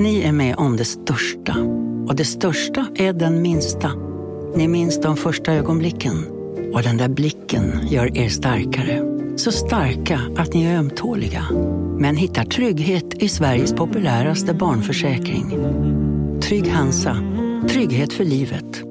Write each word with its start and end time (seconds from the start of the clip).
Ni 0.00 0.22
är 0.22 0.32
med 0.32 0.56
om 0.56 0.76
det 0.76 0.84
största. 0.84 1.56
Och 2.08 2.16
det 2.16 2.24
största 2.24 2.86
är 2.94 3.12
den 3.12 3.42
minsta. 3.42 3.92
Ni 4.56 4.68
minns 4.68 5.00
de 5.00 5.16
första 5.16 5.52
ögonblicken. 5.52 6.26
Och 6.72 6.82
den 6.82 6.96
där 6.96 7.08
blicken 7.08 7.80
gör 7.90 8.18
er 8.18 8.28
starkare. 8.28 9.02
Så 9.36 9.52
starka 9.52 10.20
att 10.36 10.54
ni 10.54 10.64
är 10.64 10.78
ömtåliga. 10.78 11.46
Men 11.98 12.16
hittar 12.16 12.44
trygghet 12.44 13.14
i 13.14 13.28
Sveriges 13.28 13.72
populäraste 13.72 14.54
barnförsäkring. 14.54 15.50
Trygg 16.42 16.68
Hansa. 16.68 17.16
Trygghet 17.68 18.12
för 18.12 18.24
livet. 18.24 18.82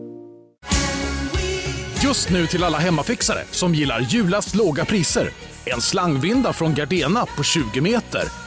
Just 2.04 2.30
nu 2.30 2.48
till 2.48 2.64
alla 2.64 2.78
hemmafixare 2.78 3.44
som 3.52 3.76
gillar 3.76 4.00
julast 4.00 4.56
låga 4.56 4.86
priser. 4.86 5.30
En 5.66 5.82
slangvinda 5.82 6.54
från 6.54 6.74
Gardena 6.74 7.26
på 7.38 7.44
20 7.44 7.82
meter 7.82 8.47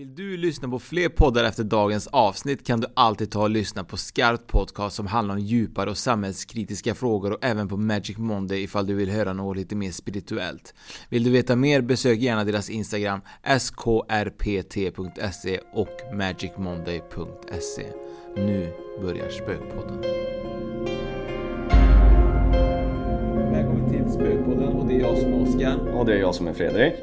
Vill 0.00 0.14
du 0.14 0.36
lyssna 0.36 0.68
på 0.68 0.78
fler 0.78 1.08
poddar 1.08 1.44
efter 1.44 1.64
dagens 1.64 2.06
avsnitt 2.06 2.66
kan 2.66 2.80
du 2.80 2.86
alltid 2.94 3.30
ta 3.30 3.42
och 3.42 3.50
lyssna 3.50 3.84
på 3.84 3.96
Skarpt 3.96 4.46
Podcast 4.46 4.96
som 4.96 5.06
handlar 5.06 5.34
om 5.34 5.40
djupare 5.40 5.90
och 5.90 5.98
samhällskritiska 5.98 6.94
frågor 6.94 7.32
och 7.32 7.44
även 7.44 7.68
på 7.68 7.76
Magic 7.76 8.18
Monday 8.18 8.62
ifall 8.62 8.86
du 8.86 8.94
vill 8.94 9.10
höra 9.10 9.32
något 9.32 9.56
lite 9.56 9.76
mer 9.76 9.90
spirituellt. 9.90 10.74
Vill 11.08 11.24
du 11.24 11.30
veta 11.30 11.56
mer 11.56 11.80
besök 11.80 12.18
gärna 12.18 12.44
deras 12.44 12.70
Instagram 12.70 13.20
skrpt.se 13.58 15.60
och 15.72 16.14
magicmonday.se. 16.14 17.86
Nu 18.36 18.72
börjar 19.02 19.30
Spökpodden. 19.30 20.00
Välkommen 23.52 23.90
till 23.90 24.12
Spökpodden 24.12 24.68
och 24.68 24.86
det 24.86 24.94
är 24.94 25.00
jag 25.00 25.18
som 25.18 25.32
är 25.32 25.42
Oskar. 25.42 25.98
Och 25.98 26.06
det 26.06 26.14
är 26.14 26.18
jag 26.18 26.34
som 26.34 26.46
är 26.46 26.52
Fredrik. 26.52 26.94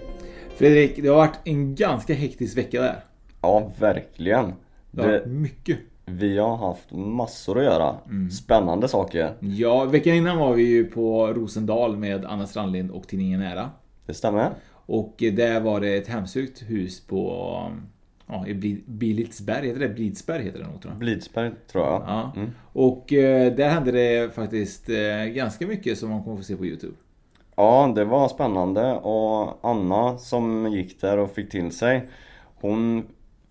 Fredrik, 0.58 0.95
det 1.02 1.08
har 1.08 1.16
varit 1.16 1.39
en 1.44 1.75
ganska 1.75 2.13
hektisk 2.13 2.58
vecka 2.58 2.81
där. 2.81 3.00
Ja, 3.41 3.72
verkligen. 3.80 4.53
Det 4.91 5.02
har 5.02 5.09
varit 5.09 5.25
mycket. 5.25 5.77
vi 6.05 6.38
har 6.38 6.58
haft 6.58 6.91
massor 6.91 7.58
att 7.58 7.63
göra. 7.63 7.95
Mm. 8.05 8.31
Spännande 8.31 8.88
saker. 8.88 9.33
Ja, 9.39 9.85
veckan 9.85 10.13
innan 10.13 10.38
var 10.38 10.53
vi 10.53 10.63
ju 10.63 10.85
på 10.85 11.28
Rosendal 11.28 11.97
med 11.97 12.25
Anna 12.25 12.47
Strandlind 12.47 12.91
och 12.91 13.08
tidningen 13.08 13.39
Nära. 13.39 13.69
Det 14.05 14.13
stämmer. 14.13 14.50
Och 14.72 15.16
där 15.17 15.59
var 15.59 15.80
det 15.81 15.95
ett 15.95 16.08
hemsökt 16.08 16.61
hus 16.67 17.08
på 17.08 17.52
ja, 18.28 18.47
i 18.47 18.53
Bli- 18.53 18.83
Bilidsberg, 18.85 19.67
heter 19.67 19.80
det? 19.80 19.89
Blidsberg 19.89 20.44
heter 20.44 20.59
det 20.59 20.66
nog 20.67 20.81
tror 20.81 20.91
jag. 20.94 21.00
Blidsberg 21.00 21.52
tror 21.72 21.83
jag. 21.85 22.02
Ja. 22.08 22.31
Mm. 22.35 22.50
Och 22.73 23.13
eh, 23.13 23.53
där 23.55 23.69
hände 23.69 23.91
det 23.91 24.35
faktiskt 24.35 24.89
eh, 24.89 25.25
ganska 25.25 25.67
mycket 25.67 25.97
som 25.97 26.09
man 26.09 26.23
kommer 26.23 26.38
få 26.38 26.44
se 26.44 26.55
på 26.55 26.66
Youtube. 26.66 26.94
Ja, 27.59 27.91
det 27.95 28.05
var 28.05 28.27
spännande. 28.27 28.94
Och 28.94 29.59
Anna 29.61 30.17
som 30.17 30.72
gick 30.72 31.02
där 31.02 31.17
och 31.17 31.31
fick 31.31 31.52
till 31.52 31.72
sig 31.72 32.09
Hon 32.55 33.08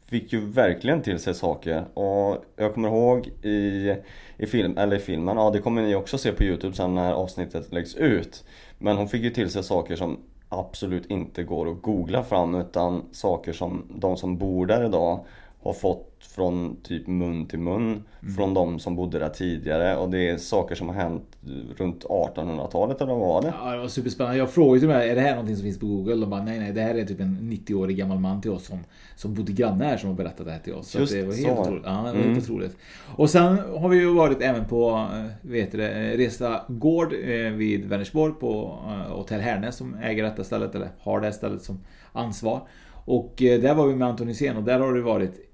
fick 0.07 0.33
ju 0.33 0.41
verkligen 0.41 1.03
till 1.03 1.19
sig 1.19 1.35
saker. 1.35 1.85
Och 1.99 2.45
jag 2.57 2.75
kommer 2.75 2.89
ihåg 2.89 3.27
i, 3.43 3.95
i, 4.39 4.47
film, 4.47 4.79
eller 4.79 4.97
i 4.97 5.01
filmen, 5.01 5.37
ja 5.37 5.51
det 5.51 5.59
kommer 5.59 5.83
ni 5.83 5.95
också 5.95 6.19
se 6.19 6.33
på 6.33 6.43
Youtube 6.45 6.77
sen 6.77 6.95
när 6.95 7.13
avsnittet 7.13 7.73
läggs 7.73 7.95
ut. 7.95 8.45
Men 8.79 8.97
hon 8.97 9.09
fick 9.09 9.23
ju 9.23 9.31
till 9.31 9.51
sig 9.51 9.65
saker 9.65 9.97
som 9.97 10.19
absolut 10.49 11.07
inte 11.07 11.43
går 11.43 11.71
att 11.71 11.83
googla 11.83 12.23
fram 12.23 12.55
utan 12.55 13.05
saker 13.13 13.53
som 13.53 13.87
de 13.95 14.17
som 14.17 14.39
bor 14.39 14.67
där 14.67 14.85
idag 14.85 15.25
har 15.63 15.73
fått 15.73 16.16
från 16.35 16.77
typ 16.83 17.07
mun 17.07 17.47
till 17.47 17.59
mun 17.59 18.03
från 18.37 18.55
de 18.55 18.79
som 18.79 18.97
bodde 18.97 19.19
där 19.19 19.29
tidigare 19.29 19.97
och 19.97 20.11
det 20.11 20.29
är 20.29 20.37
saker 20.37 20.75
som 20.75 20.89
har 20.89 20.95
hänt 20.95 21.37
runt 21.77 22.05
1800-talet 22.05 23.01
eller 23.01 23.13
vad 23.15 23.21
var 23.29 23.43
det? 23.43 23.53
Ja, 23.63 23.71
det 23.73 23.79
var 23.79 23.89
superspännande. 23.89 24.39
Jag 24.39 24.51
frågade 24.51 24.79
till 24.81 24.89
mig, 24.89 25.11
är 25.11 25.15
det 25.15 25.21
här 25.21 25.31
någonting 25.31 25.57
som 25.57 25.63
finns 25.65 25.79
på 25.81 25.87
Google? 25.87 26.15
De 26.15 26.31
bara, 26.31 26.43
nej 26.43 26.59
nej, 26.61 26.73
det 26.73 26.81
här 26.81 26.95
är 26.95 27.05
typ 27.05 27.21
en 27.21 27.39
90-årig 27.67 27.97
gammal 27.97 28.19
man 28.19 28.41
till 28.41 28.51
oss 28.51 28.67
som, 28.67 28.79
som 29.17 29.35
bodde 29.35 29.53
granne 29.53 29.85
här 29.85 29.97
som 29.97 30.09
har 30.09 30.17
berättat 30.17 30.47
det 30.47 30.53
här 30.53 30.59
till 30.59 30.75
oss. 30.75 30.89
Så 30.91 30.99
Just 30.99 31.13
att 31.15 31.21
det 31.21 31.27
var 31.27 31.33
så. 31.33 31.47
helt 31.47 31.59
otroligt. 31.61 31.83
Ja, 31.87 31.91
det 31.91 32.03
var 32.03 32.11
Mm. 32.11 32.29
helt 32.35 32.45
otroligt. 32.45 32.77
Och 33.17 33.31
sen 33.31 33.59
har 33.79 33.89
vi 33.89 33.97
ju 33.97 34.15
varit 34.15 34.43
även 34.43 34.65
på, 34.65 34.91
eh, 35.15 35.51
vet 35.51 35.73
du 35.73 35.79
det, 35.79 35.91
eh, 35.91 36.17
Resta 36.17 36.61
Gård 36.69 37.13
eh, 37.25 37.53
vid 37.53 37.85
Vänersborg 37.85 38.33
på 38.41 38.79
Hotell 39.09 39.41
Härnäs 39.41 39.77
som 39.77 39.95
äger 39.95 40.23
detta 40.23 40.45
stället, 40.45 40.75
eller 40.75 40.89
har 41.01 41.21
det 41.21 41.27
här 41.27 41.33
stället 41.33 41.63
som 41.63 41.79
ansvar. 42.13 42.61
Och 43.09 43.35
där 43.39 43.75
var 43.75 43.87
vi 43.87 43.95
med 43.95 44.09
Anton 44.09 44.29
Hysén 44.29 44.57
och 44.57 44.63
där 44.63 44.79
har 44.81 44.95
det 44.95 45.01
varit, 45.03 45.46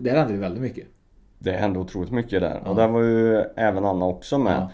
där 0.00 0.16
hände 0.16 0.32
det 0.32 0.38
väldigt 0.38 0.62
mycket. 0.62 0.86
Det 1.38 1.52
hände 1.52 1.78
otroligt 1.78 2.10
mycket 2.12 2.40
där 2.40 2.60
Ja. 2.64 2.70
och 2.70 2.76
där 2.76 2.88
var 2.88 3.00
ju 3.02 3.36
även 3.56 3.84
Anna 3.84 4.04
också 4.06 4.38
med. 4.38 4.52
Ja. 4.56 4.70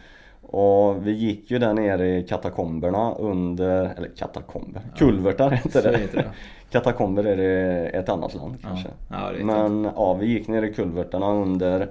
Och 0.59 1.07
vi 1.07 1.13
gick 1.13 1.51
ju 1.51 1.59
där 1.59 1.75
nere 1.75 2.17
i 2.19 2.23
katakomberna 2.23 3.15
under, 3.15 3.95
eller 3.97 4.09
katakomber, 4.17 4.83
kulvertar 4.97 5.51
heter 5.51 5.83
det. 5.93 5.99
heter 5.99 6.17
det. 6.17 6.31
Katakomber 6.71 7.25
är 7.25 7.37
det 7.37 7.89
ett 7.89 8.09
annat 8.09 8.35
land 8.35 8.57
Ja, 8.63 8.69
kanske. 8.69 8.89
ja, 9.11 9.33
Men 9.45 9.89
ja, 9.97 10.15
vi 10.15 10.27
gick 10.27 10.49
ner 10.49 10.63
i 10.63 10.75
kulvertarna 10.75 11.33
under 11.33 11.89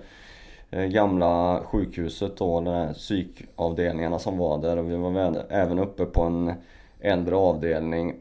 eh, 0.72 0.84
gamla 0.86 1.60
sjukhuset 1.66 2.38
då, 2.38 2.62
de 2.62 2.72
här 2.74 2.94
psykavdelningarna 2.94 4.20
som 4.20 4.38
var 4.38 4.58
där 4.58 4.78
och 4.78 4.92
vi 4.92 4.96
var 4.96 5.44
även 5.50 5.80
uppe 5.80 6.06
på 6.06 6.22
en 6.22 6.54
äldre 7.00 7.36
avdelning 7.36 8.14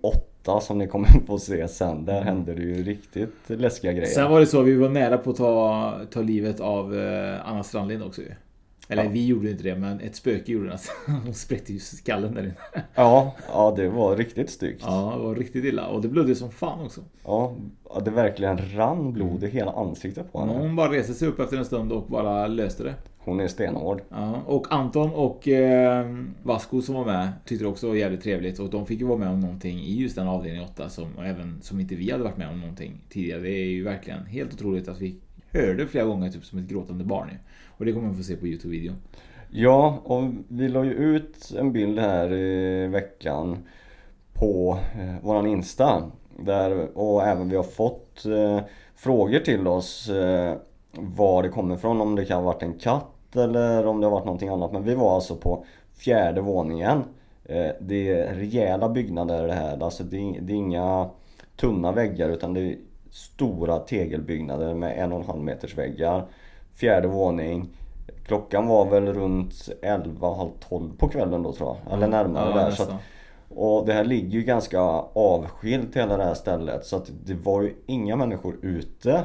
8 0.43 0.61
som 0.61 0.79
ni 0.79 0.87
kommer 0.87 1.09
få 1.27 1.39
se 1.39 1.69
sen. 1.69 2.05
Där 2.05 2.23
hände 2.23 2.55
det 2.55 2.63
ju 2.63 2.83
riktigt 2.83 3.35
läskiga 3.47 3.93
grejer. 3.93 4.07
Sen 4.07 4.31
var 4.31 4.41
det 4.41 4.47
så, 4.47 4.63
vi 4.63 4.75
var 4.75 4.89
nära 4.89 5.19
på 5.19 5.31
att 5.31 5.37
ta, 5.37 6.01
ta 6.11 6.21
livet 6.21 6.61
av 6.61 6.99
eh, 6.99 7.49
Anna 7.49 7.63
Strandlind 7.63 8.03
också 8.03 8.21
ju. 8.23 8.29
Eller 8.89 9.05
Ja. 9.05 9.11
vi 9.13 9.27
gjorde 9.27 9.51
inte 9.51 9.63
det, 9.63 9.75
men 9.77 10.01
ett 10.01 10.17
spöke 10.17 10.53
gjorde 10.53 10.67
det. 10.67 10.73
Alltså. 10.73 10.93
Hon 11.25 11.35
spräckte 11.35 11.73
ju 11.73 11.79
skallen 11.79 12.35
där 12.35 12.43
inne. 12.43 12.55
Ja, 12.95 13.35
ja 13.49 13.75
det 13.77 13.89
var 13.89 14.17
riktigt 14.17 14.51
styggt. 14.51 14.83
Ja, 14.87 15.15
det 15.17 15.25
var 15.25 15.35
riktigt 15.35 15.65
illa. 15.65 15.87
Och 15.87 16.03
det 16.03 16.09
blödde 16.09 16.35
som 16.35 16.51
fan 16.51 16.85
också. 16.85 17.01
Ja, 17.25 17.55
ja, 17.95 18.01
det 18.01 18.11
verkligen 18.11 18.59
rann 18.77 19.13
blod 19.13 19.45
i 19.45 19.49
hela 19.49 19.73
ansiktet 19.73 20.33
på 20.33 20.41
henne. 20.41 20.53
Hon 20.53 20.77
bara 20.77 20.93
reste 20.93 21.15
sig 21.15 21.29
upp 21.29 21.41
efter 21.41 21.57
en 21.57 21.65
stund 21.65 21.93
och 21.93 22.03
bara 22.07 22.47
löste 22.47 22.83
det. 22.85 22.95
Hon 23.25 23.41
är 23.41 23.49
stenhård. 23.49 24.03
Ja, 24.09 24.43
och 24.47 24.67
Anton 24.71 25.11
och 25.11 25.49
eh, 25.49 26.07
Vasco 26.43 26.83
som 26.83 26.95
var 26.95 27.05
med 27.05 27.33
tyckte 27.45 27.67
också 27.67 27.89
var 27.89 27.95
jävligt 27.95 28.23
trevligt. 28.23 28.59
Och 28.59 28.71
de 28.71 28.87
fick 28.87 29.01
ju 29.01 29.07
vara 29.07 29.19
med 29.19 29.29
om 29.29 29.41
någonting 29.41 29.79
i 29.79 30.03
just 30.03 30.17
den 30.17 30.29
avdelning 30.29 30.63
8 30.63 30.89
som, 30.89 31.19
även 31.19 31.63
som 31.63 31.81
inte 31.81 31.95
vi 31.95 32.11
hade 32.11 32.25
varit 32.25 32.37
med 32.37 32.49
om 32.49 32.61
någonting 32.61 33.01
tidigare. 33.09 33.41
Det 33.41 33.51
är 33.51 33.67
ju 33.67 33.85
verkligen 33.85 34.27
helt 34.27 34.55
otroligt 34.55 34.89
att 34.89 35.01
vi 35.01 35.17
hörde 35.51 35.87
flera 35.87 36.05
gånger 36.05 36.31
typ 36.31 36.45
som 36.45 36.59
ett 36.59 36.69
gråtande 36.69 37.05
barn 37.05 37.29
ju. 37.29 37.37
Och 37.69 37.85
det 37.85 37.93
kommer 37.93 38.09
vi 38.11 38.17
få 38.17 38.23
se 38.23 38.37
på 38.37 38.47
Youtube-videon. 38.47 38.97
Ja, 39.51 40.01
och 40.05 40.25
vi 40.49 40.69
la 40.69 40.85
ju 40.85 40.93
ut 40.93 41.53
en 41.59 41.73
bild 41.73 41.99
här 41.99 42.33
i 42.33 42.87
veckan 42.87 43.59
på 44.33 44.79
eh, 44.95 45.25
våran 45.25 45.47
Insta. 45.47 46.11
Där, 46.39 46.99
och 46.99 47.23
även 47.23 47.49
vi 47.49 47.57
har 47.57 47.63
fått 47.63 48.27
eh, 48.27 48.61
frågor 48.95 49.39
till 49.39 49.67
oss 49.67 50.09
eh, 50.09 50.57
var 50.93 51.43
det 51.43 51.49
kommer 51.49 51.75
ifrån. 51.75 52.01
Om 52.01 52.17
det 52.17 52.25
kan 52.25 52.37
ha 52.39 52.45
varit 52.45 52.63
en 52.63 52.75
katt 52.79 53.37
eller 53.37 53.87
om 53.87 54.01
det 54.01 54.07
har 54.07 54.11
varit 54.13 54.25
någonting 54.25 54.49
annat. 54.49 54.73
Men 54.73 54.83
vi 54.85 54.95
var 54.95 55.15
alltså 55.15 55.37
på 55.37 55.65
fjärde 55.97 56.41
våningen. 56.41 57.05
Eh, 57.45 57.71
det 57.81 58.09
är 58.19 58.35
rejäla 58.35 58.89
byggnader 58.89 59.47
det 59.47 59.53
här. 59.55 59.83
Alltså 59.83 60.05
det, 60.05 60.17
är- 60.17 60.41
det 60.41 60.53
är 60.53 60.57
inga 60.57 61.09
tunna 61.57 61.93
väggar 61.93 62.29
utan 62.29 62.55
det 62.55 62.61
är 62.61 62.77
stora 63.11 63.79
tegelbyggnader 63.79 64.75
med 64.75 64.99
en 64.99 65.13
och 65.13 65.21
en 65.21 65.27
halv 65.27 65.43
meters 65.43 65.79
väggar. 65.79 66.25
Fjärde 66.75 67.09
våning. 67.09 67.69
Klockan 68.27 68.67
var 68.67 68.85
väl 68.87 69.13
runt 69.13 69.55
11, 69.83 70.35
halv 70.35 70.51
12 70.69 70.97
på 70.99 71.09
kvällen 71.09 71.43
då 71.43 71.53
tror 71.53 71.69
jag. 71.85 71.95
Eller 71.95 72.09
närmare 72.09 72.51
Ja, 72.51 72.57
där. 72.57 72.71
Så 72.71 72.83
att, 72.83 72.93
och 73.57 73.87
det 73.87 73.93
här 73.93 74.05
ligger 74.05 74.31
ju 74.31 74.43
ganska 74.43 74.81
avskilt 75.13 75.97
hela 75.97 76.17
det 76.17 76.25
här 76.25 76.35
stället. 76.35 76.85
Så 76.87 76.97
att 76.97 77.11
det 77.25 77.35
var 77.35 77.63
ju 77.63 77.75
inga 77.87 78.17
människor 78.17 78.57
ute. 78.63 79.25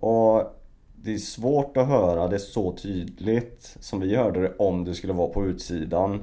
Och 0.00 0.42
det 1.02 1.14
är 1.14 1.18
svårt 1.18 1.76
att 1.76 1.88
höra 1.88 2.28
det 2.28 2.38
så 2.38 2.72
tydligt 2.72 3.76
som 3.80 4.00
vi 4.00 4.16
hörde 4.16 4.40
det 4.40 4.54
om 4.58 4.84
det 4.84 4.94
skulle 4.94 5.12
vara 5.12 5.28
på 5.28 5.46
utsidan. 5.46 6.22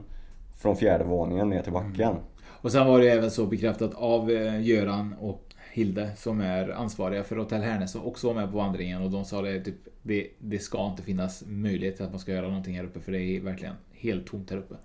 Från 0.58 0.78
fjärde 0.78 1.04
våningen 1.04 1.50
ner 1.50 1.62
till 1.62 1.74
backen. 1.74 2.12
Mm. 2.12 2.22
Och 2.62 2.72
sen 2.72 2.88
var 2.88 3.00
det 3.00 3.10
även 3.10 3.32
så 3.32 3.46
bekräftat 3.46 3.94
av 3.94 4.32
eh, 4.32 4.62
Göran 4.62 5.16
och 5.20 5.44
Hilde 5.74 6.12
som 6.18 6.42
är 6.42 6.70
ansvariga 6.70 7.24
för 7.24 7.36
Hotell 7.36 7.62
Härnäs 7.62 7.92
som 7.92 8.06
också 8.06 8.28
var 8.28 8.34
med 8.34 8.52
på 8.52 8.58
vandringen 8.58 9.02
och 9.02 9.12
de 9.12 9.26
sa 9.26 9.42
det 9.42 9.62
typ 9.62 9.76
det, 10.02 10.28
det 10.40 10.60
ska 10.60 10.86
inte 10.86 11.04
finnas 11.04 11.44
möjlighet 11.48 11.96
till 11.96 12.06
att 12.06 12.12
man 12.12 12.20
ska 12.20 12.32
göra 12.32 12.48
någonting 12.48 12.76
här 12.76 12.84
uppe 12.84 13.00
för 13.00 13.12
det 13.12 13.22
är 13.22 13.42
verkligen 13.42 13.74
helt 13.94 14.28
tomt 14.28 14.50
här 14.50 14.58
uppe. 14.58 14.76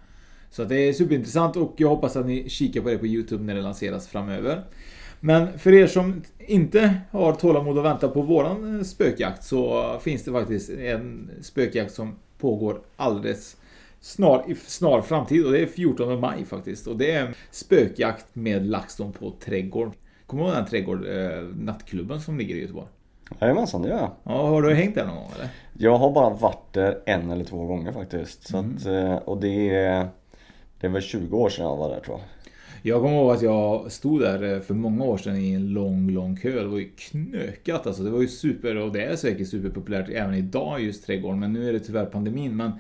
Så 0.51 0.63
att 0.63 0.69
det 0.69 0.77
är 0.77 0.93
superintressant 0.93 1.57
och 1.57 1.75
jag 1.77 1.89
hoppas 1.89 2.17
att 2.17 2.27
ni 2.27 2.49
kikar 2.49 2.81
på 2.81 2.89
det 2.89 2.99
på 2.99 3.07
Youtube 3.07 3.45
när 3.45 3.55
det 3.55 3.63
lanseras 3.63 4.09
framöver. 4.09 4.65
Men 5.25 5.59
för 5.59 5.73
er 5.73 5.87
som 5.87 6.23
inte 6.39 6.95
har 7.11 7.33
tålamod 7.33 7.79
att 7.79 7.85
vänta 7.85 8.09
på 8.09 8.23
våran 8.23 8.79
eh, 8.79 8.85
spökjakt 8.85 9.45
så 9.45 9.85
finns 10.01 10.25
det 10.25 10.33
faktiskt 10.33 10.71
en 10.71 11.31
spökjakt 11.43 11.93
som 11.95 12.15
pågår 12.39 12.81
alldeles 12.97 13.57
snar, 14.01 14.45
i 14.49 14.55
snar 14.55 15.01
framtid 15.03 15.47
och 15.47 15.53
det 15.53 15.63
är 15.63 15.67
14 15.67 16.21
maj 16.21 16.45
faktiskt. 16.45 16.87
Och 16.87 16.97
det 16.97 17.11
är 17.13 17.35
spökjakt 17.51 18.27
med 18.33 18.67
LaxTon 18.67 19.13
på 19.13 19.33
trädgård. 19.45 19.93
Kommer 20.27 20.43
du 20.43 20.49
ihåg 20.49 20.59
den 20.59 20.67
trädgård, 20.67 21.07
eh, 21.07 21.43
nattklubben 21.61 22.21
som 22.21 22.39
ligger 22.39 22.55
i 22.55 22.61
Göteborg? 22.61 22.87
Jajamensan, 23.41 23.83
det 23.83 23.89
gör 23.89 23.97
jag. 23.99 24.11
Ja, 24.25 24.47
har 24.47 24.63
du 24.63 24.75
hängt 24.75 24.95
där 24.95 25.07
någon 25.07 25.17
gång 25.17 25.31
eller? 25.37 25.49
Jag 25.79 25.97
har 25.99 26.11
bara 26.11 26.31
varit 26.31 26.73
där 26.73 26.99
en 27.07 27.31
eller 27.31 27.45
två 27.45 27.67
gånger 27.67 27.93
faktiskt. 27.93 28.49
Så 28.49 28.57
Mm. 28.59 28.77
att, 28.77 28.87
eh, 28.87 29.15
och 29.15 29.41
det 29.41 29.71
är, 29.77 30.09
det 30.81 30.87
är 30.87 30.91
väl 30.91 31.03
20 31.03 31.37
år 31.39 31.49
sedan 31.49 31.65
jag 31.65 31.77
var 31.77 31.89
där 31.89 32.01
tror 32.01 32.19
jag. 32.19 32.27
Jag 32.85 33.03
kommer 33.03 33.17
ihåg 33.17 33.33
att 33.33 33.43
jag 33.43 33.93
stod 33.93 34.21
där 34.21 34.55
eh, 34.55 34.61
för 34.61 34.75
många 34.75 35.05
år 35.05 35.17
sedan 35.17 35.37
i 35.37 35.53
en 35.53 35.69
lång, 35.69 36.11
lång 36.11 36.37
kö. 36.37 36.63
Det 36.63 36.69
var 36.69 36.79
ju 36.79 36.89
knökat 36.89 37.87
alltså. 37.87 38.03
Det 38.03 38.11
var 38.11 38.21
ju 38.21 38.29
super, 38.29 38.77
och 38.77 38.93
det 38.93 39.05
är 39.05 39.17
säkert 39.17 39.49
superpopulärt 39.49 40.09
även 40.09 40.35
idag 40.35 40.81
just 40.81 41.07
trädgården. 41.07 41.41
Men 41.41 41.53
nu 41.53 41.69
är 41.69 41.73
det 41.73 41.81
tyvärr 41.81 42.05
pandemin. 42.05 42.57
Men 42.57 42.73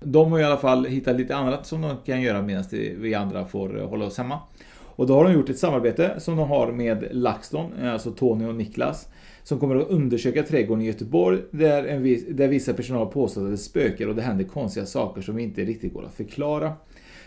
de 0.00 0.32
har 0.32 0.38
i 0.38 0.44
alla 0.44 0.56
fall 0.56 0.86
hittat 0.86 1.16
lite 1.16 1.36
annat 1.36 1.66
som 1.66 1.82
de 1.82 1.96
kan 2.06 2.22
göra 2.22 2.42
medan 2.42 2.64
vi 2.98 3.14
andra 3.14 3.44
får 3.44 3.80
eh, 3.80 3.88
hålla 3.88 4.04
oss 4.04 4.18
hemma. 4.18 4.38
Och 4.80 5.06
då 5.06 5.14
har 5.14 5.24
de 5.24 5.32
gjort 5.32 5.48
ett 5.48 5.58
samarbete 5.58 6.20
som 6.20 6.36
de 6.36 6.48
har 6.48 6.72
med 6.72 7.08
LaxTon, 7.10 7.72
eh, 7.82 7.92
alltså 7.92 8.10
Tony 8.10 8.44
och 8.44 8.54
Niklas. 8.54 9.08
Som 9.42 9.58
kommer 9.58 9.76
att 9.76 9.88
undersöka 9.88 10.42
trädgården 10.42 10.84
i 10.84 10.86
Göteborg 10.86 11.38
där, 11.50 11.84
en 11.84 12.02
där 12.36 12.48
vissa 12.48 12.72
personal 12.72 13.06
påstår 13.06 13.44
att 13.44 13.50
det 13.50 13.58
spökar 13.58 14.08
och 14.08 14.14
det 14.14 14.22
händer 14.22 14.44
konstiga 14.44 14.86
saker 14.86 15.22
som 15.22 15.38
inte 15.38 15.64
riktigt 15.64 15.94
går 15.94 16.04
att 16.04 16.14
förklara. 16.14 16.72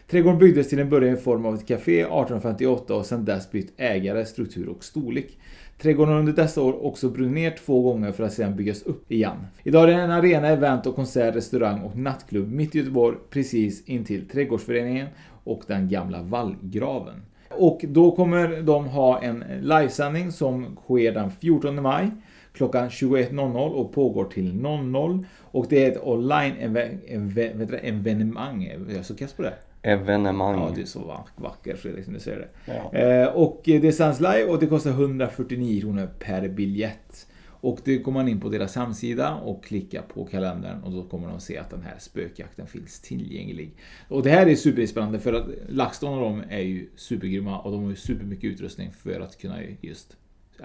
Trädgården 0.08 0.40
byggdes 0.40 0.70
till 0.70 0.80
en 0.80 0.90
början 0.90 1.14
i 1.14 1.18
form 1.18 1.46
av 1.46 1.56
ett 1.56 1.68
café 1.68 2.00
1858 2.00 2.96
och 2.96 3.06
sedan 3.06 3.26
dess 3.26 3.52
bytt 3.52 3.74
ägare, 3.78 4.26
struktur 4.26 4.70
och 4.70 4.84
storlek. 4.84 5.38
Trädgården 5.82 6.14
har 6.14 6.20
under 6.20 6.34
dessa 6.34 6.62
år 6.62 6.86
också 6.86 7.10
brunnit 7.10 7.34
ner 7.34 7.56
två 7.66 7.82
gånger 7.82 8.12
för 8.12 8.24
att 8.24 8.34
sedan 8.34 8.56
byggas 8.56 8.84
upp 8.84 9.12
igen. 9.12 9.48
Idag 9.64 9.84
är 9.84 9.88
det 9.88 9.94
en 9.94 10.12
arena, 10.12 10.48
event 10.48 10.88
och 10.88 10.96
konsert, 10.96 11.36
restaurang 11.36 11.82
och 11.82 11.98
nattklubb 11.98 12.52
mitt 12.52 12.76
i 12.76 12.78
Göteborg 12.78 13.18
precis 13.30 13.86
intill 13.86 14.28
Trädgårdsföreningen 14.28 15.08
och 15.44 15.62
den 15.68 15.90
gamla 15.90 16.22
vallgraven. 16.22 17.22
Och 17.50 17.86
då 17.88 18.16
kommer 18.16 18.62
de 18.62 18.88
ha 18.88 19.22
en 19.22 19.44
livesändning 19.62 20.32
som 20.32 20.78
sker 20.84 21.12
den 21.12 21.32
14 21.32 21.82
maj 21.82 22.12
klockan 22.54 22.90
21.00 22.90 23.70
och 23.70 23.94
pågår 23.94 24.26
till 24.26 24.56
00. 24.56 25.26
Och 25.42 25.66
det 25.70 25.86
är 25.86 25.92
ett 25.92 26.04
online-evenemang. 26.04 28.72
Jag 28.88 28.98
är 28.98 29.04
så 29.04 29.16
kass 29.16 29.34
på 29.34 29.42
det. 29.42 29.54
Evenemang. 29.84 30.60
Ja, 30.60 30.72
du 30.76 30.82
är 30.82 30.86
så 30.86 31.00
vack- 31.00 31.34
vacker 31.44 31.76
Fredrik 31.76 32.06
som 32.06 32.14
du 32.14 32.20
säger 32.20 32.38
det. 32.66 32.74
Ja. 32.74 32.94
Eh, 33.00 33.28
och 33.28 33.62
det 33.66 33.92
sänds 33.92 34.20
live 34.20 34.44
och 34.46 34.60
det 34.60 34.68
kostar 34.68 34.92
149 34.92 35.82
kronor 35.82 36.10
per 36.20 36.48
biljett. 36.50 37.28
Och 37.46 37.80
det 37.84 37.98
går 37.98 38.12
man 38.12 38.28
in 38.28 38.40
på 38.40 38.50
deras 38.50 38.76
hemsida 38.76 39.36
och 39.36 39.64
klickar 39.64 40.02
på 40.02 40.26
kalendern 40.26 40.84
och 40.84 40.92
då 40.92 41.04
kommer 41.04 41.28
de 41.30 41.40
se 41.40 41.58
att 41.58 41.70
den 41.70 41.82
här 41.82 41.96
spökjakten 42.00 42.68
finns 42.68 43.00
tillgänglig. 43.02 43.76
Och 44.10 44.24
det 44.24 44.30
här 44.30 44.48
är 44.48 44.56
superspännande 44.56 45.20
för 45.20 45.34
att 45.34 45.46
LaxTon 45.70 46.14
och 46.18 46.22
de 46.22 46.44
är 46.50 46.60
ju 46.62 46.90
supergrymma 46.96 47.60
och 47.60 47.72
de 47.72 47.84
har 47.84 47.90
ju 47.90 47.96
supermycket 47.96 48.44
utrustning 48.52 48.92
för 48.92 49.20
att 49.20 49.38
kunna 49.38 49.58
just 49.82 50.18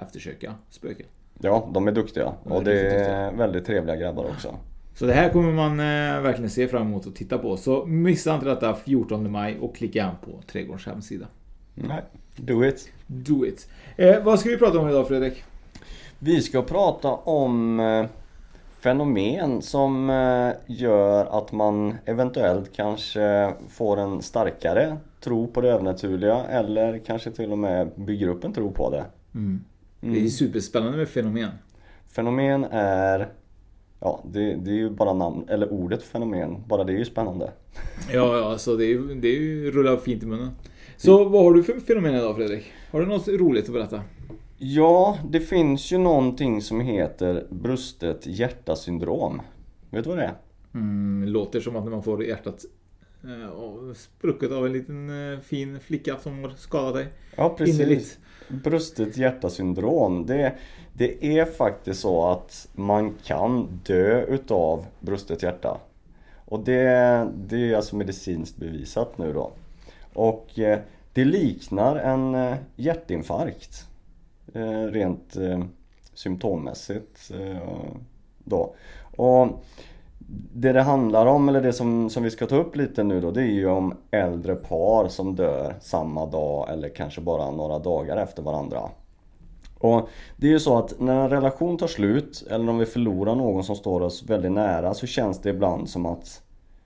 eftersöka 0.02 0.54
spöken. 0.70 1.06
Ja, 1.40 1.70
de 1.74 1.88
är 1.88 1.92
duktiga. 1.92 2.24
Är 2.46 2.52
Och 2.52 2.64
det 2.64 2.80
är 2.80 3.32
väldigt 3.32 3.64
trevliga 3.64 3.96
grabbar 3.96 4.24
också. 4.24 4.56
Så 4.98 5.06
det 5.06 5.12
här 5.12 5.28
kommer 5.28 5.52
man 5.52 5.80
eh, 5.80 6.22
verkligen 6.22 6.50
se 6.50 6.68
fram 6.68 6.82
emot 6.86 7.06
att 7.06 7.16
titta 7.16 7.38
på. 7.38 7.56
Så 7.56 7.86
missa 7.86 8.34
inte 8.34 8.46
detta 8.46 8.74
14 8.74 9.30
maj 9.30 9.58
och 9.58 9.76
klicka 9.76 10.04
an 10.04 10.14
på 10.24 10.40
Trädgårdens 10.46 10.86
hemsida. 10.86 11.26
Nej, 11.74 12.02
do 12.36 12.64
it. 12.64 12.88
Do 13.06 13.46
it. 13.46 13.68
Eh, 13.96 14.22
vad 14.24 14.40
ska 14.40 14.48
vi 14.48 14.56
prata 14.56 14.78
om 14.78 14.88
idag 14.88 15.08
Fredrik? 15.08 15.44
Vi 16.18 16.42
ska 16.42 16.62
prata 16.62 17.08
om 17.08 17.80
eh, 17.80 18.06
fenomen 18.80 19.62
som 19.62 20.10
eh, 20.10 20.50
gör 20.66 21.38
att 21.38 21.52
man 21.52 21.94
eventuellt 22.04 22.72
kanske 22.76 23.52
får 23.68 23.96
en 23.96 24.22
starkare 24.22 24.96
tro 25.20 25.46
på 25.46 25.60
det 25.60 25.68
övernaturliga 25.68 26.44
eller 26.44 26.98
kanske 26.98 27.30
till 27.30 27.52
och 27.52 27.58
med 27.58 27.90
bygger 27.96 28.28
upp 28.28 28.44
en 28.44 28.52
tro 28.52 28.70
på 28.70 28.90
det. 28.90 29.04
Det 30.00 30.24
är 30.24 30.28
superspännande 30.28 30.98
med 30.98 31.08
fenomen. 31.08 31.50
Fenomen 32.06 32.64
är 32.70 33.28
Ja, 34.00 34.24
det, 34.32 34.54
det 34.54 34.70
är 34.70 34.74
ju 34.74 34.90
bara 34.90 35.12
namn, 35.12 35.44
eller 35.48 35.72
ordet 35.72 36.02
fenomen, 36.02 36.56
bara 36.68 36.84
det 36.84 36.92
är 36.92 36.96
ju 36.96 37.04
spännande. 37.04 37.52
Ja, 38.12 38.38
ja, 38.38 38.44
alltså 38.44 38.76
det 38.76 38.84
är 38.84 38.88
ju, 38.88 39.14
det 39.14 39.28
är 39.28 39.40
ju 39.40 39.70
rullar 39.70 39.96
fint 39.96 40.22
i 40.22 40.26
munnen. 40.26 40.50
Så 40.96 41.24
vad 41.24 41.44
har 41.44 41.52
du 41.52 41.62
för 41.62 41.80
fenomen 41.80 42.14
idag 42.14 42.36
Fredrik? 42.36 42.72
Har 42.90 43.00
du 43.00 43.06
något 43.06 43.28
roligt 43.28 43.64
att 43.64 43.72
berätta? 43.72 44.02
Ja, 44.56 45.18
det 45.30 45.40
finns 45.40 45.92
ju 45.92 45.98
någonting 45.98 46.62
som 46.62 46.80
heter 46.80 47.46
brustet 47.50 48.26
hjärta-syndrom. 48.26 49.40
Vet 49.90 50.04
du 50.04 50.10
vad 50.10 50.18
det 50.18 50.24
är? 50.24 50.34
Mm, 50.74 51.28
låter 51.28 51.60
som 51.60 51.76
att 51.76 51.84
när 51.84 51.90
man 51.90 52.02
får 52.02 52.24
hjärtat 52.24 52.64
eh, 53.24 53.94
sprucket 53.94 54.52
av 54.52 54.66
en 54.66 54.72
liten 54.72 55.32
eh, 55.32 55.40
fin 55.40 55.80
flicka 55.80 56.16
som 56.18 56.44
har 56.44 56.50
skadat 56.50 56.94
dig. 56.94 57.06
Ja, 57.36 57.54
precis. 57.58 57.80
Innerligt. 57.80 58.18
Brustet 58.48 59.16
hjärtasyndrom, 59.16 60.26
Det, 60.26 60.54
det 60.92 61.38
är 61.38 61.44
faktiskt 61.44 62.00
så 62.00 62.26
att 62.26 62.68
man 62.72 63.14
kan 63.24 63.80
dö 63.86 64.22
utav 64.22 64.86
brustet 65.00 65.42
hjärta. 65.42 65.78
Och 66.44 66.60
det, 66.60 67.28
det 67.34 67.72
är 67.72 67.76
alltså 67.76 67.96
medicinskt 67.96 68.56
bevisat 68.56 69.18
nu 69.18 69.32
då. 69.32 69.50
Och 70.14 70.58
eh, 70.58 70.78
det 71.12 71.24
liknar 71.24 71.96
en 71.96 72.34
eh, 72.34 72.56
hjärtinfarkt. 72.76 73.86
Eh, 74.54 74.82
rent 74.82 75.36
symptommässigt 76.14 77.30
då. 78.44 78.74
Och 79.16 79.64
det 80.30 80.72
det 80.72 80.82
handlar 80.82 81.26
om, 81.26 81.48
eller 81.48 81.60
det 81.60 81.72
som, 81.72 82.10
som 82.10 82.22
vi 82.22 82.30
ska 82.30 82.46
ta 82.46 82.56
upp 82.56 82.76
lite 82.76 83.02
nu 83.02 83.20
då, 83.20 83.30
det 83.30 83.42
är 83.42 83.46
ju 83.46 83.68
om 83.68 83.94
äldre 84.10 84.54
par 84.54 85.08
som 85.08 85.36
dör 85.36 85.74
samma 85.80 86.26
dag 86.26 86.70
eller 86.70 86.88
kanske 86.88 87.20
bara 87.20 87.50
några 87.50 87.78
dagar 87.78 88.16
efter 88.16 88.42
varandra. 88.42 88.80
Och 89.78 90.08
det 90.36 90.46
är 90.46 90.50
ju 90.50 90.60
så 90.60 90.78
att 90.78 91.00
när 91.00 91.20
en 91.20 91.30
relation 91.30 91.78
tar 91.78 91.86
slut, 91.86 92.44
eller 92.50 92.68
om 92.68 92.78
vi 92.78 92.86
förlorar 92.86 93.34
någon 93.34 93.64
som 93.64 93.76
står 93.76 94.00
oss 94.00 94.22
väldigt 94.22 94.52
nära, 94.52 94.94
så 94.94 95.06
känns 95.06 95.38
det 95.38 95.50
ibland 95.50 95.88
som 95.88 96.06
att 96.06 96.42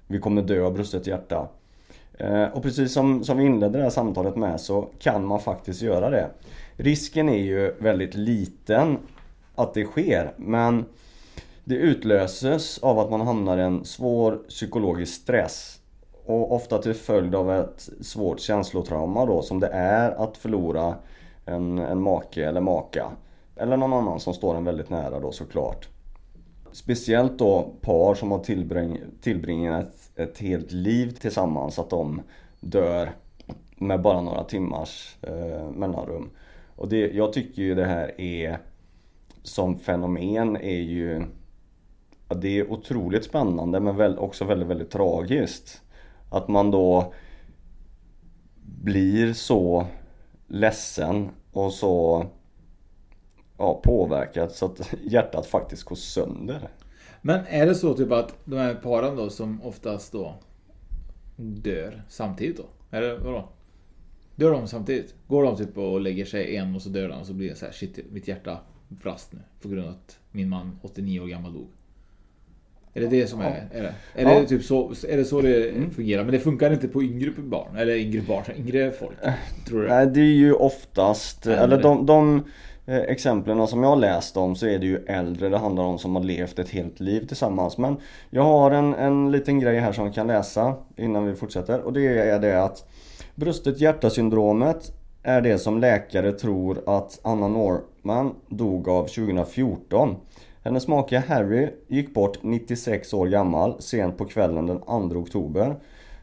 vi 0.06 0.18
kommer 0.18 0.42
dö 0.42 0.66
av 0.66 0.74
brustet 0.74 1.06
hjärta. 1.06 1.48
Eh, 2.18 2.44
och 2.44 2.62
precis 2.62 2.92
som, 2.92 3.24
som 3.24 3.38
vi 3.38 3.44
inledde 3.44 3.78
det 3.78 3.84
här 3.84 3.90
samtalet 3.90 4.36
med 4.36 4.60
så 4.60 4.88
kan 4.98 5.26
man 5.26 5.40
faktiskt 5.40 5.82
göra 5.82 6.10
det. 6.10 6.30
Risken 6.76 7.28
är 7.28 7.42
ju 7.42 7.74
väldigt 7.78 8.14
liten 8.14 8.98
att 9.54 9.74
det 9.74 9.84
sker, 9.84 10.32
men 10.36 10.84
det 11.64 11.74
utlöses 11.74 12.78
av 12.78 12.98
att 12.98 13.10
man 13.10 13.20
hamnar 13.20 13.58
i 13.58 13.62
en 13.62 13.84
svår 13.84 14.40
psykologisk 14.48 15.22
stress. 15.22 15.78
Och 16.24 16.52
ofta 16.52 16.78
till 16.78 16.94
följd 16.94 17.34
av 17.34 17.52
ett 17.52 17.88
svårt 18.00 18.40
känslotrauma 18.40 19.26
då 19.26 19.42
som 19.42 19.60
det 19.60 19.68
är 19.68 20.10
att 20.10 20.36
förlora 20.36 20.94
en, 21.44 21.78
en 21.78 22.02
make 22.02 22.44
eller 22.48 22.60
maka. 22.60 23.10
Eller 23.56 23.76
någon 23.76 23.92
annan 23.92 24.20
som 24.20 24.34
står 24.34 24.56
en 24.56 24.64
väldigt 24.64 24.90
nära 24.90 25.20
då 25.20 25.32
såklart. 25.32 25.88
Speciellt 26.72 27.38
då 27.38 27.74
par 27.80 28.14
som 28.14 28.30
har 28.30 28.38
tillbring, 28.38 28.98
tillbringat 29.20 29.84
ett, 29.84 30.18
ett 30.18 30.38
helt 30.38 30.72
liv 30.72 31.10
tillsammans, 31.20 31.78
att 31.78 31.90
de 31.90 32.22
dör 32.60 33.10
med 33.76 34.02
bara 34.02 34.20
några 34.20 34.44
timmars 34.44 35.16
eh, 35.22 35.70
mellanrum. 35.70 36.30
Och 36.76 36.88
det, 36.88 37.10
jag 37.12 37.32
tycker 37.32 37.62
ju 37.62 37.74
det 37.74 37.84
här 37.84 38.20
är 38.20 38.58
som 39.42 39.78
fenomen 39.78 40.56
är 40.56 40.80
ju 40.80 41.24
det 42.34 42.58
är 42.58 42.70
otroligt 42.70 43.24
spännande 43.24 43.80
men 43.80 44.18
också 44.18 44.44
väldigt, 44.44 44.68
väldigt 44.68 44.90
tragiskt. 44.90 45.82
Att 46.30 46.48
man 46.48 46.70
då 46.70 47.14
blir 48.82 49.32
så 49.32 49.86
ledsen 50.46 51.30
och 51.52 51.72
så 51.72 52.26
ja, 53.58 53.80
påverkad 53.84 54.52
så 54.52 54.66
att 54.66 54.94
hjärtat 55.02 55.46
faktiskt 55.46 55.84
går 55.84 55.96
sönder. 55.96 56.68
Men 57.22 57.40
är 57.46 57.66
det 57.66 57.74
så 57.74 57.94
typ 57.94 58.12
att 58.12 58.34
de 58.44 58.56
här 58.56 58.74
paren 58.74 59.16
då 59.16 59.30
som 59.30 59.62
oftast 59.62 60.12
då 60.12 60.34
dör 61.36 62.02
samtidigt 62.08 62.56
då? 62.56 62.96
Eller 62.96 63.18
vadå? 63.18 63.48
Dör 64.36 64.52
de 64.52 64.68
samtidigt? 64.68 65.14
Går 65.28 65.42
de 65.42 65.56
typ 65.56 65.78
och 65.78 66.00
lägger 66.00 66.24
sig 66.24 66.56
en 66.56 66.74
och 66.74 66.82
så 66.82 66.88
dör 66.88 67.08
de 67.08 67.20
och 67.20 67.26
så 67.26 67.32
blir 67.32 67.48
det 67.48 67.56
så 67.56 67.64
här 67.64 67.72
shit 67.72 67.98
mitt 68.10 68.28
hjärta 68.28 68.58
brast 68.88 69.32
nu 69.32 69.38
på 69.62 69.68
grund 69.68 69.86
av 69.86 69.92
att 69.92 70.18
min 70.30 70.48
man 70.48 70.78
89 70.82 71.20
år 71.20 71.26
gammal 71.26 71.52
dog. 71.52 71.68
Är 72.94 73.00
det 73.00 73.06
det 73.06 73.26
som 73.26 73.40
är, 73.40 73.68
är 73.72 73.82
det? 73.82 73.88
Är, 74.14 74.22
Ja. 74.24 74.30
Mm. 74.30 74.42
det 74.42 74.48
typ 74.48 74.64
så, 74.64 74.92
är 75.08 75.16
det 75.16 75.24
så 75.24 75.40
det 75.40 75.72
fungerar? 75.96 76.24
Men 76.24 76.32
det 76.32 76.40
funkar 76.40 76.72
inte 76.72 76.88
på 76.88 77.02
yngre 77.02 77.30
barn? 77.36 77.76
Eller 77.76 77.96
yngre 77.96 78.20
barn, 78.20 78.44
yngre 78.58 78.90
folk? 78.90 79.16
Tror 79.68 79.82
du? 79.82 79.88
Nej 79.88 80.06
det 80.06 80.20
är 80.20 80.24
ju 80.24 80.52
oftast, 80.52 81.46
Äldre. 81.46 81.64
eller 81.64 81.82
de, 81.82 82.06
de 82.06 82.44
eh, 82.86 82.96
exemplen 82.96 83.66
som 83.66 83.82
jag 83.82 83.90
har 83.90 83.96
läst 83.96 84.36
om 84.36 84.56
så 84.56 84.66
är 84.66 84.78
det 84.78 84.86
ju 84.86 85.04
äldre 85.06 85.48
det 85.48 85.58
handlar 85.58 85.84
om 85.84 85.98
som 85.98 86.16
har 86.16 86.22
levt 86.22 86.58
ett 86.58 86.70
helt 86.70 87.00
liv 87.00 87.26
tillsammans. 87.26 87.78
Men 87.78 87.96
jag 88.30 88.42
har 88.42 88.70
en, 88.70 88.94
en 88.94 89.30
liten 89.30 89.60
grej 89.60 89.78
här 89.78 89.92
som 89.92 90.04
vi 90.06 90.12
kan 90.12 90.26
läsa 90.26 90.74
innan 90.96 91.26
vi 91.26 91.34
fortsätter 91.34 91.80
och 91.80 91.92
det 91.92 92.06
är 92.18 92.38
det 92.40 92.64
att 92.64 92.88
brustet 93.34 93.80
hjärta-syndromet 93.80 94.92
är 95.22 95.40
det 95.40 95.58
som 95.58 95.80
läkare 95.80 96.32
tror 96.32 96.82
att 96.86 97.20
Anna 97.22 97.48
Norman 97.48 98.34
dog 98.48 98.88
av 98.88 99.06
2014. 99.06 100.16
Hennes 100.64 100.88
make 100.88 101.18
Harry 101.18 101.68
gick 101.88 102.14
bort 102.14 102.42
96 102.42 103.14
år 103.14 103.26
gammal 103.26 103.82
sent 103.82 104.18
på 104.18 104.24
kvällen 104.24 104.66
den 104.66 104.80
2 104.80 105.18
oktober 105.18 105.76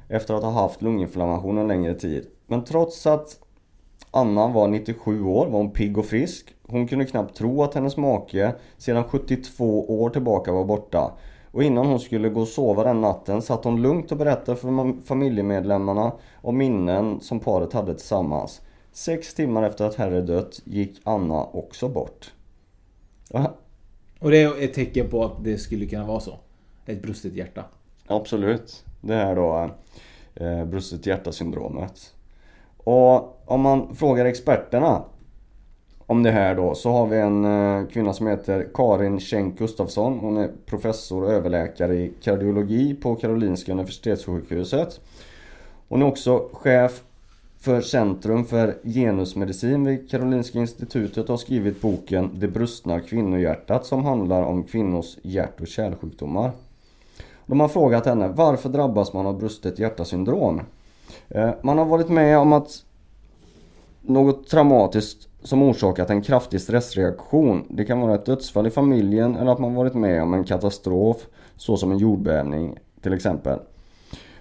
efter 0.07 0.33
att 0.33 0.43
ha 0.43 0.51
haft 0.51 0.81
lunginflammation 0.81 1.57
en 1.57 1.67
längre 1.67 1.93
tid. 1.93 2.27
Men 2.47 2.63
trots 2.63 3.07
att 3.07 3.39
Anna 4.11 4.47
var 4.47 4.67
97 4.67 5.23
år 5.23 5.45
var 5.45 5.57
hon 5.57 5.71
pigg 5.71 5.97
och 5.97 6.05
frisk. 6.05 6.55
Hon 6.67 6.87
kunde 6.87 7.05
knappt 7.05 7.35
tro 7.35 7.63
att 7.63 7.73
hennes 7.73 7.97
make 7.97 8.55
sedan 8.77 9.03
72 9.03 10.01
år 10.01 10.09
tillbaka 10.09 10.51
var 10.51 10.65
borta. 10.65 11.11
Och 11.51 11.63
innan 11.63 11.85
hon 11.85 11.99
skulle 11.99 12.29
gå 12.29 12.41
och 12.41 12.47
sova 12.47 12.83
den 12.83 13.01
natten 13.01 13.41
satt 13.41 13.63
hon 13.63 13.81
lugnt 13.81 14.11
och 14.11 14.17
berättade 14.17 14.57
för 14.57 15.01
familjemedlemmarna 15.05 16.11
om 16.41 16.57
minnen 16.57 17.19
som 17.19 17.39
paret 17.39 17.73
hade 17.73 17.93
tillsammans. 17.93 18.61
Sex 18.91 19.33
timmar 19.33 19.63
efter 19.63 19.85
att 19.85 19.95
Harry 19.95 20.21
dött 20.21 20.61
gick 20.63 21.01
Anna 21.03 21.43
också 21.43 21.89
bort. 21.89 22.33
Och 24.19 24.31
det 24.31 24.41
är 24.41 24.63
ett 24.63 24.73
tecken 24.73 25.09
på 25.09 25.25
att 25.25 25.43
det 25.43 25.57
skulle 25.57 25.85
kunna 25.85 26.05
vara 26.05 26.19
så. 26.19 26.39
Ett 26.85 27.01
brustet 27.01 27.33
hjärta. 27.33 27.65
Absolut. 28.07 28.85
Det 29.01 29.15
här 29.15 29.35
då 29.35 29.71
eh, 30.35 30.65
brustet 30.65 31.05
hjärta-syndromet. 31.05 32.13
Och 32.77 33.41
om 33.51 33.61
man 33.61 33.95
frågar 33.95 34.25
experterna 34.25 35.03
om 36.05 36.23
det 36.23 36.31
här 36.31 36.55
då 36.55 36.75
så 36.75 36.91
har 36.91 37.07
vi 37.07 37.17
en 37.17 37.45
eh, 37.45 37.87
kvinna 37.87 38.13
som 38.13 38.27
heter 38.27 38.67
Karin 38.73 39.19
Schenk 39.19 39.57
Gustafsson. 39.57 40.19
Hon 40.19 40.37
är 40.37 40.51
professor 40.65 41.23
och 41.23 41.31
överläkare 41.31 41.95
i 41.95 42.13
kardiologi 42.21 42.95
på 42.95 43.15
Karolinska 43.15 43.71
Universitetssjukhuset. 43.71 44.99
Hon 45.87 46.01
är 46.01 46.05
också 46.05 46.49
chef 46.53 47.03
för 47.59 47.81
Centrum 47.81 48.45
för 48.45 48.77
genusmedicin 48.83 49.85
vid 49.85 50.09
Karolinska 50.09 50.59
institutet 50.59 51.27
har 51.27 51.37
skrivit 51.37 51.81
boken 51.81 52.29
Det 52.33 52.47
brustna 52.47 52.99
kvinnohjärtat 52.99 53.85
som 53.85 54.05
handlar 54.05 54.43
om 54.43 54.63
kvinnors 54.63 55.17
hjärt 55.21 55.61
och 55.61 55.67
kärlsjukdomar. 55.67 56.51
De 57.45 57.59
har 57.59 57.67
frågat 57.67 58.05
henne 58.05 58.27
varför 58.27 58.69
drabbas 58.69 59.13
man 59.13 59.25
av 59.25 59.39
brustet 59.39 59.79
hjärtasyndrom? 59.79 60.61
Eh, 61.29 61.49
man 61.61 61.77
har 61.77 61.85
varit 61.85 62.09
med 62.09 62.37
om 62.37 62.53
att 62.53 62.83
något 64.01 64.47
traumatiskt 64.47 65.27
som 65.43 65.63
orsakat 65.63 66.09
en 66.09 66.21
kraftig 66.21 66.61
stressreaktion. 66.61 67.65
Det 67.69 67.85
kan 67.85 68.01
vara 68.01 68.15
ett 68.15 68.25
dödsfall 68.25 68.67
i 68.67 68.71
familjen 68.71 69.35
eller 69.35 69.51
att 69.51 69.59
man 69.59 69.75
varit 69.75 69.93
med 69.93 70.23
om 70.23 70.33
en 70.33 70.43
katastrof 70.43 71.27
såsom 71.55 71.91
en 71.91 71.97
jordbävning 71.97 72.79
till 73.01 73.13
exempel. 73.13 73.59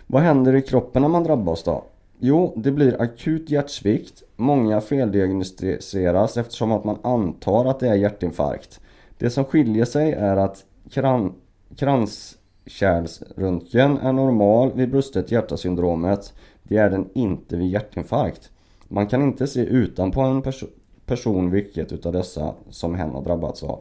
Vad 0.06 0.22
händer 0.22 0.56
i 0.56 0.62
kroppen 0.62 1.02
när 1.02 1.08
man 1.08 1.25
drabbas 1.25 1.62
då? 1.62 1.84
Jo, 2.20 2.52
det 2.56 2.72
blir 2.72 3.02
akut 3.02 3.50
hjärtsvikt. 3.50 4.22
Många 4.37 4.80
feldiagnostiseras 4.80 6.37
eftersom 6.37 6.72
att 6.72 6.84
man 6.84 6.98
antar 7.02 7.64
att 7.64 7.80
det 7.80 7.88
är 7.88 7.94
hjärtinfarkt. 7.94 8.80
Det 9.18 9.30
som 9.30 9.44
skiljer 9.44 9.84
sig 9.84 10.12
är 10.12 10.37
att 10.37 10.64
kran, 10.90 11.34
kranskärlsröntgen 11.76 13.98
är 13.98 14.12
normal 14.12 14.72
vid 14.75 14.90
brustet 14.90 15.32
hjärtasyndromet. 15.32 16.32
Det 16.62 16.76
är 16.76 16.90
den 16.90 17.08
inte 17.14 17.56
vid 17.56 17.70
hjärtinfarkt. 17.70 18.50
Man 18.88 19.06
kan 19.06 19.22
inte 19.22 19.46
se 19.46 19.60
utanpå 19.60 20.20
en 20.20 20.42
perso- 20.42 20.70
person 21.06 21.50
vilket 21.50 21.92
utav 21.92 22.12
dessa 22.12 22.54
som 22.70 22.94
hen 22.94 23.10
har 23.10 23.22
drabbats 23.22 23.62
av. 23.62 23.80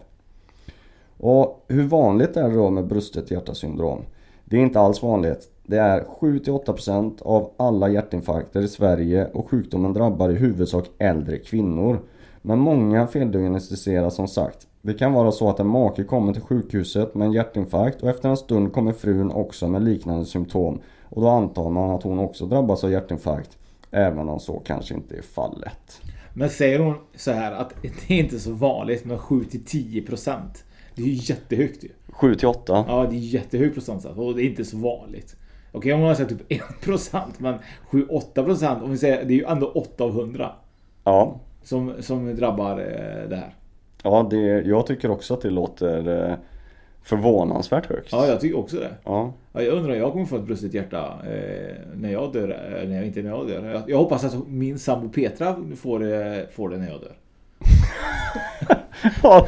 Och 1.18 1.66
hur 1.68 1.84
vanligt 1.84 2.38
är 2.38 2.50
det 2.50 2.56
då 2.56 2.70
med 2.70 2.88
brustet 2.88 3.32
hjärtasyndrom? 3.32 4.02
Det 4.46 4.58
är 4.58 4.62
inte 4.62 4.80
alls 4.80 5.04
vanligt. 5.04 5.52
Det 5.70 5.78
är 5.78 6.04
7-8% 6.20 7.22
av 7.22 7.52
alla 7.58 7.90
hjärtinfarkter 7.90 8.62
i 8.62 8.68
Sverige 8.68 9.28
och 9.34 9.50
sjukdomen 9.50 9.94
drabbar 9.94 10.30
i 10.30 10.36
huvudsak 10.36 10.86
äldre 10.98 11.38
kvinnor. 11.38 12.00
Men 12.42 12.60
många 12.60 13.08
feldiagnostiseras 13.08 14.16
som 14.16 14.28
sagt. 14.28 14.68
Det 14.82 14.94
kan 14.94 15.14
vara 15.14 15.32
så 15.32 15.50
att 15.50 15.60
en 15.60 15.68
make 15.68 16.04
kommer 16.04 16.34
till 16.34 16.42
sjukhuset 16.42 17.16
med 17.16 17.26
en 17.26 17.34
hjärtinfarkt 17.34 18.04
och 18.04 18.10
efter 18.10 18.30
en 18.30 18.38
stund 18.38 18.74
kommer 18.74 18.94
frun 18.94 19.32
också 19.32 19.68
med 19.68 19.84
liknande 19.84 20.26
symptom. 20.26 20.80
Och 21.04 21.22
då 21.22 21.28
antar 21.28 21.70
man 21.70 21.90
att 21.90 22.04
hon 22.04 22.20
också 22.20 22.46
drabbas 22.46 22.84
av 22.84 22.92
hjärtinfarkt. 22.92 23.58
Även 23.92 24.30
om 24.30 24.40
så 24.40 24.60
kanske 24.60 24.94
inte 24.94 25.18
är 25.18 25.22
fallet. 25.22 26.02
Men 26.34 26.50
säger 26.50 26.80
hon 26.80 26.96
så 27.16 27.32
här 27.32 27.52
att 27.52 27.74
det 27.82 28.14
är 28.14 28.20
inte 28.20 28.40
så 28.40 28.52
vanligt 28.52 29.06
med 29.06 29.18
7-10%. 29.18 30.40
Det 30.96 31.02
är 31.02 31.08
ju 31.08 31.34
jättehögt 31.34 31.84
ju. 31.84 31.90
7-8? 32.12 32.84
Ja, 32.88 33.08
det 33.10 33.16
är 33.16 33.20
jättehög 33.20 33.74
procentsats 33.74 34.18
och 34.18 34.36
det 34.36 34.44
är 34.44 34.50
inte 34.50 34.66
så 34.66 34.78
vanligt. 34.78 35.36
Okej, 35.78 35.94
om 35.94 36.02
man 36.02 36.16
säger 36.16 36.30
typ 36.30 36.52
1% 36.84 37.22
men 37.38 37.56
7-8% 37.92 38.84
om 38.84 38.92
vi 38.92 38.98
säger, 38.98 39.26
det 39.26 39.34
är 39.34 39.38
ju 39.38 39.46
ändå 39.46 39.68
8 39.68 40.04
av 40.04 40.10
100 40.10 40.52
Ja. 41.04 41.40
som, 41.64 41.94
som 42.00 42.36
drabbar 42.36 42.72
eh, 42.72 43.30
det 43.30 43.36
här. 43.36 43.54
Ja, 44.04 44.28
det, 44.30 44.38
jag 44.62 44.88
tycker 44.88 45.12
också 45.12 45.34
att 45.34 45.42
det 45.42 45.50
låter 45.50 46.30
eh, 46.30 46.36
förvånansvärt 47.04 47.86
högt. 47.86 48.12
Ja, 48.12 48.28
jag 48.28 48.40
tycker 48.40 48.58
också 48.58 48.78
det. 48.78 48.90
Ja. 49.04 49.34
Ja, 49.54 49.62
jag 49.62 49.74
undrar 49.74 49.96
jag 49.96 50.12
kommer 50.12 50.26
få 50.26 50.36
ett 50.36 50.44
brustet 50.44 50.74
hjärta 50.74 51.20
eh, 51.24 51.76
när 51.96 52.12
jag 52.12 52.34
dör. 52.34 52.78
Eh, 52.84 52.96
jag 52.96 53.06
inte 53.06 53.22
när 53.22 53.30
jag 53.30 53.48
dör. 53.48 53.66
Jag, 53.66 53.82
jag 53.88 53.98
hoppas 53.98 54.24
att 54.24 54.48
min 54.48 54.80
sambo 54.80 55.10
Petra 55.10 55.56
får, 55.76 56.04
eh, 56.14 56.38
får 56.56 56.70
det 56.70 56.78
när 56.78 56.90
jag 56.90 57.02
dör. 57.02 57.16
Ja, 59.24 59.48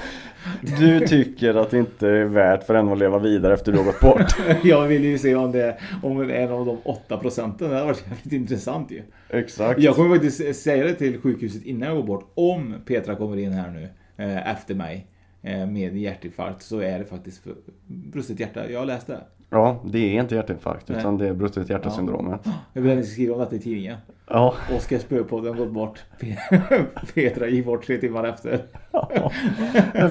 Du 0.79 1.07
tycker 1.07 1.53
att 1.53 1.71
det 1.71 1.77
inte 1.77 2.07
är 2.07 2.25
värt 2.25 2.63
för 2.63 2.75
henne 2.75 2.91
att 2.91 2.99
leva 2.99 3.19
vidare 3.19 3.53
efter 3.53 3.71
du 3.71 3.77
har 3.77 3.85
gått 3.85 3.99
bort. 3.99 4.35
jag 4.63 4.87
vill 4.87 5.03
ju 5.03 5.17
se 5.17 5.35
om 5.35 5.51
det, 5.51 5.77
om 6.03 6.27
det 6.27 6.35
är 6.35 6.43
en 6.43 6.51
av 6.51 6.65
de 6.65 6.77
8 6.83 7.17
procenten. 7.17 7.69
Det 7.69 7.75
hade 7.75 7.87
varit 7.87 8.03
jävligt 8.07 8.33
intressant 8.33 8.91
ju. 8.91 9.01
Exakt. 9.29 9.79
Jag 9.79 9.95
kommer 9.95 10.15
faktiskt 10.15 10.63
säga 10.63 10.83
det 10.83 10.93
till 10.93 11.21
sjukhuset 11.21 11.63
innan 11.63 11.87
jag 11.87 11.97
går 11.97 12.03
bort. 12.03 12.31
Om 12.33 12.75
Petra 12.85 13.15
kommer 13.15 13.37
in 13.37 13.51
här 13.51 13.71
nu 13.71 13.89
eh, 14.23 14.51
efter 14.51 14.75
mig 14.75 15.07
eh, 15.41 15.67
med 15.67 15.97
hjärtinfarkt 15.97 16.61
så 16.61 16.79
är 16.79 16.99
det 16.99 17.05
faktiskt 17.05 17.43
brustet 17.87 18.39
hjärta. 18.39 18.71
Jag 18.71 18.79
har 18.79 18.85
läst 18.85 19.07
det. 19.07 19.19
Ja, 19.49 19.81
det 19.85 19.99
är 19.99 20.21
inte 20.21 20.35
hjärtinfarkt 20.35 20.89
Nej. 20.89 20.99
utan 20.99 21.17
det 21.17 21.27
är 21.27 21.33
brustet 21.33 21.69
hjärtasyndromet. 21.69 22.41
Jag 22.73 22.81
vill 22.81 22.91
att 22.91 22.97
ni 22.97 23.03
ska 23.03 23.13
skriva 23.13 23.33
om 23.33 23.39
detta 23.39 23.55
i 23.55 23.59
tidningen. 23.59 23.97
Ja. 24.27 24.55
Oskar 24.77 24.99
Spöpodden 24.99 25.53
har 25.53 25.65
gått 25.65 25.73
bort. 25.73 26.03
Petra 27.13 27.47
gick 27.47 27.65
bort 27.65 27.85
tre 27.85 27.97
timmar 27.97 28.23
efter. 28.23 28.65
ja. 28.91 29.31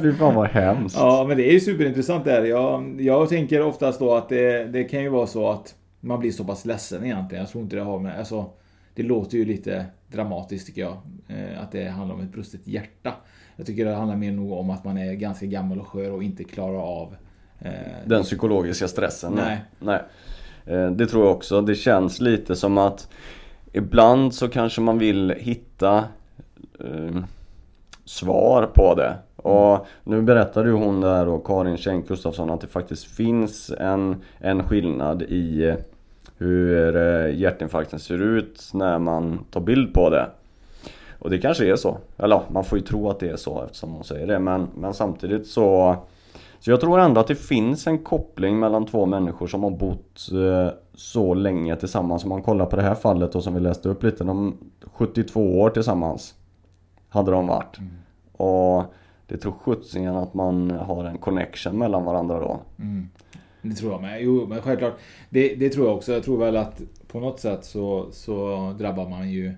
Fy 0.03 0.13
fan 0.13 0.35
vad 0.35 0.49
hemskt. 0.49 0.97
Ja, 0.99 1.25
men 1.29 1.37
det 1.37 1.49
är 1.49 1.53
ju 1.53 1.61
superintressant 1.61 2.25
det 2.25 2.31
här. 2.31 2.45
Jag, 2.45 3.01
jag 3.01 3.29
tänker 3.29 3.63
oftast 3.63 3.99
då 3.99 4.15
att 4.15 4.29
det, 4.29 4.65
det 4.65 4.85
kan 4.85 5.03
ju 5.03 5.09
vara 5.09 5.27
så 5.27 5.51
att 5.51 5.75
man 6.01 6.21
blir 6.21 6.33
så 6.33 6.45
pass 6.45 6.65
ledsen 6.65 7.05
egentligen. 7.05 7.43
Jag 7.43 7.51
tror 7.51 7.65
inte 7.65 7.77
det 7.77 7.83
har 7.83 7.99
med... 7.99 8.19
Alltså, 8.19 8.51
det 8.95 9.03
låter 9.03 9.39
ju 9.39 9.45
lite 9.45 9.87
dramatiskt 10.09 10.67
tycker 10.67 10.81
jag. 10.81 10.97
Eh, 11.29 11.63
att 11.63 11.73
det 11.73 11.89
handlar 11.89 12.15
om 12.15 12.21
ett 12.21 12.33
brustet 12.33 12.67
hjärta. 12.67 13.15
Jag 13.57 13.67
tycker 13.67 13.85
det 13.85 13.95
handlar 13.95 14.17
mer 14.17 14.33
nog 14.33 14.53
om 14.53 14.71
att 14.71 14.85
man 14.85 14.99
är 14.99 15.13
ganska 15.13 15.47
gammal 15.47 15.81
och 15.81 15.87
skör 15.87 16.13
och 16.13 16.23
inte 16.23 16.45
klarar 16.45 16.79
av 16.79 17.17
Den 18.05 18.23
psykologiska 18.23 18.89
stressen. 18.89 19.33
Nej. 19.33 19.61
Nej. 19.79 20.01
Eh, 20.67 20.91
Det 20.91 21.07
tror 21.07 21.25
jag 21.27 21.37
också. 21.37 21.61
Det 21.61 21.75
känns 21.75 22.21
lite 22.21 22.57
som 22.57 22.79
att 22.79 23.09
ibland 23.73 24.35
så 24.35 24.49
kanske 24.49 24.81
man 24.81 24.99
vill 24.99 25.31
hitta 25.39 26.05
eh, 26.81 27.23
svar 28.05 28.67
på 28.75 28.95
det. 28.95 29.17
Och 29.37 29.87
nu 30.05 30.23
berättade 30.23 30.69
ju 30.69 30.75
hon 30.75 31.01
där 31.01 31.29
och 31.29 31.47
Karin 31.47 31.77
Schenk 31.77 32.09
Gustafsson 32.09 32.51
att 32.51 32.61
det 32.61 32.67
faktiskt 32.67 33.05
finns 33.05 33.71
en, 33.79 34.17
en 34.39 34.63
skillnad 34.63 35.23
i 35.23 35.65
eh, 35.69 35.75
hur 36.39 36.97
eh, 36.97 37.35
hjärtinfarkten 37.39 37.99
ser 37.99 38.23
ut 38.23 38.71
när 38.75 38.99
man 38.99 39.45
tar 39.51 39.61
bild 39.61 39.95
på 39.95 40.11
det. 40.11 40.27
Och 41.19 41.31
det 41.31 41.39
kanske 41.39 41.67
är 41.73 41.77
så. 41.77 41.99
Eller 42.17 42.41
man 42.49 42.65
får 42.65 42.79
ju 42.79 42.85
tro 42.85 43.11
att 43.11 43.21
det 43.21 43.29
är 43.29 43.37
så 43.37 43.65
eftersom 43.65 43.93
hon 43.93 44.05
säger 44.05 44.27
det. 44.27 44.39
Men, 44.39 44.69
men 44.79 44.95
samtidigt 44.95 45.47
så 45.47 45.97
så 46.61 46.71
jag 46.71 46.81
tror 46.81 47.01
ändå 47.01 47.21
att 47.21 47.27
det 47.27 47.35
finns 47.35 47.87
en 47.87 47.99
koppling 47.99 48.59
mellan 48.59 48.87
två 48.87 49.07
människor 49.07 49.47
som 49.47 49.63
har 49.63 49.71
bott 49.71 50.29
eh, 50.33 50.75
så 50.95 51.35
länge 51.35 51.77
tillsammans. 51.77 52.23
Om 52.23 52.29
man 52.29 52.43
kollar 52.43 52.67
på 52.67 52.77
det 52.77 52.83
här 52.83 52.95
fallet 52.95 53.35
och 53.35 53.45
som 53.45 53.55
vi 53.55 53.61
läste 53.61 53.89
upp 53.89 54.03
lite. 54.03 54.25
De 54.25 54.57
72 54.93 55.61
år 55.61 55.71
tillsammans 55.71 56.35
hade 57.09 57.31
de 57.31 57.47
varit. 57.47 57.79
Och 58.33 58.85
det 59.27 59.37
tror 59.37 59.53
sjuttsingen 59.53 60.17
att 60.17 60.35
man 60.35 60.71
har 60.71 61.05
en 61.05 61.19
connection 61.19 61.79
mellan 61.79 62.05
varandra 62.05 62.41
då. 62.41 62.61
Mm. 62.79 63.09
Det 63.63 63.75
tror 63.75 63.93
jag 63.93 64.03
med. 64.03 64.23
Jo, 64.23 64.47
men 64.47 64.63
självklart. 64.63 64.99
Det, 65.31 65.55
det 65.55 65.69
tror 65.69 65.87
jag 65.87 65.97
också. 65.97 66.13
Jag 66.13 66.25
tror 66.25 66.39
väl 66.39 66.57
att 66.57 66.81
på 67.07 67.21
något 67.21 67.41
sätt 67.41 67.65
så, 67.65 68.09
så 68.13 68.75
drabbar 68.79 69.09
man 69.09 69.31
ju 69.31 69.55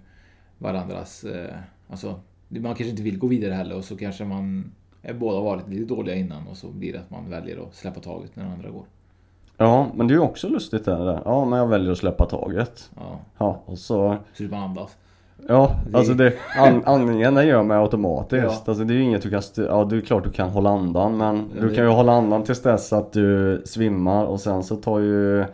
varandras... 0.59 1.25
Eh, 1.25 1.57
alltså, 1.89 2.21
man 2.49 2.63
kanske 2.63 2.91
inte 2.91 3.03
vill 3.03 3.19
gå 3.19 3.27
vidare 3.27 3.55
heller 3.55 3.77
och 3.77 3.85
så 3.85 3.97
kanske 3.97 4.25
man 4.25 4.73
båda 5.21 5.41
varit 5.41 5.69
lite 5.69 5.95
dåliga 5.95 6.15
innan 6.15 6.47
och 6.51 6.57
så 6.57 6.67
blir 6.67 6.93
det 6.93 6.99
att 6.99 7.11
man 7.11 7.31
väljer 7.31 7.63
att 7.63 7.75
släppa 7.75 8.01
taget 8.01 8.31
när 8.37 8.45
den 8.45 8.53
andra 8.53 8.71
går. 8.71 8.83
Ja, 9.57 9.87
men 9.95 10.07
det 10.09 10.13
är 10.13 10.17
ju 10.17 10.23
också 10.23 10.49
lustigt 10.49 10.85
det 10.85 10.91
där. 11.05 11.21
Ja, 11.25 11.45
men 11.45 11.59
jag 11.59 11.67
väljer 11.67 11.93
att 11.93 11.99
släppa 11.99 12.27
taget. 12.27 12.91
Ja, 12.97 13.19
Ja, 13.39 13.61
och 13.67 13.79
så... 13.79 14.17
så 14.35 14.43
man 14.43 14.63
andas. 14.63 14.97
Ja, 15.49 15.71
Det- 15.91 15.99
alltså 15.99 16.15
det, 16.15 16.33
an, 16.59 16.83
andningen 16.85 17.35
den 17.35 17.47
gör 17.47 17.63
man 17.63 17.77
automatiskt. 17.83 18.45
Ja. 18.45 18.63
Alltså 18.67 18.85
det 18.85 18.95
är 18.95 18.97
ju 18.97 19.03
inget 19.03 19.23
du 19.23 19.31
kan, 19.31 19.39
st- 19.39 19.63
ja 19.63 19.85
det 19.85 19.97
är 19.97 20.01
klart 20.01 20.25
du 20.25 20.31
kan 20.31 20.49
hålla 20.49 20.71
andan 20.71 21.17
men 21.17 21.45
du 21.61 21.75
kan 21.75 21.85
ju 21.85 21.91
hålla 21.91 22.13
andan 22.13 22.43
tills 22.45 22.63
dess 22.63 22.93
att 22.93 23.13
du 23.13 23.63
svimmar 23.67 24.25
och 24.25 24.41
sen 24.41 24.63
så 24.63 24.77
tar 24.77 24.99
ju 24.99 25.45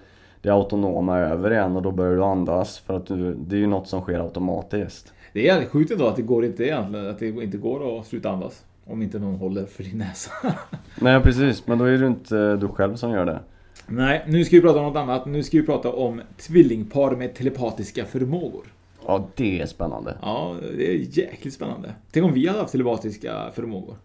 det 0.43 0.51
autonoma 0.51 1.19
över 1.19 1.53
igen 1.53 1.77
och 1.77 1.83
då 1.83 1.91
börjar 1.91 2.17
du 2.17 2.25
andas 2.25 2.79
för 2.79 2.97
att 2.97 3.07
du, 3.07 3.35
det 3.35 3.57
är 3.57 3.61
ju 3.61 3.67
något 3.67 3.89
som 3.89 4.01
sker 4.01 4.19
automatiskt. 4.21 5.13
Det 5.33 5.41
är 5.41 5.45
jävligt 5.45 5.69
sjukt 5.71 5.91
ändå 5.91 6.07
att 6.07 6.17
det 6.17 6.23
går 6.23 6.45
inte 6.45 6.65
egentligen, 6.65 7.11
att 7.11 7.19
det 7.19 7.29
inte 7.29 7.57
går 7.59 7.99
att 8.01 8.07
sluta 8.07 8.31
andas. 8.31 8.65
Om 8.87 9.03
inte 9.03 9.19
någon 9.19 9.35
håller 9.35 9.67
för 9.67 9.85
din 9.85 9.99
näsa. 9.99 10.31
Nej 11.01 11.21
precis, 11.21 11.67
men 11.67 11.79
då 11.79 11.85
är 11.85 11.99
det 11.99 12.07
inte 12.07 12.57
du 12.57 12.69
själv 12.69 12.97
som 12.97 13.11
gör 13.11 13.27
det. 13.27 13.41
Nej, 13.87 14.25
nu 14.27 14.45
ska 14.45 14.57
vi 14.57 14.63
prata 14.63 14.79
om 14.79 14.85
något 14.85 14.97
annat. 14.97 15.27
Nu 15.27 15.43
ska 15.43 15.57
vi 15.57 15.67
prata 15.67 15.93
om 15.93 16.21
tvillingpar 16.37 17.17
med 17.17 17.35
telepatiska 17.35 18.05
förmågor. 18.05 18.67
Ja, 19.07 19.29
det 19.35 19.61
är 19.61 19.67
spännande. 19.67 20.17
Ja, 20.23 20.57
det 20.77 20.91
är 20.91 21.19
jäkligt 21.19 21.55
spännande. 21.55 21.95
Tänk 22.11 22.27
om 22.27 22.33
vi 22.33 22.47
hade 22.47 22.61
haft 22.61 22.73
telepatiska 22.73 23.51
förmågor. 23.55 23.97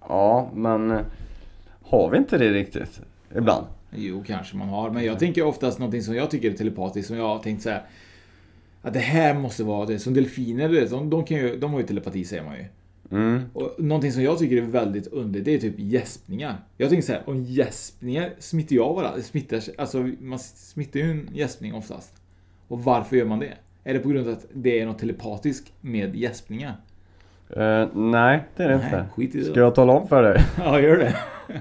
Ja, 0.00 0.50
men 0.54 0.98
har 1.82 2.10
vi 2.10 2.18
inte 2.18 2.38
det 2.38 2.52
riktigt? 2.52 3.00
Ibland. 3.36 3.66
Jo, 3.90 4.24
kanske 4.26 4.56
man 4.56 4.68
har. 4.68 4.90
Men 4.90 5.04
jag 5.04 5.18
tänker 5.18 5.44
oftast 5.44 5.78
någonting 5.78 6.02
som 6.02 6.14
jag 6.14 6.30
tycker 6.30 6.50
är 6.50 6.54
telepatiskt. 6.54 7.08
Som 7.08 7.16
jag 7.16 7.28
har 7.28 7.38
tänkt 7.38 7.62
så 7.62 7.70
här. 7.70 7.82
Att 8.82 8.94
det 8.94 9.00
här 9.00 9.34
måste 9.34 9.64
vara 9.64 9.86
det. 9.86 9.98
Som 9.98 10.14
delfiner, 10.14 10.68
du 10.68 10.80
vet, 10.80 10.90
de, 10.90 11.10
de, 11.10 11.24
kan 11.24 11.36
ju, 11.36 11.58
de 11.58 11.72
har 11.72 11.80
ju 11.80 11.86
telepati 11.86 12.24
säger 12.24 12.42
man 12.42 12.56
ju. 12.56 12.64
Mm. 13.10 13.42
Och 13.52 13.74
någonting 13.78 14.12
som 14.12 14.22
jag 14.22 14.38
tycker 14.38 14.56
är 14.56 14.60
väldigt 14.60 15.06
underligt, 15.06 15.44
det 15.44 15.54
är 15.54 15.58
typ 15.58 15.74
gäspningar. 15.78 16.56
Jag 16.76 16.88
tänker 16.88 17.06
så 17.06 17.12
här, 17.12 17.22
om 17.26 17.42
gäspningar 17.42 18.30
smittar 18.38 18.76
jag 18.76 18.94
varandra, 18.94 19.22
smittar, 19.22 19.60
alltså 19.78 19.98
man 20.20 20.38
smittar 20.38 21.00
ju 21.00 21.10
en 21.10 21.28
gäspning 21.32 21.74
oftast. 21.74 22.22
Och 22.68 22.84
varför 22.84 23.16
gör 23.16 23.24
man 23.24 23.38
det? 23.38 23.52
Är 23.84 23.94
det 23.94 24.00
på 24.00 24.08
grund 24.08 24.28
av 24.28 24.32
att 24.32 24.46
det 24.52 24.80
är 24.80 24.86
något 24.86 24.98
telepatiskt 24.98 25.72
med 25.80 26.16
gäspningar? 26.16 26.76
Eh, 27.50 27.86
nej, 27.94 28.44
det 28.56 28.62
är 28.62 28.68
det 28.68 28.76
Nej, 28.76 28.84
inte. 28.86 29.06
skit 29.14 29.34
i 29.34 29.38
det 29.38 29.44
Ska 29.44 29.60
jag 29.60 29.74
tala 29.74 29.92
om 29.92 30.08
för 30.08 30.22
dig? 30.22 30.44
Ja, 30.58 30.80
gör 30.80 30.96
det. 30.96 31.16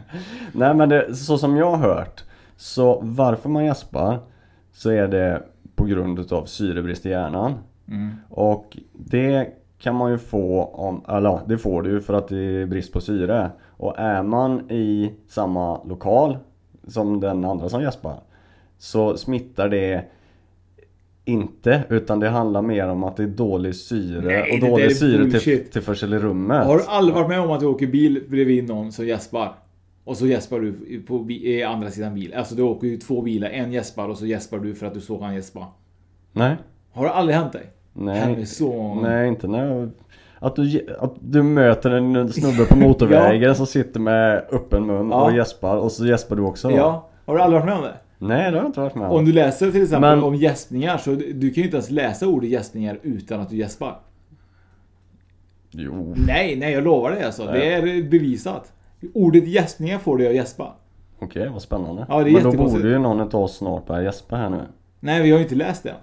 nej 0.53 0.73
men 0.75 0.89
det, 0.89 1.15
så 1.15 1.37
som 1.37 1.57
jag 1.57 1.71
har 1.71 1.77
hört 1.77 2.23
Så 2.55 2.99
varför 3.03 3.49
man 3.49 3.65
gäspar 3.65 4.19
Så 4.71 4.89
är 4.89 5.07
det 5.07 5.43
på 5.75 5.85
grund 5.85 6.19
utav 6.19 6.45
syrebrist 6.45 7.05
i 7.05 7.09
hjärnan 7.09 7.53
Mm. 7.87 8.11
Och 8.29 8.77
det 8.93 9.47
kan 9.85 9.95
man 9.95 10.11
ju 10.11 10.17
få 10.17 10.63
om, 10.63 11.05
eller 11.07 11.39
det 11.47 11.57
får 11.57 11.81
du 11.81 11.89
ju 11.89 12.01
för 12.01 12.13
att 12.13 12.27
det 12.27 12.37
är 12.37 12.65
brist 12.65 12.93
på 12.93 13.01
syre 13.01 13.51
Och 13.77 13.99
är 13.99 14.23
man 14.23 14.71
i 14.71 15.13
samma 15.27 15.83
lokal 15.83 16.37
som 16.87 17.19
den 17.19 17.45
andra 17.45 17.69
som 17.69 17.81
gäspar 17.81 18.19
Så 18.77 19.17
smittar 19.17 19.69
det 19.69 20.05
inte, 21.25 21.83
utan 21.89 22.19
det 22.19 22.29
handlar 22.29 22.61
mer 22.61 22.87
om 22.87 23.03
att 23.03 23.17
det 23.17 23.23
är 23.23 23.27
dålig 23.27 23.75
syre 23.75 24.21
Nej, 24.21 24.53
och 24.53 24.69
dålig 24.69 24.97
syre 24.97 25.39
till, 25.39 25.69
tillförsel 25.69 26.13
i 26.13 26.19
rummet. 26.19 26.65
Har 26.65 26.77
du 26.77 26.83
aldrig 26.87 27.15
varit 27.15 27.29
med 27.29 27.39
om 27.39 27.51
att 27.51 27.59
du 27.59 27.65
åker 27.65 27.87
bil 27.87 28.23
bredvid 28.29 28.67
någon 28.67 28.91
som 28.91 29.07
gäspar? 29.07 29.55
Och 30.03 30.17
så 30.17 30.27
gäspar 30.27 30.59
du 30.59 31.01
på 31.07 31.27
andra 31.67 31.91
sidan 31.91 32.15
bil. 32.15 32.33
Alltså 32.33 32.55
du 32.55 32.61
åker 32.61 32.87
ju 32.87 32.97
två 32.97 33.21
bilar, 33.21 33.49
en 33.49 33.71
gäspar 33.71 34.09
och 34.09 34.17
så 34.17 34.25
gäspar 34.25 34.59
du 34.59 34.75
för 34.75 34.85
att 34.85 34.93
du 34.93 35.01
såg 35.01 35.21
han 35.21 35.35
gäspa. 35.35 35.67
Nej. 36.31 36.55
Har 36.91 37.05
det 37.05 37.11
aldrig 37.11 37.37
hänt 37.37 37.53
dig? 37.53 37.71
Nej. 37.97 38.19
Han 38.19 38.35
är 38.35 38.45
så... 38.45 38.93
Nej, 38.95 39.27
inte 39.27 39.47
när. 39.47 39.89
Att 40.39 40.55
du, 40.55 40.95
att 40.99 41.13
du 41.19 41.43
möter 41.43 41.89
en 41.91 42.29
snubbe 42.33 42.65
på 42.65 42.77
motorvägen 42.77 43.55
som 43.55 43.67
sitter 43.67 43.99
med 43.99 44.43
öppen 44.51 44.85
mun 44.85 45.09
Ja. 45.09 45.23
och 45.25 45.35
gäspar 45.35 45.77
och 45.77 45.91
så 45.91 46.05
gäspar 46.05 46.35
du 46.35 46.41
också 46.41 46.69
då. 46.69 46.75
Ja. 46.75 47.07
Har 47.25 47.35
du 47.35 47.41
aldrig 47.41 47.61
varit 47.61 47.69
med 47.69 47.77
om 47.77 47.83
det? 47.83 47.93
Nej, 48.17 48.37
det 48.51 48.57
har 48.57 48.63
jag 48.63 48.65
inte 48.65 48.79
varit 48.79 48.95
med 48.95 49.07
om. 49.09 49.15
Om 49.17 49.25
du 49.25 49.33
läser 49.33 49.71
till 49.71 49.83
exempel 49.83 50.15
Men- 50.15 50.23
om 50.23 50.35
gäspningar 50.35 50.97
så 50.97 51.09
du, 51.09 51.33
du 51.33 51.49
kan 51.49 51.55
ju 51.55 51.63
inte 51.63 51.77
ens 51.77 51.89
läsa 51.91 52.27
ordet 52.27 52.49
gäspningar 52.49 52.99
utan 53.01 53.41
att 53.41 53.49
du 53.49 53.55
gäspar. 53.55 53.99
Jo. 55.71 56.13
Nej, 56.27 56.55
nej 56.55 56.73
jag 56.73 56.83
lovar 56.83 57.11
dig 57.11 57.23
alltså. 57.23 57.45
Nej. 57.45 57.59
Det 57.59 57.73
är 57.73 58.03
bevisat. 58.03 58.71
Ordet 59.13 59.47
gäspningar 59.47 59.97
får 59.99 60.17
dig 60.17 60.27
att 60.27 60.35
gäspa. 60.35 60.73
Okej, 61.19 61.49
vad 61.53 61.61
spännande. 61.61 62.05
Ja, 62.09 62.23
det 62.23 62.29
är 62.29 62.33
Men 62.33 62.43
då 62.43 62.51
borde 62.51 62.87
ju 62.89 62.99
någon 62.99 63.21
av 63.21 63.35
oss 63.35 63.57
snart 63.57 63.87
börja 63.87 64.03
gäspa 64.03 64.35
här 64.35 64.49
nu. 64.49 64.59
Nej, 64.99 65.23
vi 65.23 65.31
har 65.31 65.37
ju 65.37 65.43
inte 65.43 65.55
läst 65.55 65.83
det. 65.83 65.93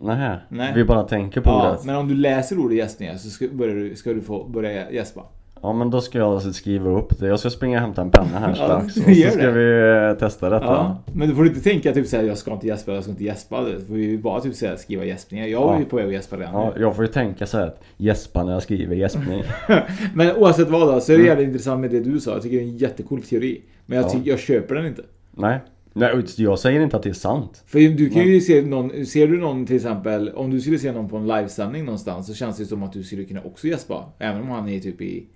Nähä. 0.00 0.38
Nej. 0.48 0.72
Vi 0.74 0.84
bara 0.84 1.02
tänker 1.02 1.40
på 1.40 1.50
Ja, 1.50 1.76
det. 1.80 1.86
men 1.86 1.96
om 1.96 2.08
du 2.08 2.14
läser 2.14 2.58
ordet 2.58 2.76
gäspningar 2.78 3.14
så 3.16 3.30
ska, 3.30 3.46
börjar 3.52 3.74
du, 3.74 3.96
ska 3.96 4.12
du 4.12 4.20
få 4.20 4.44
börja 4.44 4.90
gäspa. 4.90 5.22
Ja 5.62 5.72
men 5.72 5.90
då 5.90 6.00
ska 6.00 6.18
jag 6.18 6.32
alltså 6.34 6.52
skriva 6.52 6.90
upp 6.90 7.18
det. 7.18 7.26
Jag 7.26 7.38
ska 7.40 7.50
springa 7.50 7.76
och 7.78 7.82
hämta 7.82 8.02
en 8.02 8.10
penna 8.10 8.38
här 8.38 8.48
Ja, 8.58 8.80
strax. 8.80 8.96
gör 8.96 9.26
och 9.26 9.32
så 9.32 9.38
ska 9.38 9.46
det. 9.50 9.52
vi 9.52 10.10
eh, 10.10 10.18
testa 10.18 10.50
detta. 10.50 10.64
Ja, 10.64 10.96
men 11.12 11.28
du 11.28 11.34
får 11.34 11.46
inte 11.46 11.60
tänka 11.60 11.92
typ 11.92 12.06
såhär, 12.06 12.24
jag 12.24 12.38
ska 12.38 12.52
inte 12.52 12.66
gäspa, 12.66 12.92
jag 12.92 13.02
ska 13.02 13.10
inte 13.10 13.24
gäspa. 13.24 13.62
Du 13.64 13.80
får 13.84 13.96
ju 13.98 14.18
bara 14.18 14.40
typ 14.40 14.54
såhär, 14.54 14.76
skriva 14.76 15.04
gäspningar. 15.04 15.46
Jag 15.46 15.62
är 15.62 15.72
Ja. 15.72 15.78
ju 15.78 15.84
på 15.84 15.96
väg 15.96 16.06
att 16.06 16.12
gäspa 16.12 16.36
redan 16.36 16.54
Ja, 16.54 16.72
nu. 16.76 16.82
jag 16.82 16.96
får 16.96 17.04
ju 17.04 17.12
tänka 17.12 17.46
så 17.46 17.58
här 17.58 17.66
att 17.66 17.80
gäspa 17.96 18.44
när 18.44 18.52
jag 18.52 18.62
skriver 18.62 18.96
gäspning. 18.96 19.42
Men 20.14 20.36
oavsett 20.36 20.68
vad 20.68 20.94
då, 20.94 21.00
så 21.00 21.12
är 21.12 21.16
det 21.16 21.22
Mm. 21.22 21.26
jävligt 21.26 21.46
intressant 21.48 21.80
med 21.80 21.90
det 21.90 22.00
du 22.00 22.20
sa. 22.20 22.30
Jag 22.30 22.42
tycker 22.42 22.56
det 22.56 22.62
är 22.62 22.66
en 22.68 22.76
jättecool 22.76 23.22
teori. 23.22 23.62
Men 23.86 23.96
jag, 23.98 24.04
Ja. 24.06 24.10
tycker, 24.10 24.30
jag 24.30 24.38
köper 24.38 24.74
den 24.74 24.86
inte. 24.86 25.02
Nej. 25.30 25.58
Nej, 25.92 26.24
jag 26.36 26.58
säger 26.58 26.80
inte 26.80 26.96
att 26.96 27.02
det 27.02 27.08
är 27.08 27.12
sant. 27.12 27.62
För 27.66 27.78
du 27.78 28.10
kan 28.10 28.26
ju 28.26 28.40
se 28.40 28.62
någon, 28.62 29.06
ser 29.06 29.28
du 29.28 29.40
någon 29.40 29.66
till 29.66 29.76
exempel, 29.76 30.28
om 30.28 30.50
du 30.50 30.60
skulle 30.60 30.78
se 30.78 30.92
någon 30.92 31.08
på 31.08 31.16
en 31.16 31.26
livesändning 31.26 31.84
någonstans 31.84 32.26
så 32.26 32.34
känns 32.34 32.56
det 32.56 32.66
som 32.66 32.82
att 32.82 32.92
du 32.92 33.02
skulle 33.02 33.24
kunna 33.24 33.42
också 33.42 33.66
gäspa. 33.66 34.12
Även 34.18 34.42
om 34.42 34.48
han 34.48 34.68
är 34.68 34.80
typ 34.80 35.00
i, 35.00 35.26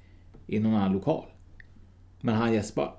i 0.47 0.59
någon 0.59 0.75
annan 0.75 0.93
lokal. 0.93 1.25
Men 2.21 2.35
han 2.35 2.53
gäspar. 2.53 2.95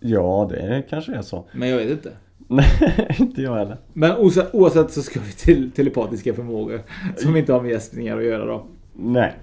Ja, 0.00 0.50
det 0.50 0.84
kanske 0.90 1.14
är 1.14 1.22
så. 1.22 1.48
Men 1.52 1.68
jag 1.68 1.76
vet 1.76 1.90
inte. 1.90 2.12
Nej, 2.48 2.66
inte 3.18 3.42
jag 3.42 3.54
heller. 3.54 3.76
Men 3.92 4.16
oavsett, 4.16 4.54
oavsett 4.54 4.90
så 4.90 5.02
ska 5.02 5.20
vi 5.20 5.32
till 5.32 5.70
telepatiska 5.70 6.34
förmågor. 6.34 6.82
Som 7.16 7.36
inte 7.36 7.52
har 7.52 7.62
med 7.62 7.70
gäspningar 7.70 8.18
att 8.18 8.24
göra 8.24 8.44
då. 8.44 8.66
Nej. 8.98 9.34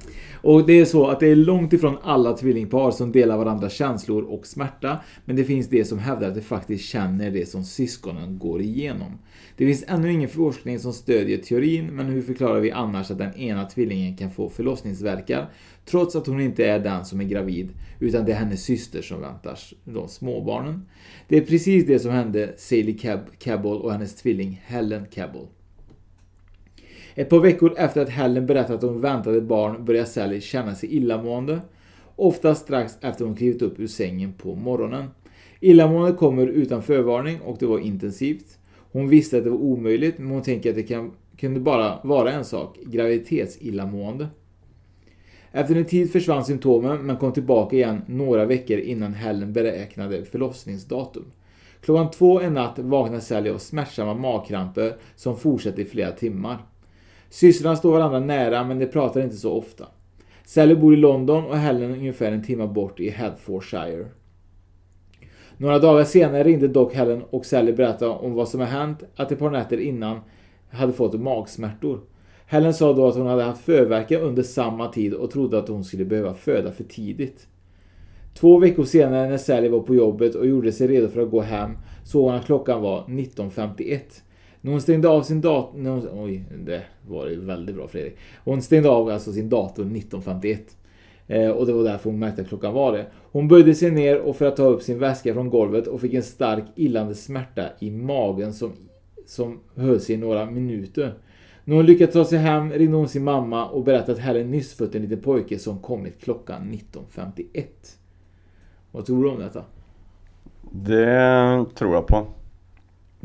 Och 0.42 0.66
det 0.66 0.80
är 0.80 0.86
så 0.86 1.08
att 1.08 1.20
det 1.20 1.28
är 1.28 1.36
långt 1.36 1.74
ifrån 1.74 1.98
alla 2.02 2.34
tvillingpar 2.34 2.92
som 2.92 3.12
delar 3.12 3.38
varandras 3.38 3.74
känslor 3.74 4.24
och 4.24 4.48
smärta. 4.48 4.98
Men 5.26 5.36
det 5.36 5.44
finns 5.44 5.70
de 5.70 5.86
som 5.86 6.00
hävdar 6.00 6.28
att 6.28 6.36
de 6.36 6.42
faktiskt 6.42 6.86
känner 6.86 7.32
det 7.32 7.50
som 7.50 7.64
syskonen 7.64 8.40
går 8.40 8.62
igenom. 8.62 9.18
Det 9.58 9.66
finns 9.66 9.84
ännu 9.88 10.12
ingen 10.12 10.30
forskning 10.30 10.80
som 10.80 10.94
stödjer 10.94 11.38
teorin, 11.38 11.86
men 11.86 12.06
hur 12.06 12.22
förklarar 12.22 12.60
vi 12.60 12.72
annars 12.72 13.12
att 13.12 13.18
den 13.18 13.36
ena 13.36 13.66
tvillingen 13.66 14.18
kan 14.18 14.32
få 14.32 14.50
förlossningsverkar 14.50 15.50
trots 15.86 16.16
att 16.16 16.28
hon 16.28 16.42
inte 16.42 16.66
är 16.66 16.80
den 16.80 17.06
som 17.06 17.22
är 17.22 17.26
gravid, 17.26 17.70
utan 18.00 18.26
det 18.26 18.32
är 18.32 18.36
hennes 18.36 18.64
syster 18.64 19.02
som 19.02 19.22
väntar 19.22 19.60
de 19.86 20.08
småbarnen. 20.08 20.86
Det 21.28 21.38
är 21.38 21.42
precis 21.42 21.86
det 21.86 22.00
som 22.00 22.12
hände 22.12 22.54
Sally 22.58 22.98
Cab- 22.98 23.38
Cabell 23.40 23.82
och 23.82 23.92
hennes 23.92 24.16
tvilling 24.16 24.62
Helen 24.66 25.06
Cabell. 25.14 25.48
Ett 27.16 27.30
par 27.30 27.40
veckor 27.40 27.74
efter 27.78 28.02
att 28.02 28.10
Helen 28.10 28.46
berättat 28.46 28.84
att 28.84 28.90
hon 28.90 29.02
väntade 29.02 29.42
barn 29.42 29.86
började 29.86 30.08
Sally 30.08 30.42
känna 30.42 30.76
sig 30.76 30.96
illamående. 30.96 31.60
Ofta 32.16 32.56
strax 32.56 32.98
efter 33.02 33.26
hon 33.26 33.36
klivit 33.36 33.62
upp 33.62 33.80
ur 33.80 33.88
sängen 33.88 34.34
på 34.34 34.56
morgonen. 34.56 35.06
Illamåendet 35.60 36.18
kommer 36.18 36.48
utan 36.48 36.84
förvarning 36.84 37.42
och 37.42 37.58
det 37.60 37.66
var 37.66 37.80
intensivt. 37.80 38.58
Hon 38.92 39.10
visste 39.10 39.38
att 39.38 39.44
det 39.44 39.50
var 39.50 39.58
omöjligt 39.58 40.18
men 40.18 40.32
hon 40.32 40.42
tänkte 40.42 40.70
att 40.70 40.76
det 40.76 40.84
kan, 40.84 41.12
kunde 41.38 41.60
bara 41.60 42.00
vara 42.04 42.32
en 42.32 42.46
sak, 42.46 42.78
graviditetsillamående. 42.86 44.28
Efter 45.52 45.76
en 45.76 45.86
tid 45.86 46.12
försvann 46.12 46.46
symptomen 46.46 47.06
men 47.06 47.18
kom 47.18 47.34
tillbaka 47.34 47.76
igen 47.76 48.02
några 48.08 48.46
veckor 48.46 48.78
innan 48.78 49.14
Helen 49.14 49.54
beräknade 49.54 50.26
förlossningsdatum. 50.26 51.26
Klockan 51.82 52.12
två 52.12 52.40
en 52.40 52.54
natt 52.54 52.80
vaknar 52.80 53.20
Sally 53.20 53.50
av 53.50 53.58
smärtsamma 53.58 54.14
magkramper 54.14 54.96
som 55.16 55.38
fortsätter 55.38 55.82
i 55.82 55.86
flera 55.86 56.12
timmar. 56.12 56.58
Systrarna 57.34 57.76
står 57.76 57.92
varandra 57.92 58.20
nära 58.20 58.64
men 58.64 58.80
de 58.80 58.86
pratar 58.86 59.22
inte 59.22 59.36
så 59.36 59.52
ofta. 59.52 59.86
Sally 60.46 60.76
bor 60.76 60.94
i 60.94 60.98
London 60.98 61.46
och 61.46 61.58
Helen 61.58 61.92
ungefär 61.92 62.32
en 62.32 62.44
timme 62.44 62.68
bort 62.68 63.00
i 63.00 63.10
Hertfordshire. 63.10 64.06
Några 65.58 65.80
dagar 65.80 66.04
senare 66.04 66.44
ringde 66.44 66.68
dock 66.68 66.94
Helen 66.94 67.24
och 67.30 67.46
Sally 67.46 67.74
berättade 67.74 68.12
om 68.12 68.34
vad 68.34 68.50
som 68.50 68.60
har 68.60 68.68
hänt, 68.68 69.04
att 69.16 69.32
ett 69.32 69.40
par 69.40 69.50
nätter 69.50 69.78
innan 69.78 70.20
hade 70.70 70.94
fått 70.94 71.22
magsmärtor. 71.22 72.00
Helen 72.46 72.74
sa 72.74 72.94
då 72.94 73.08
att 73.08 73.16
hon 73.16 73.28
hade 73.28 73.44
haft 73.44 73.66
förvärkar 73.66 74.20
under 74.20 74.44
samma 74.44 74.88
tid 74.88 75.14
och 75.14 75.32
trodde 75.32 75.60
att 75.60 75.68
hon 75.68 75.84
skulle 75.84 76.06
behöva 76.06 76.34
föda 76.34 76.72
för 76.72 76.84
tidigt. 76.84 77.48
Två 78.34 78.60
veckor 78.60 78.84
senare 78.84 79.30
när 79.30 79.38
Sally 79.38 79.70
var 79.70 79.80
på 79.80 79.96
jobbet 79.96 80.36
och 80.36 80.48
gjorde 80.48 80.72
sig 80.72 80.88
redo 80.88 81.08
för 81.08 81.22
att 81.22 81.32
gå 81.32 81.42
hem 81.42 81.72
såg 82.04 82.26
hon 82.26 82.36
att 82.36 82.46
klockan 82.46 82.82
var 82.82 83.02
19.51. 83.02 84.00
När 84.64 84.72
hon 84.72 84.82
stängde 84.82 85.10
av 85.10 85.22
sin 85.22 85.42
dator... 85.42 86.10
Oj, 86.14 86.44
det 86.66 86.82
var 87.08 87.28
ju 87.28 87.40
väldigt 87.40 87.76
bra 87.76 87.88
Fredrik. 87.88 88.18
Hon 88.44 88.62
stängde 88.62 88.90
av 88.90 89.10
alltså 89.10 89.32
sin 89.32 89.50
dator 89.50 89.84
19.51. 89.84 90.58
Eh, 91.28 91.50
och 91.50 91.66
det 91.66 91.74
var 91.74 91.84
därför 91.84 92.10
hon 92.10 92.20
märkte 92.20 92.42
att 92.42 92.48
klockan 92.48 92.74
var 92.74 92.92
det. 92.92 93.06
Hon 93.32 93.48
böjde 93.48 93.76
sig 93.76 93.92
ner 93.92 94.20
och 94.20 94.36
för 94.36 94.46
att 94.46 94.56
ta 94.56 94.64
upp 94.64 94.82
sin 94.82 95.00
väska 95.00 95.34
från 95.34 95.50
golvet 95.50 95.88
och 95.88 96.02
fick 96.02 96.14
en 96.14 96.24
stark 96.24 96.64
illande 96.76 97.16
smärta 97.16 97.64
i 97.80 97.92
magen 97.92 98.54
som, 98.54 98.72
som 99.26 99.60
höll 99.76 100.00
sig 100.00 100.16
i 100.16 100.18
några 100.18 100.46
minuter. 100.46 101.14
När 101.64 101.76
hon 101.76 101.86
lyckats 101.86 102.14
ta 102.14 102.26
sig 102.26 102.40
hem 102.40 102.72
ringde 102.72 102.98
hon 102.98 103.08
sin 103.08 103.24
mamma 103.24 103.70
och 103.70 103.84
berättade 103.84 104.12
att 104.12 104.20
Helen 104.20 104.52
nyss 104.52 104.74
fött 104.74 104.96
en 104.96 105.02
liten 105.02 105.22
pojke 105.22 105.60
som 105.60 105.80
kommit 105.80 106.22
klockan 106.22 106.80
19.51. 106.94 107.64
Vad 108.92 109.06
tror 109.06 109.24
du 109.24 109.30
om 109.30 109.40
detta? 109.40 109.64
Det 110.72 111.66
tror 111.76 111.94
jag 111.94 112.08
på. 112.08 112.26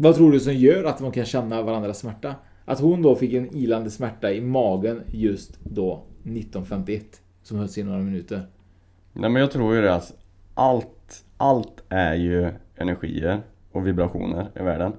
Vad 0.01 0.15
tror 0.15 0.33
du 0.33 0.41
som 0.41 0.55
gör 0.55 0.85
att 0.85 0.99
de 0.99 1.13
kan 1.13 1.25
känna 1.25 1.63
varandras 1.63 1.99
smärta? 1.99 2.35
Att 2.65 2.81
hon 2.81 3.03
då 3.03 3.15
fick 3.15 3.33
en 3.33 3.57
ilande 3.57 3.91
smärta 3.91 4.33
i 4.33 4.41
magen 4.41 5.03
just 5.07 5.59
då 5.65 6.03
1951 6.23 7.03
som 7.43 7.59
höll 7.59 7.69
sig 7.69 7.83
i 7.83 7.87
några 7.87 7.99
minuter. 7.99 8.47
Nej 9.13 9.31
men 9.31 9.43
jag 9.43 9.51
tror 9.51 9.75
ju 9.75 9.83
det 9.83 9.95
att 9.95 10.15
allt, 10.55 11.25
allt 11.37 11.83
är 11.89 12.15
ju 12.15 12.51
energier 12.77 13.41
och 13.73 13.87
vibrationer 13.87 14.47
i 14.61 14.63
världen. 14.63 14.93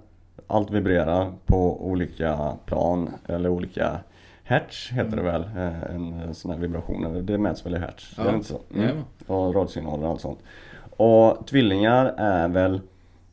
Allt 0.47 0.71
vibrerar 0.71 1.33
på 1.45 1.85
olika 1.85 2.57
plan 2.65 3.09
eller 3.27 3.49
olika 3.49 3.99
Hertz 4.43 4.89
heter 4.91 5.17
det 5.17 5.23
väl, 5.23 5.41
eh, 5.41 5.95
en 5.95 6.33
sån 6.33 6.51
här 6.51 6.57
vibration. 6.57 7.25
Det 7.25 7.37
mäts 7.37 7.65
väl 7.65 7.75
i 7.75 7.79
hertz? 7.79 8.13
Ja. 8.17 8.23
Är 8.23 8.27
det 8.27 8.35
inte 8.35 8.47
så? 8.47 8.59
Mm. 8.75 8.97
Och 9.27 9.55
radiosignaler 9.55 10.03
och 10.03 10.09
allt 10.09 10.21
sånt. 10.21 10.39
Och 10.97 11.47
tvillingar 11.47 12.13
är 12.17 12.47
väl 12.47 12.81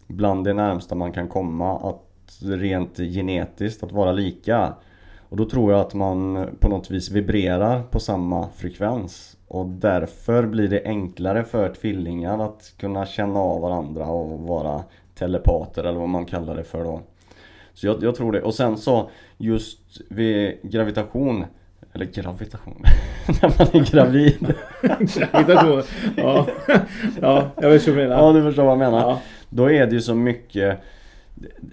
bland 0.07 0.45
det 0.45 0.53
närmsta 0.53 0.95
man 0.95 1.13
kan 1.13 1.29
komma 1.29 1.91
att 1.91 2.03
rent 2.43 2.97
genetiskt 2.97 3.83
att 3.83 3.93
vara 3.93 4.13
lika. 4.13 4.75
Och 5.29 5.37
då 5.37 5.45
tror 5.45 5.73
jag 5.73 5.81
att 5.81 5.95
man 5.95 6.49
på 6.61 6.69
något 6.69 6.91
vis 6.91 7.11
vibrerar 7.11 7.83
på 7.83 8.01
samma 8.01 8.49
frekvens. 8.57 9.37
Och 9.49 9.67
därför 9.67 10.47
blir 10.47 10.69
det 10.69 10.83
enklare 10.85 11.45
för 11.45 11.75
tvillingar 11.75 12.39
att 12.39 12.75
kunna 12.79 13.07
känna 13.07 13.41
av 13.41 13.61
varandra 13.61 14.07
och 14.07 14.41
vara 14.41 14.83
telepater 15.15 15.85
eller 15.85 15.99
vad 15.99 16.09
man 16.09 16.25
kallar 16.25 16.57
det 16.57 16.65
för 16.65 16.85
då. 16.85 17.01
Så 17.75 17.87
jag, 17.87 18.03
jag 18.03 18.15
tror 18.15 18.33
det. 18.33 18.43
Och 18.43 18.55
sen 18.55 18.77
så 18.79 19.11
just 19.37 19.81
vid 20.09 20.59
gravitation 20.63 21.45
eller 21.93 22.05
gravitation 22.05 22.83
När 23.43 23.49
man 23.59 23.83
är 23.83 23.91
gravid 23.91 24.55
Gravitation. 25.33 25.83
ja. 26.17 26.47
ja, 27.21 27.51
jag 27.61 27.71
vet 27.71 27.87
vad 27.87 27.97
du 27.97 28.03
menar. 28.03 28.17
Ja 28.17 28.33
du 28.33 28.43
förstår 28.43 28.63
vad 28.63 28.73
jag 28.73 28.79
menar. 28.79 28.99
Ja. 29.01 29.21
Då 29.51 29.71
är 29.71 29.87
det 29.87 29.93
ju 29.93 30.01
så 30.01 30.15
mycket 30.15 30.79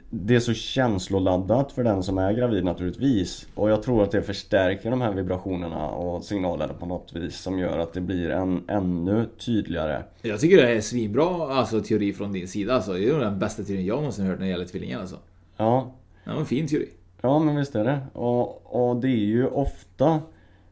Det 0.09 0.35
är 0.35 0.39
så 0.39 0.53
känsloladdat 0.53 1.71
för 1.71 1.83
den 1.83 2.03
som 2.03 2.17
är 2.17 2.33
gravid 2.33 2.65
naturligtvis. 2.65 3.47
Och 3.55 3.69
jag 3.69 3.83
tror 3.83 4.03
att 4.03 4.11
det 4.11 4.21
förstärker 4.21 4.89
de 4.89 5.01
här 5.01 5.11
vibrationerna 5.13 5.89
och 5.89 6.23
signalerna 6.23 6.73
på 6.73 6.85
något 6.85 7.13
vis 7.13 7.37
som 7.37 7.59
gör 7.59 7.77
att 7.77 7.93
det 7.93 8.01
blir 8.01 8.29
en, 8.29 8.63
ännu 8.67 9.25
tydligare. 9.45 10.03
Jag 10.21 10.39
tycker 10.39 10.57
det 10.57 10.71
är 10.71 10.81
svinbra 10.81 11.53
alltså, 11.53 11.81
teori 11.81 12.13
från 12.13 12.33
din 12.33 12.47
sida. 12.47 12.73
Alltså. 12.75 12.93
Det 12.93 13.07
är 13.09 13.11
nog 13.11 13.21
den 13.21 13.39
bästa 13.39 13.63
teorin 13.63 13.85
jag 13.85 13.97
någonsin 13.97 14.25
hört 14.25 14.39
när 14.39 14.45
det 14.45 14.51
gäller 14.51 14.65
tvillingar. 14.65 14.99
Alltså. 14.99 15.17
Ja, 15.57 15.93
Det 16.23 16.29
var 16.29 16.39
en 16.39 16.45
fin 16.45 16.67
teori. 16.67 16.89
Ja 17.21 17.39
men 17.39 17.55
visst 17.55 17.75
är 17.75 17.83
det. 17.83 17.99
Och, 18.13 18.75
och 18.87 18.95
det 18.95 19.07
är 19.07 19.25
ju 19.25 19.47
ofta 19.47 20.07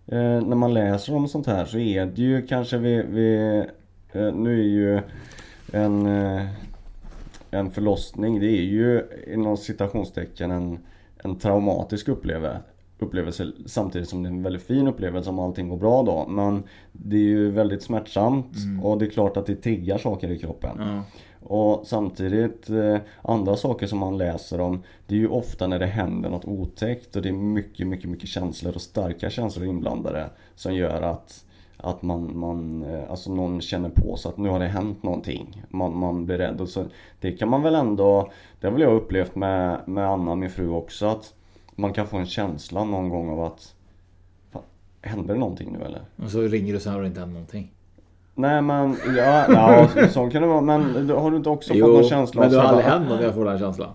eh, 0.07 0.41
när 0.41 0.55
man 0.55 0.73
läser 0.73 1.15
om 1.15 1.27
sånt 1.27 1.47
här 1.47 1.65
så 1.65 1.77
är 1.77 2.05
det 2.05 2.21
ju 2.21 2.47
kanske 2.47 2.77
vi, 2.77 3.03
vi 3.09 3.57
eh, 4.11 4.33
Nu 4.33 4.59
är 4.59 4.67
ju 4.67 5.01
en, 5.71 6.05
eh, 6.05 6.45
en 7.51 7.71
förlossning 7.71 8.39
det 8.39 8.47
är 8.47 8.63
ju 8.63 9.03
inom 9.27 9.57
citationstecken 9.57 10.51
en, 10.51 10.79
en 11.23 11.35
traumatisk 11.35 12.07
upplevelse 12.07 12.61
upplevelse 13.01 13.51
samtidigt 13.65 14.09
som 14.09 14.23
det 14.23 14.29
är 14.29 14.31
en 14.31 14.43
väldigt 14.43 14.63
fin 14.63 14.87
upplevelse 14.87 15.29
om 15.29 15.39
allting 15.39 15.69
går 15.69 15.77
bra 15.77 16.03
då. 16.03 16.27
Men 16.27 16.63
det 16.91 17.15
är 17.15 17.19
ju 17.19 17.51
väldigt 17.51 17.83
smärtsamt 17.83 18.55
och 18.83 18.97
det 18.97 19.05
är 19.05 19.09
klart 19.09 19.37
att 19.37 19.45
det 19.45 19.55
triggar 19.55 19.97
saker 19.97 20.31
i 20.31 20.39
kroppen. 20.39 20.77
Ja. 20.79 21.03
Och 21.43 21.87
samtidigt 21.87 22.69
eh, 22.69 22.97
andra 23.21 23.55
saker 23.55 23.87
som 23.87 23.99
man 23.99 24.17
läser 24.17 24.59
om 24.61 24.83
Det 25.07 25.15
är 25.15 25.19
ju 25.19 25.27
ofta 25.27 25.67
när 25.67 25.79
det 25.79 25.85
händer 25.85 26.29
något 26.29 26.45
otäckt 26.45 27.15
och 27.15 27.21
det 27.21 27.29
är 27.29 27.33
mycket, 27.33 27.87
mycket, 27.87 28.09
mycket 28.09 28.29
känslor 28.29 28.75
och 28.75 28.81
starka 28.81 29.29
känslor 29.29 29.65
inblandade 29.65 30.29
Som 30.55 30.75
gör 30.75 31.01
att 31.01 31.45
att 31.83 32.01
man, 32.01 32.39
man, 32.39 32.83
eh, 32.83 33.09
alltså 33.09 33.33
någon 33.33 33.61
känner 33.61 33.89
på 33.89 34.17
sig 34.17 34.29
att 34.29 34.37
nu 34.37 34.49
har 34.49 34.59
det 34.59 34.67
hänt 34.67 35.03
någonting 35.03 35.63
Man, 35.69 35.97
man 35.97 36.25
blir 36.25 36.37
rädd 36.37 36.61
och 36.61 36.69
så 36.69 36.85
Det 37.19 37.31
kan 37.31 37.49
man 37.49 37.61
väl 37.61 37.75
ändå 37.75 38.31
Det 38.59 38.67
har 38.67 38.71
väl 38.71 38.81
jag 38.81 38.93
upplevt 38.93 39.35
med, 39.35 39.79
med 39.85 40.07
Anna, 40.07 40.35
min 40.35 40.49
fru 40.49 40.69
också 40.69 41.05
att 41.05 41.33
Man 41.75 41.93
kan 41.93 42.07
få 42.07 42.17
en 42.17 42.25
känsla 42.25 42.83
någon 42.83 43.09
gång 43.09 43.29
av 43.29 43.43
att 43.43 43.75
fan, 44.51 44.61
Händer 45.01 45.33
det 45.33 45.39
någonting 45.39 45.77
nu 45.79 45.85
eller? 45.85 46.01
Och 46.23 46.29
så 46.31 46.41
ringer 46.41 46.73
du 46.73 46.75
och 46.75 46.81
sen 46.81 46.93
har 46.93 47.01
det 47.01 47.07
inte 47.07 47.19
hänt 47.19 47.33
någonting. 47.33 47.71
Nej 48.35 48.61
men, 48.61 48.97
ja, 49.17 49.45
ja 49.49 50.07
så 50.09 50.29
kan 50.29 50.41
det 50.41 50.47
vara 50.47 50.61
men 50.61 51.09
har 51.09 51.31
du 51.31 51.37
inte 51.37 51.49
också 51.49 51.73
fått 51.73 51.81
någon 51.81 52.03
känsla 52.03 52.41
men 52.41 52.47
av 52.47 52.51
det 52.51 52.57
har 52.57 52.63
så 52.63 52.69
aldrig 52.69 52.85
hänt 52.85 53.09
någon 53.09 53.21
jag 53.21 53.33
får 53.33 53.45
den 53.45 53.59
känslan. 53.59 53.89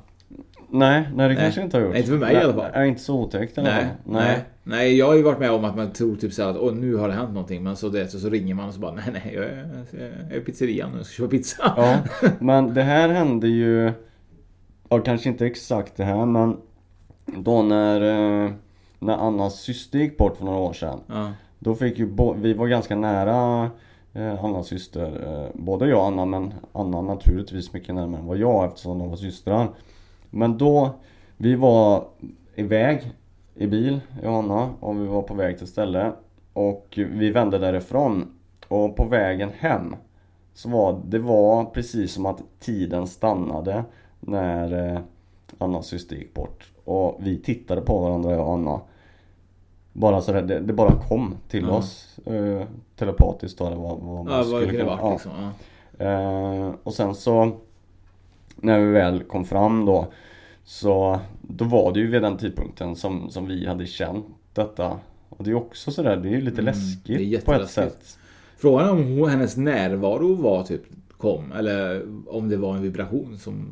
Nej, 0.79 1.09
nej 1.15 1.29
det 1.29 1.35
Nej. 1.35 1.43
kanske 1.43 1.63
inte 1.63 1.77
har 1.77 1.83
gjort. 1.83 1.93
Nej, 1.93 2.01
inte 2.01 2.11
för 2.11 2.19
mig 2.19 2.35
i 2.35 2.39
alla 2.39 2.55
fall. 2.55 2.71
Är 2.73 2.85
inte 2.85 3.01
så 3.01 3.21
otäckt 3.21 3.59
eller? 3.59 3.71
Nej, 3.71 3.87
nej. 4.05 4.45
Nej, 4.63 4.97
jag 4.97 5.07
har 5.07 5.15
ju 5.15 5.23
varit 5.23 5.39
med 5.39 5.51
om 5.51 5.65
att 5.65 5.77
man 5.77 5.93
tror 5.93 6.17
typ 6.17 6.33
såhär 6.33 6.51
att 6.51 6.57
åh, 6.57 6.75
nu 6.75 6.95
har 6.95 7.09
det 7.09 7.15
hänt 7.15 7.33
någonting. 7.33 7.63
Men 7.63 7.77
så, 7.77 7.89
det, 7.89 8.09
så, 8.09 8.19
så 8.19 8.31
ringer 8.31 8.55
man 8.55 8.69
och 8.69 8.75
så 8.75 8.81
bara 8.81 8.93
nej, 8.93 9.05
nej, 9.13 9.33
jag 9.35 9.45
är, 9.45 9.85
jag 9.93 10.33
är 10.33 10.37
i 10.37 10.41
pizzerian 10.41 10.91
nu, 10.91 10.97
jag 10.97 11.07
ska 11.07 11.17
köpa 11.17 11.31
pizza. 11.31 11.73
Ja, 11.77 11.99
men 12.41 12.75
det 12.75 12.83
här 12.83 13.09
hände 13.09 13.49
ju 13.49 13.93
Ja, 14.89 14.99
kanske 14.99 15.29
inte 15.29 15.47
exakt 15.47 15.97
det 15.97 16.05
här 16.05 16.27
men 16.27 16.57
Då 17.27 17.63
när 17.63 18.01
eh, 18.45 18.51
När 18.99 19.15
Annas 19.15 19.61
syster 19.61 19.99
gick 19.99 20.19
bort 20.19 20.37
för 20.37 20.45
några 20.45 20.59
år 20.59 20.73
sedan 20.73 21.01
Ja. 21.07 21.33
Då 21.59 21.75
fick 21.75 21.99
ju 21.99 22.09
vi 22.37 22.53
var 22.55 22.67
ganska 22.67 22.97
nära 22.97 23.71
eh, 24.13 24.45
Annas 24.45 24.67
syster 24.67 25.23
eh, 25.27 25.61
Både 25.63 25.89
jag 25.89 25.99
och 25.99 26.07
Anna 26.07 26.25
men 26.25 26.55
Anna 26.73 27.03
naturligtvis 27.03 27.73
mycket 27.73 27.95
närmare 27.95 28.21
än 28.21 28.27
vad 28.27 28.37
jag 28.37 28.65
eftersom 28.65 28.99
de 28.99 29.09
var 29.09 29.17
systrar 29.17 29.69
Men 30.31 30.59
då 30.59 30.91
Vi 31.37 31.55
var 31.55 32.05
iväg 32.55 33.13
i 33.55 33.67
bil, 33.67 34.01
jag 34.23 34.33
och 34.33 34.39
Anna 34.39 34.71
och 34.81 35.01
vi 35.03 35.07
var 35.07 35.23
på 35.23 35.35
väg 35.35 35.59
till 35.59 35.67
ställe 35.67 36.13
Och 36.53 36.87
vi 36.97 37.31
vände 37.31 37.59
därifrån 37.59 38.35
Och 38.69 38.97
på 38.97 39.05
vägen 39.05 39.51
hem 39.59 39.97
Så 40.55 40.69
var 40.69 41.01
det 41.05 41.19
var 41.19 41.65
precis 41.65 42.13
som 42.13 42.27
att 42.27 42.43
tiden 42.61 43.07
stannade 43.07 43.85
När 44.21 44.93
eh, 44.95 45.01
Annas 45.59 45.87
syster 45.87 46.17
gick 46.17 46.35
bort 46.35 46.73
Och 46.85 47.17
vi 47.21 47.39
tittade 47.43 47.81
på 47.81 47.99
varandra 48.01 48.31
jag 48.33 48.47
och 48.47 48.53
Anna 48.55 48.81
bara 49.93 50.21
sådär, 50.21 50.43
det, 50.43 50.61
det 50.61 50.73
bara 50.73 50.93
kom 51.09 51.35
till 51.49 51.67
Ja. 51.69 51.77
oss 51.77 52.19
eh, 52.27 52.67
telepatiskt 52.97 53.59
då 53.59 53.67
eller 53.67 53.77
vad, 53.77 53.99
vad 54.01 54.25
man 54.25 54.35
Ja, 54.39 54.45
skulle 54.45 54.67
kunna- 54.71 54.85
varit 54.85 55.01
ja. 55.03 55.11
liksom. 55.13 55.33
Ja. 55.99 56.05
Eh, 56.05 56.71
och 56.83 56.95
sen 56.95 57.15
så 57.15 57.53
När 58.57 58.81
vi 58.81 58.93
väl 58.93 59.23
kom 59.23 59.45
fram 59.45 59.87
då 59.87 60.13
Så 60.65 61.21
då 61.43 61.65
var 61.65 61.93
det 61.93 62.01
ju 62.01 62.07
vid 62.07 62.23
den 62.23 62.37
tidpunkten 62.37 62.97
som, 62.97 63.31
som 63.31 63.47
vi 63.47 63.67
hade 63.67 63.87
känt 63.87 64.27
detta 64.55 64.99
Och 65.29 65.45
det 65.45 65.51
är 65.51 65.55
också 65.55 65.91
sådär, 65.91 66.17
det 66.17 66.29
är 66.29 66.33
ju 66.33 66.41
lite 66.41 66.61
Mm, 66.61 66.75
det 67.05 67.15
är 67.15 67.19
läskigt 67.19 67.45
på 67.45 67.53
ett 67.53 67.71
sätt 67.71 68.19
Frågan 68.59 68.89
om 68.89 69.29
hennes 69.29 69.57
närvaro 69.57 70.35
var 70.35 70.63
typ 70.63 70.83
kom. 71.19 71.53
Eller 71.53 72.03
om 72.27 72.49
det 72.49 72.57
var 72.57 72.77
en 72.77 72.83
vibration 72.83 73.39
som 73.39 73.67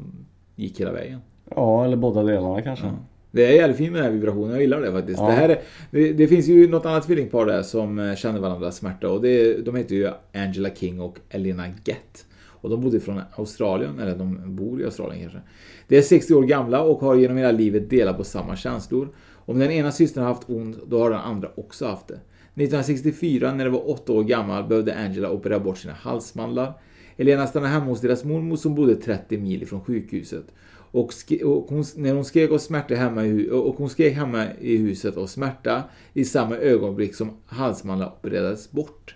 gick 0.57 0.81
hela 0.81 0.92
vägen. 0.92 1.20
Ja, 1.57 1.85
eller 1.85 1.97
båda 1.97 2.23
delarna 2.23 2.62
kanske 2.62 2.87
Det 3.31 3.47
är 3.47 3.53
jävligt 3.53 3.77
fint 3.77 3.92
med 3.92 4.01
den 4.01 4.05
här 4.07 4.12
vibrationen, 4.12 4.51
jag 4.51 4.61
gillar 4.61 4.81
det 4.81 4.92
faktiskt. 4.92 5.18
Ja. 5.18 5.27
Det, 5.27 5.33
här 5.33 5.49
är, 5.49 5.59
det, 5.90 6.12
det 6.12 6.29
finns 6.29 6.49
ju 6.49 6.68
något 6.68 6.87
annat 6.87 7.07
tvillingpar 7.07 7.47
där 7.47 7.62
som 7.62 7.99
eh, 7.99 8.14
känner 8.14 8.40
varandras 8.40 8.77
smärta 8.77 9.11
och 9.11 9.23
det, 9.23 9.64
de 9.64 9.77
heter 9.77 9.94
ju 9.94 10.11
Angela 10.35 10.70
King 10.75 11.01
och 11.01 11.18
Elena 11.31 11.66
Gett. 11.85 12.27
Och 12.64 12.70
de 12.70 12.81
bodde 12.81 13.00
från 13.00 13.20
Australien, 13.37 13.98
eller 13.98 14.16
de 14.16 14.57
bor 14.57 14.81
i 14.81 14.85
Australien 14.85 15.20
kanske. 15.22 15.40
De 15.88 15.96
är 15.96 16.03
60 16.03 16.35
år 16.35 16.42
gamla 16.42 16.83
och 16.83 17.00
har 17.00 17.14
genom 17.14 17.37
hela 17.37 17.50
livet 17.50 17.90
delat 17.90 18.16
på 18.16 18.24
samma 18.24 18.57
känslor. 18.57 19.09
Om 19.33 19.59
den 19.59 19.70
ena 19.70 19.92
systern 19.92 20.24
har 20.24 20.35
haft 20.35 20.50
ont, 20.50 20.79
då 20.87 20.98
har 20.98 21.11
den 21.11 21.20
andra 21.20 21.48
också 21.57 21.87
haft 21.87 22.09
det. 22.09 22.14
1964, 22.14 23.55
när 23.55 23.64
de 23.64 23.70
var 23.70 23.90
8 23.90 24.12
år 24.12 24.24
gammal, 24.24 24.64
behövde 24.64 24.96
Angela 24.96 25.31
operera 25.31 25.61
bort 25.61 25.79
sina 25.79 25.92
halsmandlar. 25.92 26.72
Elena 27.16 27.46
stannade 27.46 27.72
hemma 27.72 27.87
hos 27.87 28.00
deras 28.00 28.24
mormor 28.24 28.57
som 28.57 28.74
bodde 28.74 28.96
30 28.96 29.38
mil 29.38 29.62
ifrån 29.62 29.81
sjukhuset. 29.81 30.44
Och, 30.70 31.12
och 31.44 31.66
hon, 31.68 31.85
när 31.96 32.14
hon 32.14 32.24
skrek 32.24 32.50
av 32.50 32.59
smärta 32.59 32.94
hemma 32.94 33.24
i, 33.24 33.50
och 33.50 33.77
hon 33.77 33.90
skrek 33.90 34.14
hemma 34.14 34.46
i 34.61 34.77
huset 34.77 35.16
av 35.16 35.27
smärta 35.27 35.83
i 36.12 36.24
samma 36.24 36.57
ögonblick 36.57 37.14
som 37.14 37.31
halsmandlar 37.46 38.07
opererades 38.07 38.70
bort. 38.70 39.14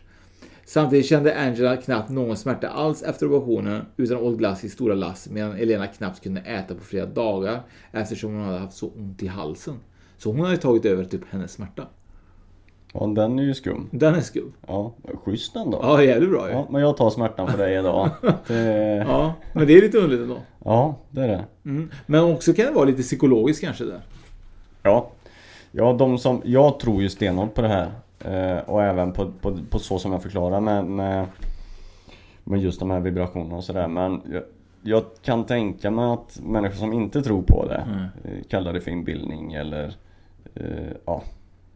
Samtidigt 0.68 1.07
kände 1.07 1.38
Angela 1.38 1.76
knappt 1.76 2.11
någon 2.11 2.37
smärta 2.37 2.68
alls 2.68 3.02
efter 3.02 3.26
operationen 3.26 3.83
utan 3.96 4.16
åt 4.16 4.38
glass 4.38 4.64
i 4.64 4.68
stora 4.68 4.94
lass 4.94 5.28
medan 5.28 5.57
Elena 5.57 5.87
knappt 5.87 6.22
kunde 6.22 6.40
äta 6.40 6.74
på 6.74 6.81
flera 6.81 7.07
dagar 7.07 7.61
eftersom 7.92 8.35
hon 8.35 8.44
hade 8.44 8.59
haft 8.59 8.76
så 8.76 8.87
ont 8.87 9.22
i 9.22 9.26
halsen. 9.26 9.74
Så 10.18 10.33
hon 10.33 10.40
hade 10.40 10.57
tagit 10.57 10.85
över 10.85 11.04
typ 11.04 11.20
hennes 11.31 11.52
smärta. 11.52 11.87
Ja, 12.92 13.07
den 13.07 13.38
är 13.38 13.42
ju 13.42 13.54
skum 13.54 13.88
Den 13.92 14.14
är 14.14 14.20
skum. 14.20 14.52
Ja, 14.66 14.94
schysst 15.24 15.57
ändå 15.57 15.78
Ja, 15.83 16.02
jävligt 16.02 16.31
bra 16.31 16.48
ju. 16.48 16.54
Ja, 16.54 16.66
men 16.70 16.81
jag 16.83 16.96
tar 16.96 17.11
smärtan 17.11 17.48
för 17.48 17.59
dig 17.59 17.78
idag 17.78 18.11
det, 18.46 19.04
Ja, 19.09 19.35
men 19.52 19.66
det 19.66 19.72
är 19.78 19.83
lite 19.83 19.98
underligt 19.98 20.22
ändå. 20.22 20.38
Ja, 20.64 20.98
det 21.11 21.20
är 21.20 21.28
det 21.28 21.44
Mm. 21.64 21.90
Men 22.07 22.24
också 22.24 22.52
kan 22.52 22.66
det 22.66 22.72
vara 22.72 22.85
lite 22.85 23.02
psykologiskt 23.02 23.64
kanske 23.64 23.85
där. 23.85 24.00
Ja. 24.83 25.11
Ja, 25.70 25.92
de 25.92 26.18
som, 26.18 26.42
jag 26.44 26.81
tror 26.81 27.02
ju 27.02 27.09
stenhårt 27.09 27.54
på 27.54 27.62
det 27.62 27.68
här. 27.68 27.92
Eh, 28.24 28.59
och 28.59 28.83
även 28.83 29.12
på, 29.12 29.31
på, 29.40 29.59
på 29.70 29.78
så 29.78 29.98
som 29.98 30.12
jag 30.12 30.22
förklarar 30.22 30.61
med, 30.61 30.85
med, 30.85 31.26
med 32.44 32.61
just 32.61 32.81
de 32.81 32.90
här 32.90 33.00
vibrationerna 33.00 33.57
och 33.57 33.64
sådär. 33.64 33.88
Men 33.88 34.22
jag, 34.33 34.42
jag 34.83 35.04
kan 35.22 35.44
tänka 35.46 35.90
mig 35.90 36.04
att 36.12 36.40
människor 36.42 36.76
som 36.76 36.92
inte 36.92 37.22
tror 37.22 37.42
på 37.42 37.66
det 37.68 37.85
Mm. 37.88 38.00
eh, 38.00 38.44
kallar 38.48 38.72
det 38.72 38.81
för 38.81 38.90
inbildning 38.90 39.52
eller 39.54 39.94
eh, 40.54 40.64
ja. 41.04 41.22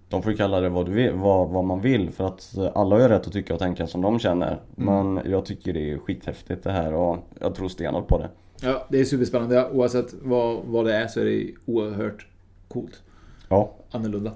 De 0.08 0.22
får 0.22 0.32
ju 0.32 0.38
kalla 0.38 0.60
det 0.60 0.68
vad, 0.68 0.86
du 0.86 0.92
vill, 0.92 1.12
vad, 1.12 1.48
vad 1.48 1.64
man 1.64 1.80
vill 1.80 2.10
för 2.10 2.26
att 2.26 2.56
eh, 2.56 2.70
alla 2.74 2.94
har 2.96 3.02
ju 3.02 3.08
rätt 3.08 3.26
att 3.26 3.32
tycka 3.32 3.54
och 3.54 3.60
tänka 3.60 3.86
som 3.86 4.00
de 4.02 4.18
känner. 4.18 4.58
Mm. 4.78 5.14
Men 5.14 5.30
jag 5.30 5.44
tycker 5.44 5.72
det 5.72 5.90
är 5.92 5.98
skithäftigt 5.98 6.64
det 6.64 6.72
här 6.72 6.94
och 6.94 7.18
jag 7.40 7.54
tror 7.54 7.68
stenhårt 7.68 8.08
på 8.08 8.18
det. 8.18 8.28
Ja, 8.62 8.86
det 8.88 9.00
är 9.00 9.04
superspännande. 9.04 9.70
Oavsett 9.72 10.14
vad, 10.22 10.60
vad 10.66 10.84
det 10.84 10.94
är 10.94 11.06
så 11.06 11.20
är 11.20 11.24
det 11.24 11.50
oerhört 11.66 12.26
coolt. 12.68 13.02
Ja, 13.48 13.70
Annorlunda. 13.90 14.32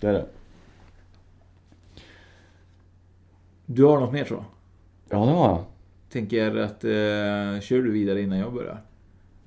det 0.00 0.06
är 0.08 0.12
det. 0.12 0.24
Du 3.74 3.84
har 3.84 4.00
något 4.00 4.12
mer 4.12 4.24
tror 4.24 4.38
jag? 4.38 4.46
Ja, 5.18 5.24
det 5.24 5.32
har 5.32 5.48
jag. 5.48 5.64
Tänker 6.12 6.56
att 6.56 6.84
eh, 6.84 7.60
kör 7.60 7.82
du 7.82 7.90
vidare 7.90 8.20
innan 8.22 8.38
jag 8.38 8.54
börjar? 8.54 8.80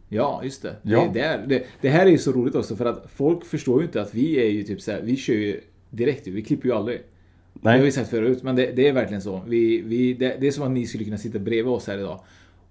Ja, 0.09 0.41
just 0.43 0.61
det. 0.61 0.75
Ja. 0.81 1.09
Det, 1.13 1.19
där, 1.19 1.45
det, 1.47 1.63
det 1.81 1.89
här 1.89 2.05
är 2.05 2.09
ju 2.09 2.17
så 2.17 2.31
roligt 2.31 2.55
också 2.55 2.75
för 2.75 2.85
att 2.85 3.11
folk 3.11 3.45
förstår 3.45 3.79
ju 3.81 3.85
inte 3.85 4.01
att 4.01 4.13
vi 4.13 4.39
är 4.39 4.49
ju 4.49 4.63
typ 4.63 4.81
så 4.81 4.91
här, 4.91 5.01
vi 5.01 5.15
kör 5.15 5.33
ju 5.33 5.61
direkt 5.89 6.27
vi 6.27 6.41
klipper 6.41 6.67
ju 6.67 6.75
aldrig. 6.75 7.01
Det 7.53 7.69
har 7.69 7.77
vi 7.77 7.83
Nej, 7.83 7.91
sagt 7.91 8.09
förut, 8.09 8.43
men 8.43 8.55
det, 8.55 8.71
det 8.71 8.87
är 8.87 8.93
verkligen 8.93 9.21
så. 9.21 9.41
Vi, 9.47 9.81
vi, 9.81 10.13
det, 10.13 10.37
det 10.39 10.47
är 10.47 10.51
som 10.51 10.63
att 10.63 10.71
ni 10.71 10.87
skulle 10.87 11.03
kunna 11.03 11.17
sitta 11.17 11.39
bredvid 11.39 11.73
oss 11.73 11.87
här 11.87 11.97
idag. 11.97 12.19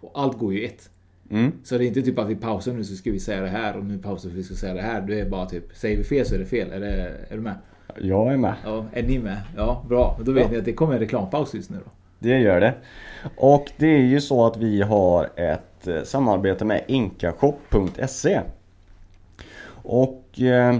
Och 0.01 0.11
allt 0.15 0.39
går 0.39 0.55
ju 0.55 0.65
ett. 0.65 0.91
Mm. 1.31 1.53
Så 1.65 1.79
det 1.79 1.85
är 1.85 1.87
inte 1.87 2.03
typ 2.03 2.19
att 2.19 2.29
vi 2.29 2.37
pausar 2.37 2.73
nu 2.73 2.85
så 2.85 2.95
ska 2.95 3.11
vi 3.11 3.21
säga 3.21 3.41
det 3.41 3.49
här 3.49 3.77
och 3.77 3.85
nu 3.85 3.99
pausar 3.99 4.29
vi 4.29 4.33
för 4.35 4.41
att 4.41 4.45
vi 4.45 4.45
ska 4.45 4.55
säga 4.55 4.75
det 4.75 4.83
här. 4.83 5.01
Det 5.01 5.21
är 5.21 5.31
bara 5.31 5.47
typ, 5.47 5.77
säger 5.77 5.97
vi 5.97 6.05
fel 6.05 6.27
så 6.27 6.35
är 6.35 6.39
det 6.39 6.47
fel. 6.47 6.73
Är, 6.73 6.81
det, 6.81 6.93
är 7.29 7.37
du 7.37 7.41
med? 7.41 7.55
jag 8.01 8.33
är 8.33 8.37
med. 8.37 8.55
Ja, 8.65 8.85
är 8.93 9.03
ni 9.03 9.19
med? 9.19 9.41
Ja, 9.57 9.85
bra. 9.89 10.19
Då 10.25 10.33
vet 10.33 10.45
Ja. 10.45 10.51
ni 10.51 10.59
att 10.59 10.65
det 10.65 10.73
kommer 10.73 10.93
en 10.95 10.99
reklampaus 11.01 11.55
just 11.55 11.71
nu 11.71 11.77
då. 11.85 11.91
Det 12.19 12.39
gör 12.39 12.61
det. 12.61 12.75
Och 13.37 13.73
det 13.77 13.87
är 13.87 14.03
ju 14.03 14.21
så 14.21 14.47
att 14.47 14.57
vi 14.57 14.83
har 14.83 15.31
ett 15.37 15.87
eh, 15.87 16.03
samarbete 16.03 16.65
med 16.65 16.85
inkashop.se. 16.89 18.41
Och 19.67 20.41
eh, 20.41 20.77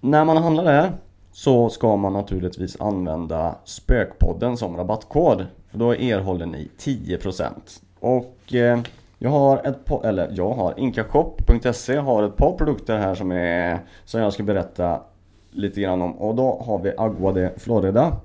när 0.00 0.24
man 0.24 0.36
handlar 0.36 0.64
där 0.64 0.92
så 1.32 1.68
ska 1.68 1.96
man 1.96 2.12
naturligtvis 2.12 2.80
använda 2.80 3.54
Spökpodden 3.64 4.56
som 4.56 4.76
rabattkod. 4.76 5.46
För 5.70 5.78
då 5.78 5.94
erhåller 5.94 6.46
ni 6.46 6.68
10%. 6.78 7.50
Och 8.00 8.54
eh, 8.54 8.80
jag 9.18 9.30
har 9.30 9.66
ett 9.66 9.84
par, 9.84 10.06
eller 10.06 10.30
jag 10.32 10.50
har 10.50 10.74
inkashop.se 10.76 11.96
har 11.96 12.22
ett 12.22 12.36
par 12.36 12.52
produkter 12.52 12.98
här 12.98 13.14
som 13.14 13.32
är 13.32 13.78
som 14.04 14.20
jag 14.20 14.32
ska 14.32 14.42
berätta 14.42 15.00
lite 15.50 15.80
grann 15.80 16.02
om. 16.02 16.12
Och 16.12 16.34
då 16.34 16.62
har 16.66 16.78
vi 16.78 16.92
Agua 16.96 17.32
de 17.32 17.50
Florida. 17.56 18.16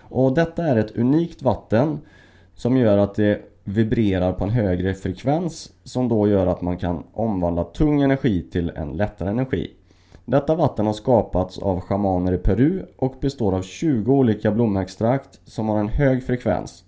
Och 0.00 0.34
detta 0.34 0.64
är 0.64 0.76
ett 0.76 0.96
unikt 0.96 1.42
vatten 1.42 2.00
som 2.54 2.76
gör 2.76 2.98
att 2.98 3.14
det 3.14 3.40
vibrerar 3.64 4.32
på 4.32 4.44
en 4.44 4.50
högre 4.50 4.94
frekvens 4.94 5.72
som 5.84 6.08
då 6.08 6.28
gör 6.28 6.46
att 6.46 6.62
man 6.62 6.76
kan 6.76 7.04
omvandla 7.12 7.64
tung 7.64 8.02
energi 8.02 8.42
till 8.52 8.72
en 8.76 8.92
lättare 8.92 9.30
energi. 9.30 9.70
Detta 10.24 10.54
vatten 10.54 10.86
har 10.86 10.92
skapats 10.92 11.58
av 11.58 11.80
shamaner 11.80 12.32
i 12.32 12.38
Peru 12.38 12.82
och 12.96 13.14
består 13.20 13.54
av 13.54 13.62
20 13.62 14.12
olika 14.12 14.50
blomextrakt 14.50 15.40
som 15.44 15.68
har 15.68 15.78
en 15.78 15.88
hög 15.88 16.26
frekvens. 16.26 16.84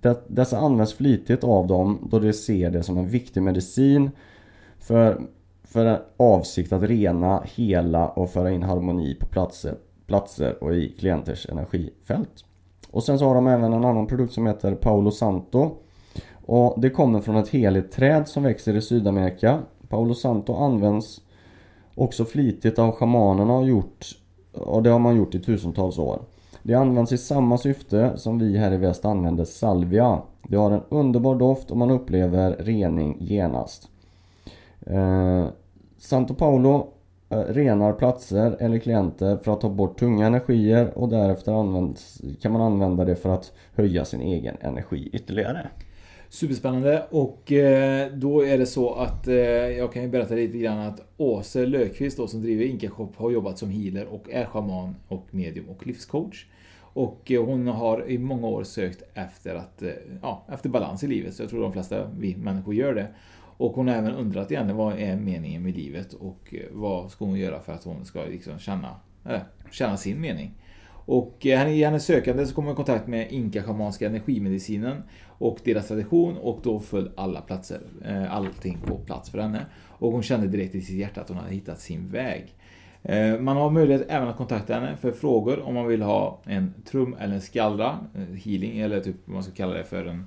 Det- 0.00 0.24
Dessa 0.26 0.58
används 0.58 0.94
flitigt 0.94 1.44
av 1.44 1.66
dem 1.66 2.08
då 2.10 2.18
de 2.18 2.32
ser 2.32 2.70
det 2.70 2.82
som 2.82 2.98
en 2.98 3.08
viktig 3.08 3.42
medicin 3.42 4.10
för, 4.78 5.20
för 5.64 6.02
avsikt 6.16 6.72
att 6.72 6.82
rena, 6.82 7.42
hela 7.54 8.08
och 8.08 8.30
föra 8.30 8.50
in 8.50 8.62
harmoni 8.62 9.14
på 9.14 9.26
platser, 9.26 9.74
platser 10.06 10.64
och 10.64 10.74
i 10.74 10.88
klienters 10.88 11.48
energifält. 11.48 12.44
Och 12.90 13.04
sen 13.04 13.18
så 13.18 13.24
har 13.24 13.34
de 13.34 13.46
även 13.46 13.72
en 13.72 13.84
annan 13.84 14.06
produkt 14.06 14.32
som 14.32 14.46
heter 14.46 14.74
Paolo 14.74 15.10
Santo. 15.10 15.70
Och 16.46 16.80
det 16.80 16.90
kommer 16.90 17.20
från 17.20 17.36
ett 17.36 17.48
heligt 17.48 17.92
träd 17.92 18.28
som 18.28 18.42
växer 18.42 18.76
i 18.76 18.82
Sydamerika. 18.82 19.58
Paolo 19.88 20.14
Santo 20.14 20.54
används 20.54 21.20
också 21.94 22.24
flitigt 22.24 22.78
av 22.78 22.92
shamanerna 22.92 23.56
och 23.56 23.68
gjort 23.68 24.06
och 24.52 24.82
det 24.82 24.90
har 24.90 24.98
man 24.98 25.16
gjort 25.16 25.34
i 25.34 25.40
tusentals 25.40 25.98
år. 25.98 26.22
Det 26.68 26.74
används 26.74 27.12
i 27.12 27.18
samma 27.18 27.58
syfte 27.58 28.12
som 28.16 28.38
vi 28.38 28.58
här 28.58 28.72
i 28.72 28.76
väst 28.76 29.04
använder 29.04 29.44
salvia. 29.44 30.22
Det 30.48 30.56
har 30.56 30.70
en 30.70 30.82
underbar 30.88 31.34
doft 31.34 31.70
och 31.70 31.76
man 31.76 31.90
upplever 31.90 32.56
rening 32.58 33.16
genast. 33.20 33.88
Eh, 34.86 35.46
Santo 35.98 36.34
Paolo 36.34 36.92
eh, 37.28 37.38
renar 37.38 37.92
platser 37.92 38.56
eller 38.60 38.78
klienter 38.78 39.36
för 39.36 39.52
att 39.52 39.60
ta 39.60 39.68
bort 39.68 39.98
tunga 39.98 40.26
energier 40.26 40.98
och 40.98 41.08
därefter 41.08 41.52
används, 41.52 42.20
kan 42.40 42.52
man 42.52 42.62
använda 42.62 43.04
det 43.04 43.16
för 43.16 43.28
att 43.28 43.52
höja 43.74 44.04
sin 44.04 44.20
egen 44.20 44.56
energi 44.60 45.10
ytterligare. 45.12 45.68
Superspännande 46.30 47.06
och 47.10 47.52
eh, 47.52 48.12
då 48.12 48.46
är 48.46 48.58
det 48.58 48.66
så 48.66 48.94
att 48.94 49.28
eh, 49.28 49.34
jag 49.36 49.92
kan 49.92 50.02
ju 50.02 50.08
berätta 50.08 50.34
lite 50.34 50.58
grann 50.58 50.78
att 50.78 51.00
Åse 51.16 51.66
Löfqvist 51.66 52.16
då 52.16 52.26
som 52.26 52.42
driver 52.42 52.64
Inka 52.64 52.90
Shop 52.90 53.12
har 53.16 53.30
jobbat 53.30 53.58
som 53.58 53.70
healer 53.70 54.06
och 54.06 54.30
är 54.30 54.44
shaman 54.44 54.96
och 55.08 55.26
medium 55.30 55.68
och 55.68 55.86
livscoach. 55.86 56.46
Och 56.80 57.32
eh, 57.32 57.44
hon 57.44 57.66
har 57.66 58.10
i 58.10 58.18
många 58.18 58.46
år 58.46 58.64
sökt 58.64 59.02
efter, 59.14 59.54
att, 59.54 59.82
ja, 60.22 60.44
efter 60.48 60.68
balans 60.68 61.04
i 61.04 61.06
livet, 61.06 61.34
så 61.34 61.42
jag 61.42 61.50
tror 61.50 61.62
de 61.62 61.72
flesta 61.72 62.10
vi 62.18 62.36
människor 62.36 62.74
gör 62.74 62.94
det. 62.94 63.06
Och 63.58 63.72
hon 63.72 63.88
har 63.88 63.94
även 63.94 64.14
undrat 64.14 64.50
egentligen 64.50 64.76
vad 64.76 64.98
är 64.98 65.16
meningen 65.16 65.62
med 65.62 65.76
livet 65.76 66.12
och 66.12 66.54
vad 66.70 67.10
ska 67.10 67.24
hon 67.24 67.38
göra 67.38 67.60
för 67.60 67.72
att 67.72 67.84
hon 67.84 68.04
ska 68.04 68.24
liksom 68.24 68.58
känna, 68.58 68.96
äh, 69.28 69.40
känna 69.70 69.96
sin 69.96 70.20
mening. 70.20 70.54
Och 71.08 71.46
eh, 71.46 71.68
i 71.68 71.84
hennes 71.84 72.04
sökande 72.04 72.46
så 72.46 72.54
kom 72.54 72.64
hon 72.64 72.72
i 72.72 72.76
kontakt 72.76 73.06
med 73.06 73.32
Inka-schamanska 73.32 74.06
energimedicinen 74.06 75.02
och 75.26 75.58
deras 75.64 75.88
tradition 75.88 76.36
och 76.36 76.60
då 76.62 76.80
föll 76.80 77.10
alla 77.16 77.40
platser, 77.40 77.80
eh, 78.04 78.34
allting 78.36 78.78
på 78.86 78.98
plats 78.98 79.30
för 79.30 79.38
henne. 79.38 79.66
Och 79.88 80.12
hon 80.12 80.22
kände 80.22 80.46
direkt 80.46 80.74
i 80.74 80.80
sitt 80.80 80.96
hjärta 80.96 81.20
att 81.20 81.28
hon 81.28 81.38
hade 81.38 81.54
hittat 81.54 81.80
sin 81.80 82.08
väg. 82.08 82.54
Eh, 83.02 83.38
man 83.40 83.56
har 83.56 83.70
möjlighet 83.70 84.06
även 84.08 84.28
att 84.28 84.36
kontakta 84.36 84.74
henne 84.74 84.96
för 84.96 85.12
frågor 85.12 85.60
om 85.60 85.74
man 85.74 85.86
vill 85.86 86.02
ha 86.02 86.40
en 86.44 86.74
trum 86.90 87.16
eller 87.20 87.34
en 87.34 87.40
skallra, 87.40 87.98
healing 88.44 88.78
eller 88.78 89.00
typ 89.00 89.16
vad 89.24 89.34
man 89.34 89.42
ska 89.42 89.52
kalla 89.52 89.74
det 89.74 89.84
för 89.84 90.04
en 90.06 90.26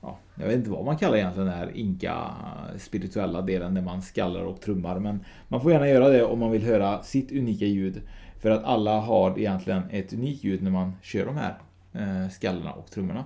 Ja, 0.00 0.18
jag 0.34 0.46
vet 0.46 0.56
inte 0.56 0.70
vad 0.70 0.84
man 0.84 0.96
kallar 0.96 1.16
egentligen 1.16 1.48
den 1.48 1.58
här 1.58 1.70
inka 1.74 2.30
spirituella 2.78 3.42
delen 3.42 3.74
där 3.74 3.82
man 3.82 4.02
skallar 4.02 4.40
och 4.40 4.60
trummar 4.60 4.98
men 4.98 5.24
man 5.48 5.60
får 5.60 5.72
gärna 5.72 5.88
göra 5.88 6.08
det 6.08 6.24
om 6.24 6.38
man 6.38 6.50
vill 6.50 6.62
höra 6.62 7.02
sitt 7.02 7.32
unika 7.32 7.64
ljud 7.64 8.02
för 8.46 8.50
att 8.50 8.64
alla 8.64 9.00
har 9.00 9.38
egentligen 9.38 9.82
ett 9.90 10.12
unikt 10.12 10.44
ljud 10.44 10.62
när 10.62 10.70
man 10.70 10.92
kör 11.02 11.26
de 11.26 11.36
här 11.36 11.54
eh, 11.92 12.30
skallarna 12.30 12.72
och 12.72 12.90
trummorna. 12.90 13.24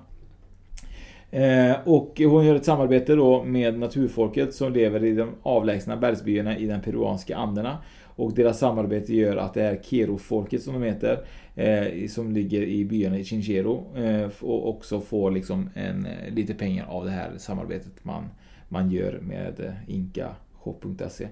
Eh, 1.30 1.76
och 1.84 2.20
hon 2.24 2.46
gör 2.46 2.54
ett 2.54 2.64
samarbete 2.64 3.14
då 3.14 3.44
med 3.44 3.78
naturfolket 3.78 4.54
som 4.54 4.72
lever 4.72 5.04
i 5.04 5.14
de 5.14 5.30
avlägsna 5.42 5.96
bergsbyarna 5.96 6.58
i 6.58 6.66
den 6.66 6.80
peruanska 6.80 7.36
Anderna. 7.36 7.78
Och 8.04 8.34
deras 8.34 8.58
samarbete 8.58 9.14
gör 9.14 9.36
att 9.36 9.54
det 9.54 9.62
här 9.62 9.80
Kero-folket 9.82 10.62
som 10.62 10.74
de 10.74 10.82
heter, 10.82 11.24
eh, 11.54 12.08
som 12.08 12.32
ligger 12.32 12.62
i 12.62 12.84
byarna 12.84 13.18
i 13.18 13.24
Chinchero, 13.24 13.96
eh, 13.96 14.28
och 14.40 14.68
också 14.68 15.00
får 15.00 15.30
liksom 15.30 15.70
en, 15.74 16.06
eh, 16.06 16.34
lite 16.34 16.54
pengar 16.54 16.86
av 16.88 17.04
det 17.04 17.10
här 17.10 17.30
samarbetet 17.38 18.04
man, 18.04 18.24
man 18.68 18.90
gör 18.90 19.18
med 19.22 19.60
eh, 19.60 19.94
inkashop.se. 19.94 21.28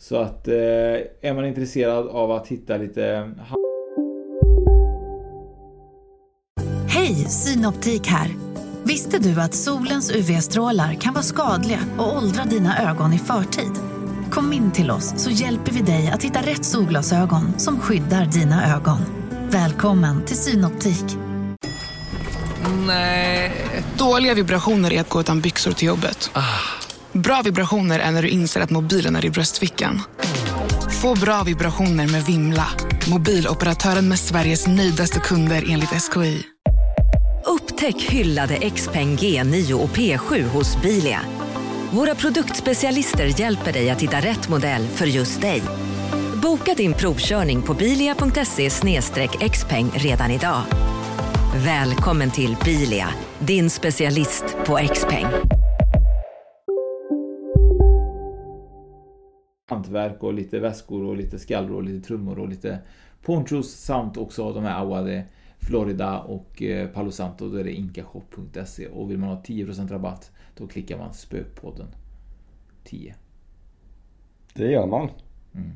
Så 0.00 0.16
att 0.16 0.48
eh, 0.48 0.54
är 0.54 1.34
man 1.34 1.46
intresserad 1.46 2.08
av 2.08 2.30
att 2.30 2.46
hitta 2.46 2.76
lite 2.76 3.30
Hej, 6.88 7.14
Synoptik 7.14 8.06
här. 8.06 8.30
Visste 8.84 9.18
du 9.18 9.40
att 9.40 9.54
solens 9.54 10.10
UV-strålar 10.10 10.94
kan 10.94 11.14
vara 11.14 11.22
skadliga 11.22 11.78
och 11.98 12.16
åldra 12.16 12.44
dina 12.44 12.90
ögon 12.90 13.12
i 13.12 13.18
förtid? 13.18 13.72
Kom 14.30 14.52
in 14.52 14.72
till 14.72 14.90
oss 14.90 15.14
så 15.16 15.30
hjälper 15.30 15.72
vi 15.72 15.80
dig 15.80 16.10
att 16.14 16.22
hitta 16.22 16.40
rätt 16.40 16.64
solglasögon 16.64 17.58
som 17.58 17.80
skyddar 17.80 18.24
dina 18.24 18.76
ögon. 18.76 18.98
Välkommen 19.50 20.24
till 20.24 20.36
Synoptik. 20.36 21.04
Nej. 22.86 23.52
Dåliga 23.98 24.34
vibrationer 24.34 24.92
är 24.92 25.00
att 25.00 25.08
gå 25.08 25.20
utan 25.20 25.40
byxor 25.40 25.72
till 25.72 25.88
jobbet. 25.88 26.30
Bra 27.12 27.42
vibrationer 27.44 27.98
är 27.98 28.10
när 28.10 28.22
du 28.22 28.28
inser 28.28 28.60
att 28.60 28.70
mobilen 28.70 29.16
är 29.16 29.24
i 29.24 29.30
bröstfickan. 29.30 30.02
Få 31.02 31.14
bra 31.14 31.42
vibrationer 31.42 32.08
med 32.08 32.22
Vimla. 32.22 32.66
Mobiloperatören 33.10 34.08
med 34.08 34.18
Sveriges 34.18 34.66
nöjdaste 34.66 35.20
kunder 35.20 35.64
enligt 35.68 35.90
SKI. 35.90 36.42
Upptäck 37.46 38.02
hyllade 38.02 38.70
XPeng 38.70 39.16
G9 39.16 39.72
och 39.72 39.88
P7 39.88 40.42
hos 40.42 40.82
Bilia. 40.82 41.20
Våra 41.90 42.14
produktspecialister 42.14 43.40
hjälper 43.40 43.72
dig 43.72 43.90
att 43.90 44.02
hitta 44.02 44.20
rätt 44.20 44.48
modell 44.48 44.86
för 44.86 45.06
just 45.06 45.40
dig. 45.40 45.62
Boka 46.42 46.74
din 46.74 46.94
provkörning 46.94 47.62
på 47.62 47.74
bilia.se 47.74 48.70
xpeng 49.50 49.90
redan 49.94 50.30
idag. 50.30 50.62
Välkommen 51.54 52.30
till 52.30 52.56
Bilia, 52.64 53.08
din 53.38 53.70
specialist 53.70 54.44
på 54.66 54.80
XPeng. 54.94 55.26
Hantverk 59.70 60.22
och 60.22 60.34
lite 60.34 60.58
väskor 60.58 61.04
och 61.04 61.16
lite 61.16 61.38
skallror 61.38 61.76
och 61.76 61.82
lite 61.84 62.06
trummor 62.06 62.38
och 62.38 62.48
lite 62.48 62.78
ponchos 63.22 63.70
samt 63.70 64.16
också 64.16 64.52
de 64.52 64.64
här 64.64 64.82
Aguade 64.82 65.24
Florida 65.58 66.20
och 66.20 66.62
eh, 66.62 66.88
Palo 66.88 67.10
Santo. 67.10 67.48
Då 67.48 67.56
är 67.56 67.64
det 67.64 67.72
inkashop.se 67.72 68.88
och 68.88 69.10
vill 69.10 69.18
man 69.18 69.28
ha 69.28 69.42
10% 69.42 69.88
rabatt 69.88 70.30
då 70.56 70.66
klickar 70.66 70.98
man 70.98 71.14
spökpodden 71.14 71.86
10. 72.84 73.14
Det 74.54 74.70
gör 74.70 74.86
man. 74.86 75.08
Mm. 75.54 75.70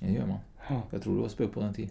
Det 0.00 0.12
gör 0.12 0.26
man. 0.26 0.38
Ja. 0.68 0.82
Jag 0.90 1.02
tror 1.02 1.16
det 1.16 1.22
var 1.22 1.28
spökpodden 1.28 1.74
10. 1.74 1.88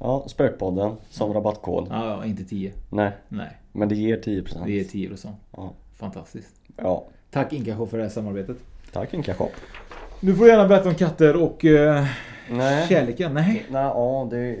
Ja, 0.00 0.24
Spökpodden 0.28 0.96
som 1.10 1.32
rabattkod. 1.32 1.86
Ja, 1.90 2.06
ja, 2.08 2.24
inte 2.24 2.44
10. 2.44 2.72
Nej, 2.90 3.12
Nej, 3.28 3.60
men 3.72 3.88
det 3.88 3.94
ger 3.94 4.16
10%. 4.20 4.66
det 4.66 4.80
är 4.80 4.84
10%. 4.84 5.32
Ja. 5.56 5.72
Fantastiskt. 5.94 6.60
ja. 6.76 7.06
Tack 7.30 7.52
Inkashop 7.52 7.90
för 7.90 7.96
det 7.96 8.02
här 8.02 8.10
samarbetet. 8.10 8.56
Tack 8.92 9.14
Inkashop. 9.14 9.52
Du 10.20 10.36
får 10.36 10.46
gärna 10.48 10.68
berätta 10.68 10.88
om 10.88 10.94
katter 10.94 11.36
och 11.42 11.64
eh, 11.64 12.06
Nej. 12.50 12.88
kärleken. 12.88 13.34
Nej. 13.34 13.66
Nej, 13.70 13.82
ja 13.82 14.28
det... 14.30 14.58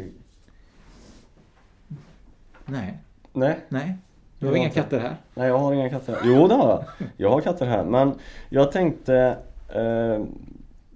Nej. 2.64 2.98
Nej. 3.32 3.58
Nej. 3.68 3.98
Du 4.38 4.46
har 4.46 4.56
inga 4.56 4.70
katter 4.70 4.98
här? 5.00 5.16
Nej 5.34 5.48
jag 5.48 5.58
har 5.58 5.72
inga 5.72 5.90
katter 5.90 6.12
här. 6.12 6.20
Jo 6.24 6.48
det 6.48 6.54
har 6.54 6.68
jag. 6.68 7.08
Jag 7.16 7.30
har 7.30 7.40
katter 7.40 7.66
här 7.66 7.84
men 7.84 8.18
jag 8.48 8.72
tänkte 8.72 9.36
eh, 9.74 10.22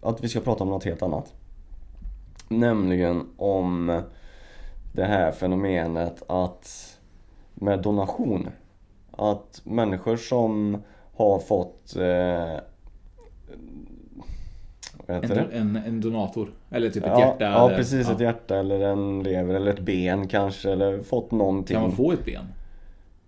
att 0.03 0.25
vi 0.25 0.29
ska 0.29 0.41
prata 0.41 0.65
om 0.65 0.71
något 0.71 0.85
helt 0.85 1.03
annat. 1.03 1.33
Nämligen 2.49 3.27
om 3.37 4.03
det 4.93 5.05
här 5.05 5.33
fenomenet 5.33 6.23
att 6.27 6.99
med 7.55 7.83
donation. 7.83 8.49
Att 9.11 9.61
människor 9.65 10.17
som 10.17 10.83
har 11.17 11.39
fått 11.39 11.97
eh? 11.97 12.65
En, 15.09 15.49
en, 15.53 15.77
en 15.77 16.01
donator? 16.01 16.49
Eller 16.71 16.91
typ 16.91 17.03
ett 17.03 17.11
ja, 17.15 17.21
hjärta? 17.21 17.45
Ja 17.45 17.67
eller, 17.67 17.77
precis, 17.77 18.07
ja. 18.07 18.15
ett 18.15 18.21
hjärta 18.21 18.59
eller 18.59 18.81
en 18.81 19.23
lever 19.23 19.55
eller 19.55 19.71
ett 19.71 19.81
ben 19.81 20.29
kanske 20.29 20.73
eller 20.73 21.03
fått 21.03 21.31
någonting. 21.31 21.75
Kan 21.75 21.83
man 21.83 21.93
få 21.93 22.13
ett 22.13 22.25
ben? 22.25 22.45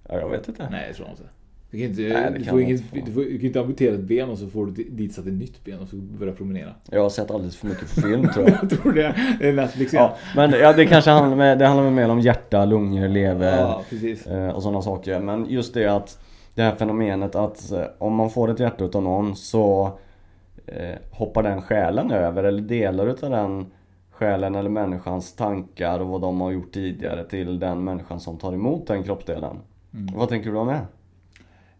Ja, 0.09 0.19
jag 0.21 0.29
vet 0.29 0.49
inte. 0.49 0.69
Nej, 0.71 0.87
det 0.88 0.95
tror 0.95 1.09
jag 1.09 1.12
inte. 1.12 1.25
Du 1.71 1.79
kan 1.79 1.88
inte, 1.88 2.03
Nej, 2.03 2.38
du, 2.38 2.45
får 2.45 2.61
inget, 2.61 2.81
inte 2.81 3.01
få. 3.01 3.07
du, 3.07 3.12
får, 3.12 3.21
du 3.21 3.38
kan 3.38 3.47
inte 3.47 3.61
amputera 3.61 3.95
ett 3.95 4.01
ben 4.01 4.29
och 4.31 4.38
så 4.38 4.47
får 4.49 4.66
du 4.66 4.85
dit 4.85 5.14
satt 5.14 5.27
ett 5.27 5.33
nytt 5.33 5.64
ben 5.64 5.79
och 5.79 5.88
så 5.88 5.97
börjar 5.97 6.35
promenera. 6.35 6.75
Jag 6.90 7.03
har 7.03 7.11
sett 7.11 7.31
alldeles 7.31 7.57
för 7.57 7.66
mycket 7.66 7.88
film 7.88 8.29
tror 8.29 8.49
jag. 8.49 8.59
jag 8.62 8.71
tror 8.83 8.93
det. 8.93 9.14
Det 9.40 9.49
är 9.49 9.53
Netflix 9.53 9.93
Ja, 9.93 10.16
men 10.37 10.51
ja, 10.51 10.73
det 10.73 10.87
kanske 10.87 11.11
handlar, 11.11 11.37
med, 11.37 11.59
det 11.59 11.66
handlar 11.66 11.90
mer 11.90 12.09
om 12.09 12.21
hjärta, 12.21 12.64
lungor, 12.64 13.09
lever 13.09 13.59
Ja, 13.59 13.83
eh, 14.27 14.49
och 14.49 14.62
sådana 14.62 14.83
saker. 14.83 15.21
Men 15.21 15.47
just 15.51 15.75
det 15.75 15.87
att 15.87 16.19
det 16.55 16.62
här 16.62 16.75
fenomenet 16.75 17.35
att 17.35 17.73
eh, 17.73 17.83
om 17.99 18.14
man 18.14 18.31
får 18.31 18.51
ett 18.51 18.61
hjärta 18.61 18.85
utav 18.85 19.03
någon 19.03 19.37
så 19.37 19.99
eh, 20.66 20.99
hoppar 21.11 21.42
den 21.42 21.62
själen 21.62 22.11
över 22.11 22.44
eller 22.44 22.62
delar 22.62 23.07
utav 23.07 23.31
den 23.31 23.66
själen 24.11 24.55
eller 24.55 24.70
människans 24.70 25.37
tankar 25.37 26.01
och 26.01 26.09
vad 26.09 26.20
de 26.20 26.40
har 26.40 26.51
gjort 26.51 26.73
tidigare 26.73 27.25
till 27.25 27.59
den 27.59 27.85
människan 27.85 28.20
som 28.20 28.38
tar 28.38 28.53
emot 28.53 28.87
den 28.87 29.03
kroppsdelen. 29.03 29.57
Mm. 29.94 30.14
Vad 30.14 30.29
tänker 30.29 30.51
du 30.51 30.57
om 30.57 30.68
det? 30.68 30.81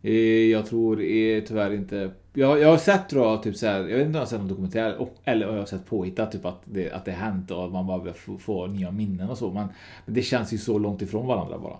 Eh, 0.03 0.51
Jag 0.51 0.67
tror 0.67 1.01
eh, 1.01 1.43
tyvärr 1.43 1.73
inte... 1.73 2.11
Jag, 2.35 2.61
jag 2.61 2.69
har 2.69 2.77
sett 2.77 3.09
tror 3.09 3.27
jag, 3.27 3.43
typ 3.43 3.57
så 3.57 3.67
här, 3.67 3.81
jag 3.81 3.99
vet 3.99 4.07
inte 4.07 4.09
om 4.09 4.13
jag 4.15 4.21
har 4.21 4.27
sett 4.27 4.39
någon 4.39 4.49
dokumentär 4.49 5.09
eller 5.25 5.47
jag 5.47 5.59
har 5.59 5.67
sett 5.67 5.87
påhittat 5.87 6.33
typ 6.33 6.45
att 6.45 6.61
det, 6.65 6.91
att 6.91 7.05
det 7.05 7.11
hänt 7.13 7.51
och 7.51 7.65
att 7.65 7.73
man 7.73 7.87
bara 7.87 7.99
vill 7.99 8.13
få, 8.13 8.39
få 8.39 8.67
nya 8.67 8.91
minnen 8.91 9.31
och 9.31 9.39
så. 9.39 9.51
Men, 9.51 9.69
men 10.05 10.15
det 10.15 10.23
känns 10.23 10.53
ju 10.53 10.59
så 10.59 10.79
långt 10.79 11.03
ifrån 11.03 11.27
varandra 11.27 11.59
bara. 11.59 11.77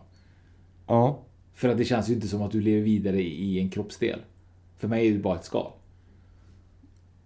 Ja. 0.87 1.19
För 1.55 1.69
att 1.69 1.79
det 1.79 1.85
känns 1.85 2.11
ju 2.11 2.15
inte 2.15 2.29
som 2.29 2.43
att 2.43 2.51
du 2.51 2.61
lever 2.61 2.83
vidare 2.83 3.23
i, 3.23 3.45
i 3.45 3.61
en 3.61 3.71
kroppsdel. 3.71 4.19
För 4.79 4.89
mig 4.89 5.09
är 5.09 5.13
det 5.13 5.19
bara 5.19 5.37
ett 5.37 5.45
skal. 5.45 5.71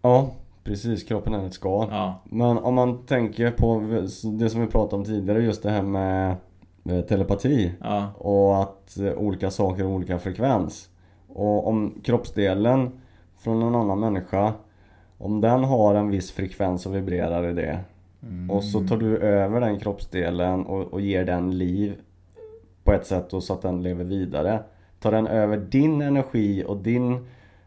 Ja, 0.04 0.30
precis. 0.64 1.04
Kroppen 1.04 1.34
är 1.34 1.46
ett 1.46 1.54
skal. 1.54 1.88
Ja. 1.90 2.20
Men 2.24 2.58
om 2.58 2.74
man 2.74 3.06
tänker 3.06 3.50
på 3.50 3.80
det 4.38 4.50
som 4.50 4.60
vi 4.60 4.66
pratade 4.66 4.96
om 4.96 5.04
tidigare, 5.04 5.42
just 5.42 5.62
det 5.62 5.70
här 5.70 5.82
med 5.82 6.36
med 6.84 7.08
telepati. 7.08 7.72
Ja. 7.80 8.12
Och 8.18 8.62
att 8.62 8.98
eh, 8.98 9.12
olika 9.12 9.50
saker 9.50 9.84
har 9.84 9.90
olika 9.90 10.18
frekvens. 10.18 10.88
Och 11.28 11.66
om 11.68 12.00
kroppsdelen 12.04 12.90
från 13.36 13.62
en 13.62 13.74
annan 13.74 14.00
människa, 14.00 14.52
om 15.18 15.40
den 15.40 15.64
har 15.64 15.94
en 15.94 16.10
viss 16.10 16.32
frekvens 16.32 16.86
och 16.86 16.94
vibrerar 16.94 17.48
i 17.48 17.52
det. 17.52 17.78
Mm. 18.22 18.50
Och 18.50 18.64
så 18.64 18.86
tar 18.86 18.96
du 18.96 19.18
över 19.18 19.60
den 19.60 19.80
kroppsdelen 19.80 20.66
och, 20.66 20.82
och 20.82 21.00
ger 21.00 21.24
den 21.24 21.58
liv 21.58 21.94
på 22.84 22.92
ett 22.92 23.06
sätt 23.06 23.32
och 23.32 23.42
så 23.42 23.52
att 23.52 23.62
den 23.62 23.82
lever 23.82 24.04
vidare. 24.04 24.62
Tar 25.00 25.12
den 25.12 25.26
över 25.26 25.56
din 25.56 26.02
energi 26.02 26.64
och 26.66 26.76
din 26.76 27.26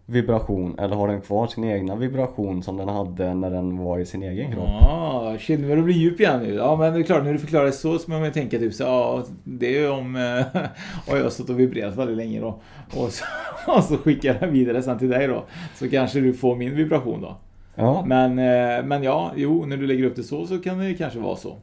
vibration 0.10 0.80
eller 0.80 0.96
har 0.96 1.08
den 1.08 1.22
kvar 1.22 1.48
sin 1.48 1.64
egna 1.64 1.96
vibration 1.96 2.64
som 2.64 2.78
den 2.78 2.90
hade 2.90 3.34
när 3.34 3.52
den 3.52 3.78
var 3.78 4.00
i 4.00 4.06
sin 4.06 4.24
egen 4.24 4.52
kropp? 4.52 4.70
Ja, 4.82 5.36
shit 5.40 5.60
nu 5.60 5.66
börjar 5.66 5.78
det 5.78 5.84
bli 5.84 5.94
djup 5.94 6.20
igen 6.20 6.44
nu. 6.44 6.54
Ja 6.54 6.76
men 6.76 6.94
det 6.94 7.00
är 7.00 7.04
klart, 7.04 7.24
när 7.24 7.34
du 7.34 7.40
förklarar 7.40 7.66
det 7.66 7.72
så 7.72 8.00
man 8.08 8.24
ju 8.24 8.32
tänka 8.32 8.60
typ 8.60 8.74
så 8.74 8.84
ja, 8.84 9.24
det 9.44 9.76
är 9.76 9.82
ju 9.82 9.90
om... 9.90 10.16
Eh, 10.16 10.62
och 11.12 11.18
jag 11.18 11.24
har 11.24 11.30
stått 11.30 11.50
och 11.50 11.60
vibrerat 11.60 11.96
väldigt 11.96 12.18
länge 12.18 12.40
då. 12.40 12.62
Och 12.96 13.12
så, 13.12 13.26
och 13.72 13.84
så 13.84 13.98
skickar 13.98 14.30
jag 14.30 14.40
den 14.40 14.52
vidare 14.52 14.82
sen 14.82 15.00
till 15.00 15.10
dig 15.10 15.28
då. 15.28 15.44
Så 15.76 15.90
kanske 15.90 16.20
du 16.20 16.34
får 16.34 16.56
min 16.56 16.76
vibration 16.76 17.22
då. 17.22 17.38
Ja. 17.76 18.04
Men, 18.08 18.40
eh, 18.40 18.86
men 18.86 19.04
ja, 19.04 19.32
jo, 19.36 19.66
när 19.66 19.78
du 19.78 19.88
lägger 19.88 20.04
upp 20.04 20.16
det 20.16 20.24
så 20.24 20.46
så 20.46 20.60
kan 20.60 20.80
det 20.80 20.94
kanske 20.94 21.20
vara 21.20 21.36
så. 21.36 21.58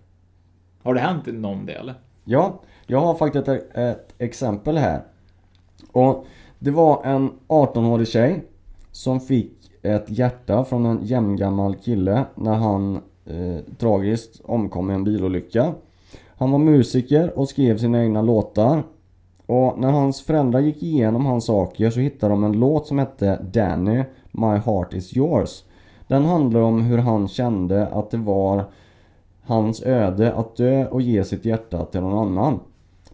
Har 0.83 0.95
det 0.95 1.01
hänt 1.01 1.27
någon 1.27 1.67
det 1.67 1.73
eller? 1.73 1.95
Ja, 2.25 2.61
jag 2.87 3.01
har 3.01 3.15
faktiskt 3.15 3.49
ett, 3.49 3.77
ett 3.77 4.15
exempel 4.19 4.77
här. 4.77 5.03
Och 5.93 6.27
det 6.65 6.71
var 6.71 7.05
en 7.05 7.31
18-årig 7.49 8.09
tjej 8.09 8.45
som 8.93 9.21
fick 9.21 9.71
ett 9.83 10.05
hjärta 10.11 10.65
från 10.65 10.87
en 10.87 10.99
jämngammal 11.03 11.75
kille 11.75 12.25
när 12.35 12.55
han 12.55 12.97
eh, 13.25 13.77
tragiskt 13.79 14.41
omkom 14.45 14.91
i 14.91 14.95
en 14.95 15.05
bilolycka. 15.05 15.75
Han 16.37 16.51
var 16.51 16.59
musiker 16.59 17.39
och 17.39 17.49
skrev 17.49 17.79
sina 17.79 18.03
egna 18.03 18.23
låtar. 18.23 18.83
Och 19.47 19.79
när 19.79 19.91
hans 19.91 20.23
föräldrar 20.23 20.61
gick 20.61 20.83
igenom 20.83 21.27
hans 21.27 21.45
saker 21.45 21.91
så 21.91 22.01
hittade 22.01 22.33
de 22.33 22.45
en 22.45 22.53
låt 22.61 22.87
som 22.87 22.99
hette 22.99 23.43
Danny, 23.53 24.05
My 24.33 24.57
Heart 24.57 24.95
Is 24.95 25.17
Yours. 25.17 25.65
Den 26.09 26.25
handlar 26.25 26.61
om 26.61 26.81
hur 26.81 26.99
han 26.99 27.29
kände 27.29 27.87
att 27.87 28.11
det 28.11 28.17
var 28.17 28.65
hans 29.43 29.83
öde 29.83 30.33
att 30.33 30.57
dö 30.57 30.87
och 30.87 31.03
ge 31.03 31.25
sitt 31.25 31.45
hjärta 31.45 31.85
till 31.85 32.01
någon 32.01 32.29
annan. 32.29 32.61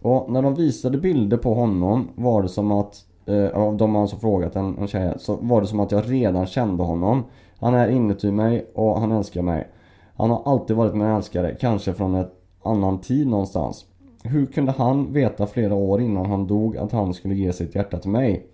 Och 0.01 0.31
när 0.31 0.41
de 0.41 0.55
visade 0.55 0.97
bilder 0.97 1.37
på 1.37 1.53
honom 1.53 2.07
var 2.15 2.41
det 2.41 2.49
som 2.49 2.71
att, 2.71 3.05
eh, 3.25 3.47
av 3.47 3.77
de 3.77 3.95
har 3.95 4.01
alltså 4.01 4.17
frågat 4.17 4.55
en, 4.55 4.77
en 4.77 4.87
tjej, 4.87 5.13
så 5.17 5.35
var 5.35 5.61
det 5.61 5.67
som 5.67 5.79
att 5.79 5.91
jag 5.91 6.11
redan 6.11 6.45
kände 6.45 6.83
honom. 6.83 7.23
Han 7.59 7.73
är 7.73 7.89
inuti 7.89 8.31
mig 8.31 8.65
och 8.75 8.99
han 8.99 9.11
älskar 9.11 9.41
mig. 9.41 9.67
Han 10.15 10.29
har 10.29 10.41
alltid 10.45 10.75
varit 10.75 10.93
min 10.93 11.07
älskare, 11.07 11.55
kanske 11.59 11.93
från 11.93 12.15
en 12.15 12.27
annan 12.63 12.99
tid 12.99 13.27
någonstans. 13.27 13.85
Hur 14.23 14.45
kunde 14.45 14.71
han 14.71 15.13
veta 15.13 15.47
flera 15.47 15.73
år 15.73 16.01
innan 16.01 16.25
han 16.25 16.47
dog 16.47 16.77
att 16.77 16.91
han 16.91 17.13
skulle 17.13 17.35
ge 17.35 17.53
sitt 17.53 17.75
hjärta 17.75 17.99
till 17.99 18.09
mig? 18.11 18.47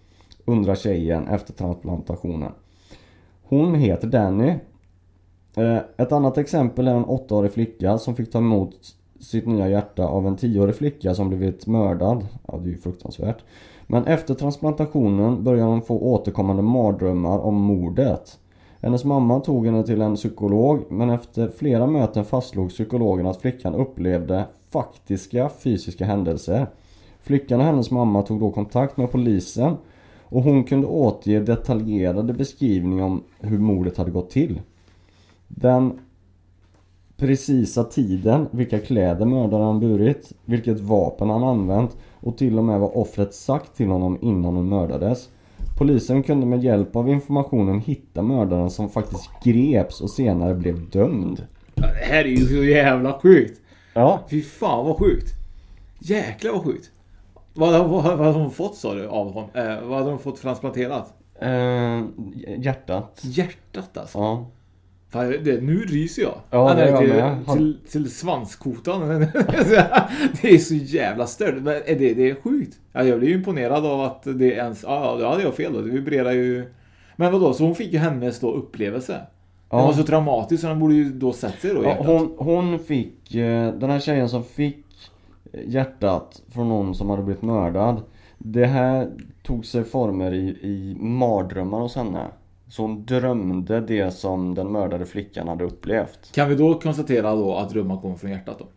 Undrar 0.45 0.75
tjejen 0.75 1.27
efter 1.27 1.53
transplantationen. 1.53 2.51
Hon 3.43 3.75
heter 3.75 4.08
Danny. 4.08 4.53
Eh, 5.56 5.77
ett 5.97 6.12
annat 6.12 6.38
exempel 6.38 6.88
är 6.88 6.95
en 6.95 7.06
8-årig 7.06 7.51
flicka 7.51 7.97
som 7.97 8.15
fick 8.15 8.32
ta 8.32 8.38
emot 8.38 8.75
sitt 9.19 9.45
nya 9.45 9.69
hjärta 9.69 10.06
av 10.06 10.27
en 10.27 10.38
10-årig 10.38 10.75
flicka 10.75 11.15
som 11.15 11.30
blivit 11.30 11.67
mördad. 11.67 12.27
Ja, 12.47 12.58
det 12.58 12.69
är 12.69 12.71
ju 12.71 12.77
fruktansvärt. 12.77 13.38
Men 13.88 14.06
efter 14.06 14.34
transplantationen 14.34 15.43
började 15.43 15.69
hon 15.69 15.82
få 15.82 16.00
återkommande 16.00 16.63
mardrömmar 16.63 17.39
om 17.39 17.56
mordet. 17.56 18.39
Hennes 18.82 19.04
mamma 19.04 19.39
tog 19.39 19.65
henne 19.65 19.84
till 19.84 20.02
en 20.02 20.15
psykolog 20.15 20.80
men 20.89 21.10
efter 21.10 21.50
flera 21.50 21.88
möten 21.88 22.26
fastslog 22.26 22.69
psykologen 22.69 23.28
att 23.28 23.41
flickan 23.41 23.76
upplevde 23.76 24.45
faktiska 24.69 25.50
fysiska 25.50 26.06
händelser. 26.06 26.67
Flickan 27.21 27.60
och 27.60 27.65
hennes 27.65 27.91
mamma 27.91 28.21
tog 28.21 28.39
då 28.39 28.52
kontakt 28.52 28.97
med 28.97 29.12
polisen 29.12 29.78
och 30.23 30.43
hon 30.43 30.63
kunde 30.63 30.88
återge 30.88 31.39
detaljerade 31.39 32.34
beskrivningar 32.34 33.06
om 33.06 33.23
hur 33.39 33.60
mordet 33.60 33.97
hade 33.97 34.12
gått 34.12 34.30
till. 34.30 34.62
Den 35.47 36.00
precisa 37.17 37.84
tiden, 37.84 38.47
vilka 38.52 38.80
kläder 38.80 39.26
mördaren 39.26 39.80
burit, 39.80 40.34
vilket 40.45 40.80
vapen 40.80 41.30
han 41.30 41.43
använt 41.43 41.97
och 42.19 42.38
till 42.38 42.58
och 42.58 42.63
med 42.63 42.80
vad 42.80 42.91
offret 42.93 43.34
sagt 43.34 43.75
till 43.75 43.88
honom 43.88 44.17
innan 44.21 44.56
hon 44.56 44.69
mördades. 44.69 45.30
Polisen 45.77 46.23
kunde 46.23 46.45
med 46.45 46.63
hjälp 46.63 46.95
av 46.95 47.10
informationen 47.10 47.80
hitta 47.80 48.21
mördaren 48.21 48.69
som 48.69 48.89
faktiskt 48.89 49.30
greps 49.43 50.01
och 50.01 50.10
senare 50.10 50.53
blev 50.53 50.89
dömd. 50.89 51.47
Det 51.75 52.06
här 52.06 52.25
är 52.25 52.30
ju 52.30 52.45
så 52.45 52.63
jävla 52.63 53.19
sjukt. 53.19 53.62
Ja. 53.93 54.19
Fy 54.30 54.41
fan 54.41 54.86
vad 54.86 54.97
sjukt. 54.97 55.27
Jäklar 55.99 56.51
vad 56.51 56.63
sjukt. 56.63 56.91
Vad, 57.53 57.89
vad, 57.89 58.03
vad 58.03 58.03
hade 58.03 58.39
hon 58.39 58.51
fått 58.51 58.75
sa 58.75 58.93
du 58.93 59.08
av 59.08 59.34
honom? 59.34 59.49
Eh, 59.53 59.82
vad 59.82 59.97
hade 59.97 60.10
hon 60.10 60.19
fått 60.19 60.41
transplanterat? 60.41 61.13
Eh, 61.39 62.03
hjärtat. 62.58 63.21
Hjärtat 63.23 63.97
alltså? 63.97 64.17
Ja. 64.17 64.45
Fan, 65.09 65.35
det, 65.43 65.61
nu 65.63 65.77
ryser 65.79 66.21
jag. 66.21 66.35
Ja, 66.49 66.73
Nej, 66.73 66.89
gör 66.89 67.03
jag 67.03 67.07
med. 67.37 67.45
till, 67.45 67.53
till, 67.55 67.91
till 67.91 68.11
svanskotan. 68.11 69.09
det 70.41 70.49
är 70.53 70.57
så 70.57 70.73
jävla 70.75 71.27
stört. 71.27 71.55
Är 71.85 71.95
det, 71.99 72.13
det 72.13 72.29
är 72.29 72.35
sjukt. 72.41 72.77
Ja, 72.93 73.03
jag 73.03 73.19
blir 73.19 73.29
ju 73.29 73.35
imponerad 73.35 73.85
av 73.85 74.01
att 74.01 74.23
det 74.23 74.45
ens... 74.53 74.83
Ja, 74.83 75.17
då 75.19 75.27
hade 75.29 75.43
jag 75.43 75.53
fel 75.55 75.73
då. 75.73 75.81
Det 75.81 75.89
vibrerar 75.91 76.31
ju... 76.31 76.65
Men 77.15 77.31
vadå, 77.33 77.53
så 77.53 77.63
hon 77.65 77.75
fick 77.75 77.93
ju 77.93 77.99
hennes 77.99 78.39
då 78.39 78.51
upplevelse? 78.53 79.13
Den 79.69 79.79
Ja. 79.79 79.85
var 79.85 79.93
så 79.93 80.03
traumatisk 80.03 80.61
så 80.61 80.67
den 80.67 80.79
borde 80.79 80.93
ju 80.93 81.09
då 81.09 81.33
sett 81.33 81.61
sig 81.61 81.73
då 81.73 81.83
Ja, 81.83 81.95
hon, 81.99 82.33
hon 82.37 82.79
fick, 82.79 83.35
eh, 83.35 83.73
den 83.73 83.89
här 83.89 83.99
tjejen 83.99 84.29
som 84.29 84.43
fick 84.43 84.85
hjärtat 85.65 86.41
från 86.53 86.69
någon 86.69 86.95
som 86.95 87.09
hade 87.09 87.23
blivit 87.23 87.41
mördad. 87.43 88.01
Det 88.37 88.65
här 88.65 89.08
tog 89.43 89.65
sig 89.65 89.83
former 89.83 90.33
i, 90.33 90.47
i 90.49 90.95
mardrömmar 90.99 91.79
hos 91.79 91.95
henne. 91.95 92.25
Så 92.69 92.81
hon 92.81 93.05
drömde 93.05 93.81
det 93.81 94.11
som 94.11 94.55
den 94.55 94.71
mördade 94.71 95.05
flickan 95.05 95.47
hade 95.47 95.63
upplevt. 95.63 96.31
Kan 96.31 96.49
vi 96.49 96.55
då 96.55 96.79
konstatera 96.79 97.35
då 97.35 97.55
att 97.55 97.69
drömmar 97.69 98.01
kommer 98.01 98.15
från 98.15 98.31
hjärtat 98.31 98.59
då? 98.59 98.67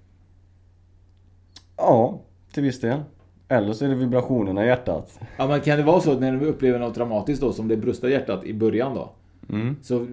Ja, 1.77 2.21
till 2.53 2.63
viss 2.63 2.81
del. 2.81 3.01
Eller 3.49 3.73
så 3.73 3.85
är 3.85 3.89
det 3.89 3.95
vibrationerna 3.95 4.65
i 4.65 4.67
hjärtat. 4.67 5.21
Ja 5.37 5.47
men 5.47 5.61
kan 5.61 5.77
det 5.79 5.83
vara 5.83 6.01
så 6.01 6.13
att 6.13 6.21
när 6.21 6.37
vi 6.37 6.47
upplever 6.47 6.79
något 6.79 6.95
dramatiskt 6.95 7.43
då 7.43 7.53
som 7.53 7.69
det 7.69 7.77
brustar 7.77 8.09
hjärtat 8.09 8.45
i 8.45 8.55
början 8.55 8.95
då? 8.95 9.13
Mm. 9.49 9.77
Så 9.83 10.07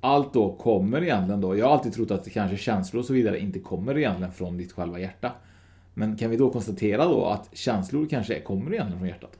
allt 0.00 0.32
då 0.32 0.52
kommer 0.52 1.02
egentligen 1.02 1.40
då. 1.40 1.56
Jag 1.56 1.66
har 1.66 1.72
alltid 1.72 1.92
trott 1.92 2.10
att 2.10 2.30
kanske 2.30 2.56
känslor 2.56 3.00
och 3.00 3.06
så 3.06 3.12
vidare 3.12 3.40
inte 3.40 3.58
kommer 3.58 3.98
egentligen 3.98 4.32
från 4.32 4.58
ditt 4.58 4.72
själva 4.72 4.98
hjärta. 4.98 5.32
Men 5.94 6.16
kan 6.16 6.30
vi 6.30 6.36
då 6.36 6.50
konstatera 6.50 7.04
då 7.04 7.24
att 7.24 7.48
känslor 7.52 8.06
kanske 8.10 8.40
kommer 8.40 8.72
egentligen 8.72 8.98
från 8.98 9.08
hjärtat? 9.08 9.38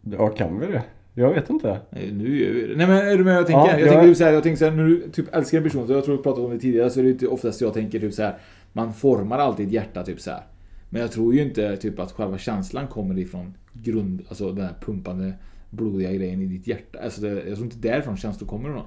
Ja, 0.00 0.28
kan 0.28 0.60
vi 0.60 0.66
det? 0.66 0.82
Jag 1.14 1.34
vet 1.34 1.50
inte. 1.50 1.80
Nej, 1.90 2.12
Nu. 2.12 2.74
Nej 2.76 2.86
men 2.86 2.96
är 2.96 3.16
du 3.18 3.24
med 3.24 3.36
jag 3.36 3.46
tänker? 3.46 3.60
Ja, 3.60 3.70
jag 3.70 3.80
jag- 3.80 3.88
tänker 3.88 4.06
typ 4.08 4.16
så 4.16 4.24
här, 4.24 4.32
jag 4.32 4.42
tänker 4.42 4.56
så 4.58 4.64
här, 4.64 4.72
när 4.72 4.84
du 4.84 5.08
typ 5.10 5.34
älskar 5.34 5.58
en 5.58 5.64
person, 5.64 5.86
så 5.86 5.92
jag 5.92 6.04
tror 6.04 6.16
vi 6.16 6.22
pratade 6.22 6.46
om 6.46 6.52
det 6.52 6.58
tidigare, 6.58 6.90
så 6.90 7.00
är 7.00 7.04
det 7.04 7.10
inte 7.10 7.26
oftast 7.26 7.60
jag 7.60 7.74
tänker 7.74 8.00
typ 8.00 8.14
så 8.14 8.22
här. 8.22 8.38
Man 8.72 8.94
formar 8.94 9.38
alltid 9.38 9.66
ett 9.66 9.72
hjärta 9.72 10.02
typ 10.04 10.20
så 10.20 10.30
här. 10.30 10.42
Men 10.90 11.00
jag 11.00 11.12
tror 11.12 11.34
ju 11.34 11.42
inte 11.42 11.76
typ 11.76 11.98
att 12.00 12.12
själva 12.12 12.38
känslan 12.38 12.86
kommer 12.86 13.18
ifrån 13.18 13.54
grund, 13.72 14.22
alltså 14.28 14.52
den 14.52 14.64
här 14.66 14.74
pumpande 14.80 15.32
blodiga 15.70 16.12
grejen 16.12 16.42
i 16.42 16.46
ditt 16.46 16.66
hjärta. 16.66 16.98
Alltså 17.04 17.20
det, 17.20 17.28
jag 17.28 17.44
tror 17.54 17.62
inte 17.64 17.88
därifrån 17.88 18.16
känslor 18.16 18.48
kommer 18.48 18.68
ifrån. 18.68 18.84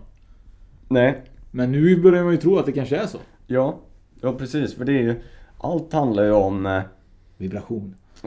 Nej. 0.89 1.21
Men 1.51 1.71
nu 1.71 2.01
börjar 2.01 2.23
man 2.23 2.31
ju 2.31 2.37
tro 2.37 2.57
att 2.57 2.65
det 2.65 2.71
kanske 2.71 2.97
är 2.97 3.07
så. 3.07 3.17
Ja, 3.47 3.79
ja 4.21 4.33
precis. 4.33 4.73
För 4.73 4.85
det 4.85 4.91
är 4.93 5.01
ju... 5.03 5.15
Allt 5.57 5.93
handlar 5.93 6.23
ju 6.23 6.31
om... 6.31 6.65
eh, 6.65 6.81
Vibration. 7.37 7.95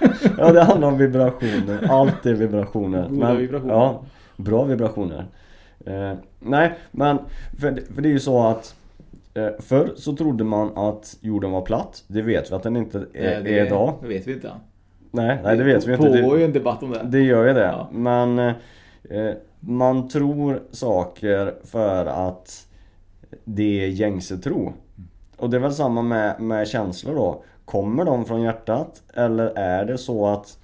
ja, 0.38 0.52
det 0.52 0.62
handlar 0.62 0.88
om 0.88 0.98
vibrationer. 0.98 1.86
Allt 1.90 2.26
är 2.26 2.34
vibrationer. 2.34 3.08
Goda 3.08 3.34
vibrationer. 3.34 3.74
Ja, 3.74 4.02
bra 4.36 4.64
vibrationer. 4.64 5.26
Eh, 5.86 6.12
nej, 6.40 6.72
men 6.90 7.18
för, 7.60 7.70
det- 7.70 7.94
för 7.94 8.02
det 8.02 8.08
är 8.08 8.12
ju 8.12 8.18
så 8.20 8.42
att 8.46 8.74
eh, 9.34 9.48
Förr 9.60 9.92
så 9.96 10.16
trodde 10.16 10.44
man 10.44 10.78
att 10.78 11.16
jorden 11.20 11.50
var 11.50 11.62
platt. 11.62 12.04
Det 12.06 12.22
vet 12.22 12.50
vi 12.50 12.54
att 12.54 12.62
den 12.62 12.76
inte 12.76 12.98
är, 12.98 13.36
Eh, 13.38 13.42
det, 13.44 13.58
är 13.58 13.66
idag. 13.66 13.94
Det 14.02 14.08
vet 14.08 14.26
vi 14.28 14.32
inte. 14.32 14.50
Nej, 15.10 15.38
nej 15.44 15.56
det 15.56 15.64
vet 15.64 15.86
vi 15.86 15.92
inte. 15.94 16.08
Det 16.08 16.22
pågår 16.22 16.38
ju 16.38 16.44
en 16.44 16.52
debatt 16.52 16.82
om 16.82 16.90
det. 16.90 17.00
det 17.04 17.20
gör 17.20 17.46
ju 17.46 17.52
det. 17.52 17.64
Ja. 17.66 17.88
Men 17.92 18.38
eh, 18.38 19.32
man 19.60 20.08
tror 20.08 20.62
saker 20.70 21.54
för 21.64 22.06
att 22.06 22.66
det 23.44 23.84
är 23.84 23.88
gängse 23.88 24.36
tro. 24.36 24.72
Och 25.36 25.50
det 25.50 25.56
är 25.56 25.60
väl 25.60 25.72
samma 25.72 26.02
med, 26.02 26.40
med 26.40 26.68
känslor 26.68 27.14
då. 27.14 27.44
Kommer 27.74 28.04
de 28.04 28.24
från 28.24 28.42
hjärtat? 28.42 29.02
Eller 29.14 29.46
är 29.58 29.84
det 29.84 29.98
så 29.98 30.26
att, 30.26 30.58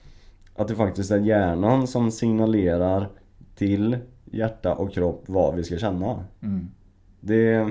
att 0.55 0.69
det 0.69 0.75
faktiskt 0.75 1.11
är 1.11 1.19
hjärnan 1.19 1.87
som 1.87 2.11
signalerar 2.11 3.09
till 3.57 3.97
hjärta 4.25 4.75
och 4.75 4.93
kropp 4.93 5.25
vad 5.27 5.57
vi 5.57 5.65
ska 5.65 5.79
känna? 5.79 6.25
Mm. 6.43 6.69
Det... 7.21 7.69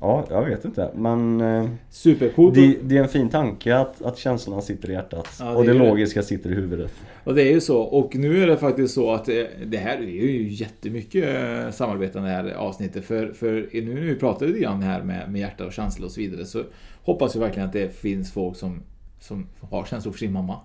Ja, 0.00 0.24
jag 0.30 0.44
vet 0.44 0.64
inte. 0.64 0.90
Men... 0.94 1.40
eh, 1.40 1.70
Supercoolt. 1.90 2.54
Det, 2.54 2.78
det 2.82 2.96
är 2.96 3.02
en 3.02 3.08
fin 3.08 3.28
tanke 3.28 3.76
att, 3.76 4.02
att 4.02 4.18
känslorna 4.18 4.60
sitter 4.60 4.90
i 4.90 4.92
hjärtat. 4.92 5.28
Ja, 5.40 5.44
det 5.44 5.54
och 5.56 5.64
det 5.64 5.70
är 5.70 5.78
det. 5.78 5.88
logiska 5.88 6.22
sitter 6.22 6.50
i 6.50 6.54
huvudet. 6.54 6.92
Och 7.24 7.34
det 7.34 7.42
är 7.42 7.52
ju 7.52 7.60
så. 7.60 7.80
Och 7.80 8.16
nu 8.16 8.42
är 8.42 8.46
det 8.46 8.56
faktiskt 8.56 8.94
så 8.94 9.12
att 9.12 9.28
eh, 9.28 9.44
det 9.66 9.78
här 9.78 9.96
är 9.96 10.02
ju 10.02 10.48
jättemycket 10.48 11.24
eh, 11.24 11.70
samarbeten 11.70 12.22
det 12.22 12.28
här 12.28 12.52
avsnittet. 12.52 13.04
För, 13.04 13.32
för 13.32 13.68
nu 13.72 13.94
när 13.94 14.00
vi 14.00 14.14
pratar 14.14 14.46
lite 14.46 14.58
grann 14.58 14.82
här 14.82 15.02
med, 15.02 15.32
med 15.32 15.40
hjärta 15.40 15.66
och 15.66 15.72
känsla 15.72 16.06
och 16.06 16.12
så 16.12 16.20
vidare 16.20 16.44
så 16.44 16.62
hoppas 17.04 17.36
vi 17.36 17.40
verkligen 17.40 17.66
att 17.68 17.72
det 17.72 17.96
finns 17.96 18.32
folk 18.32 18.56
som, 18.56 18.82
som 19.20 19.46
har 19.70 19.84
känslor 19.84 20.12
för 20.12 20.18
sin 20.18 20.32
mamma. 20.32 20.56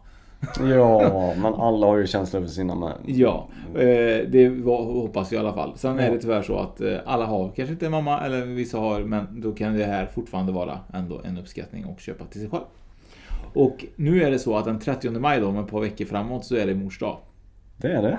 Ja, 0.59 1.33
men 1.41 1.53
alla 1.53 1.87
har 1.87 1.97
ju 1.97 2.07
känslor 2.07 2.41
för 2.41 2.47
sina 2.47 2.75
med. 2.75 2.93
Ja, 3.05 3.47
eh, 3.75 4.27
det 4.29 4.63
hoppas 4.65 5.31
vi 5.31 5.35
i 5.35 5.39
alla 5.39 5.53
fall. 5.53 5.77
Sen 5.77 5.99
är 5.99 6.11
det 6.11 6.19
tyvärr 6.19 6.41
så 6.41 6.57
att 6.57 6.81
eh, 6.81 6.97
alla 7.05 7.25
har 7.25 7.51
kanske 7.55 7.73
inte 7.73 7.85
en 7.85 7.91
mamma, 7.91 8.21
eller 8.21 8.45
vissa 8.45 8.77
har, 8.77 9.01
men 9.01 9.41
då 9.41 9.51
kan 9.51 9.77
det 9.77 9.85
här 9.85 10.05
fortfarande 10.05 10.51
vara 10.51 10.79
ändå 10.93 11.21
en 11.23 11.37
uppskattning 11.37 11.85
och 11.85 11.99
köpa 11.99 12.25
till 12.25 12.41
sig 12.41 12.49
själv. 12.49 12.63
Och 13.53 13.85
nu 13.95 14.23
är 14.23 14.31
det 14.31 14.39
så 14.39 14.57
att 14.57 14.65
den 14.65 14.79
30 14.79 15.09
maj 15.09 15.39
då, 15.39 15.47
om 15.47 15.57
ett 15.57 15.67
par 15.67 15.81
veckor 15.81 16.05
framåt, 16.05 16.45
så 16.45 16.55
är 16.55 16.65
det 16.65 16.75
mors 16.75 16.99
dag. 16.99 17.17
Det 17.77 17.87
är 17.87 18.01
det. 18.01 18.17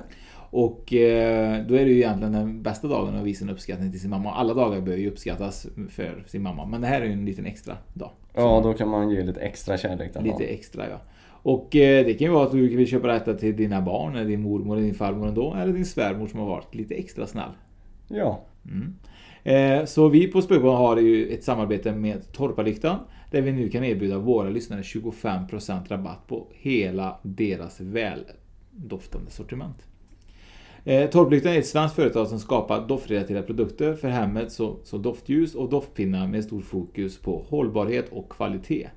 Och 0.51 0.93
eh, 0.93 1.67
då 1.67 1.75
är 1.75 1.85
det 1.85 1.91
ju 1.91 1.97
egentligen 1.97 2.33
den 2.33 2.63
bästa 2.63 2.89
dagen 2.89 3.17
att 3.17 3.25
visa 3.25 3.45
en 3.45 3.51
uppskattning 3.51 3.91
till 3.91 4.01
sin 4.01 4.11
mamma. 4.11 4.35
Alla 4.35 4.55
dagar 4.55 4.81
bör 4.81 4.97
ju 4.97 5.11
uppskattas 5.11 5.67
för 5.91 6.25
sin 6.27 6.43
mamma, 6.43 6.67
men 6.67 6.81
det 6.81 6.87
här 6.87 7.01
är 7.01 7.07
ju 7.07 7.13
en 7.13 7.25
liten 7.25 7.47
extra 7.47 7.77
dag. 7.95 8.11
Ja, 8.35 8.61
då 8.65 8.73
kan 8.73 8.89
man 8.89 9.11
ge 9.11 9.23
lite 9.23 9.41
extra 9.41 9.79
kärlek 9.79 10.15
den 10.15 10.25
Lite 10.25 10.45
extra 10.45 10.89
ja. 10.91 11.01
Och 11.43 11.77
eh, 11.77 12.07
det 12.07 12.15
kan 12.15 12.27
ju 12.27 12.33
vara 12.33 12.47
att 12.47 12.53
du 12.53 12.77
vill 12.77 12.87
köpa 12.87 13.07
detta 13.07 13.35
till 13.35 13.57
dina 13.57 13.83
barn, 13.83 14.17
eller 14.17 14.29
din 14.29 14.43
mormor, 14.43 14.77
eller 14.77 14.87
din 14.87 14.95
farmor 14.95 15.29
ändå, 15.29 15.55
eller 15.55 15.73
din 15.73 15.87
svärmor 15.87 16.27
som 16.27 16.41
har 16.41 16.47
varit 16.47 16.75
lite 16.75 16.95
extra 16.95 17.27
snäll. 17.27 17.51
Ja. 18.09 18.41
Mm. 18.65 18.95
Eh, 19.43 19.85
Så 19.85 20.09
vi 20.09 20.27
på 20.27 20.43
Spökboll 20.43 20.77
har 20.77 20.97
ju 20.97 21.29
ett 21.29 21.45
samarbete 21.45 21.93
med 21.93 22.33
Torparlyktan 22.33 22.99
där 23.31 23.43
vi 23.43 23.53
nu 23.53 23.69
kan 23.69 23.85
erbjuda 23.85 24.19
våra 24.19 24.49
lyssnare 24.49 24.83
25% 24.83 25.89
rabatt 25.89 26.27
på 26.27 26.47
hela 26.51 27.19
deras 27.23 27.81
väldoftande 27.81 29.31
sortiment. 29.31 29.88
Eh, 30.89 31.11
Torplyktan 31.11 31.53
är 31.53 31.59
ett 31.59 31.67
svenskt 31.67 31.97
företag 31.97 32.29
som 32.29 32.39
skapar 32.39 32.87
doftrelaterade 32.89 33.47
produkter 33.47 33.95
för 33.95 34.09
hemmet, 34.09 34.53
som, 34.53 34.77
som 34.85 35.03
doftljus 35.03 35.55
och 35.55 35.69
doftpinnar 35.69 36.27
med 36.27 36.45
stor 36.45 36.61
fokus 36.61 37.19
på 37.19 37.45
hållbarhet 37.49 38.09
och 38.13 38.29
kvalitet. 38.33 38.89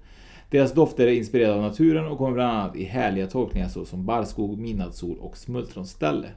Deras 0.49 0.73
dofter 0.73 1.07
är 1.07 1.11
inspirerade 1.11 1.55
av 1.55 1.61
naturen 1.61 2.07
och 2.07 2.17
kommer 2.17 2.33
bland 2.33 2.51
annat 2.51 2.75
i 2.75 2.83
härliga 2.83 3.27
tolkningar 3.27 3.67
såsom 3.67 4.05
barrskog, 4.05 4.59
midnattssol 4.59 5.17
och 5.19 5.37
smultronställe. 5.37 6.27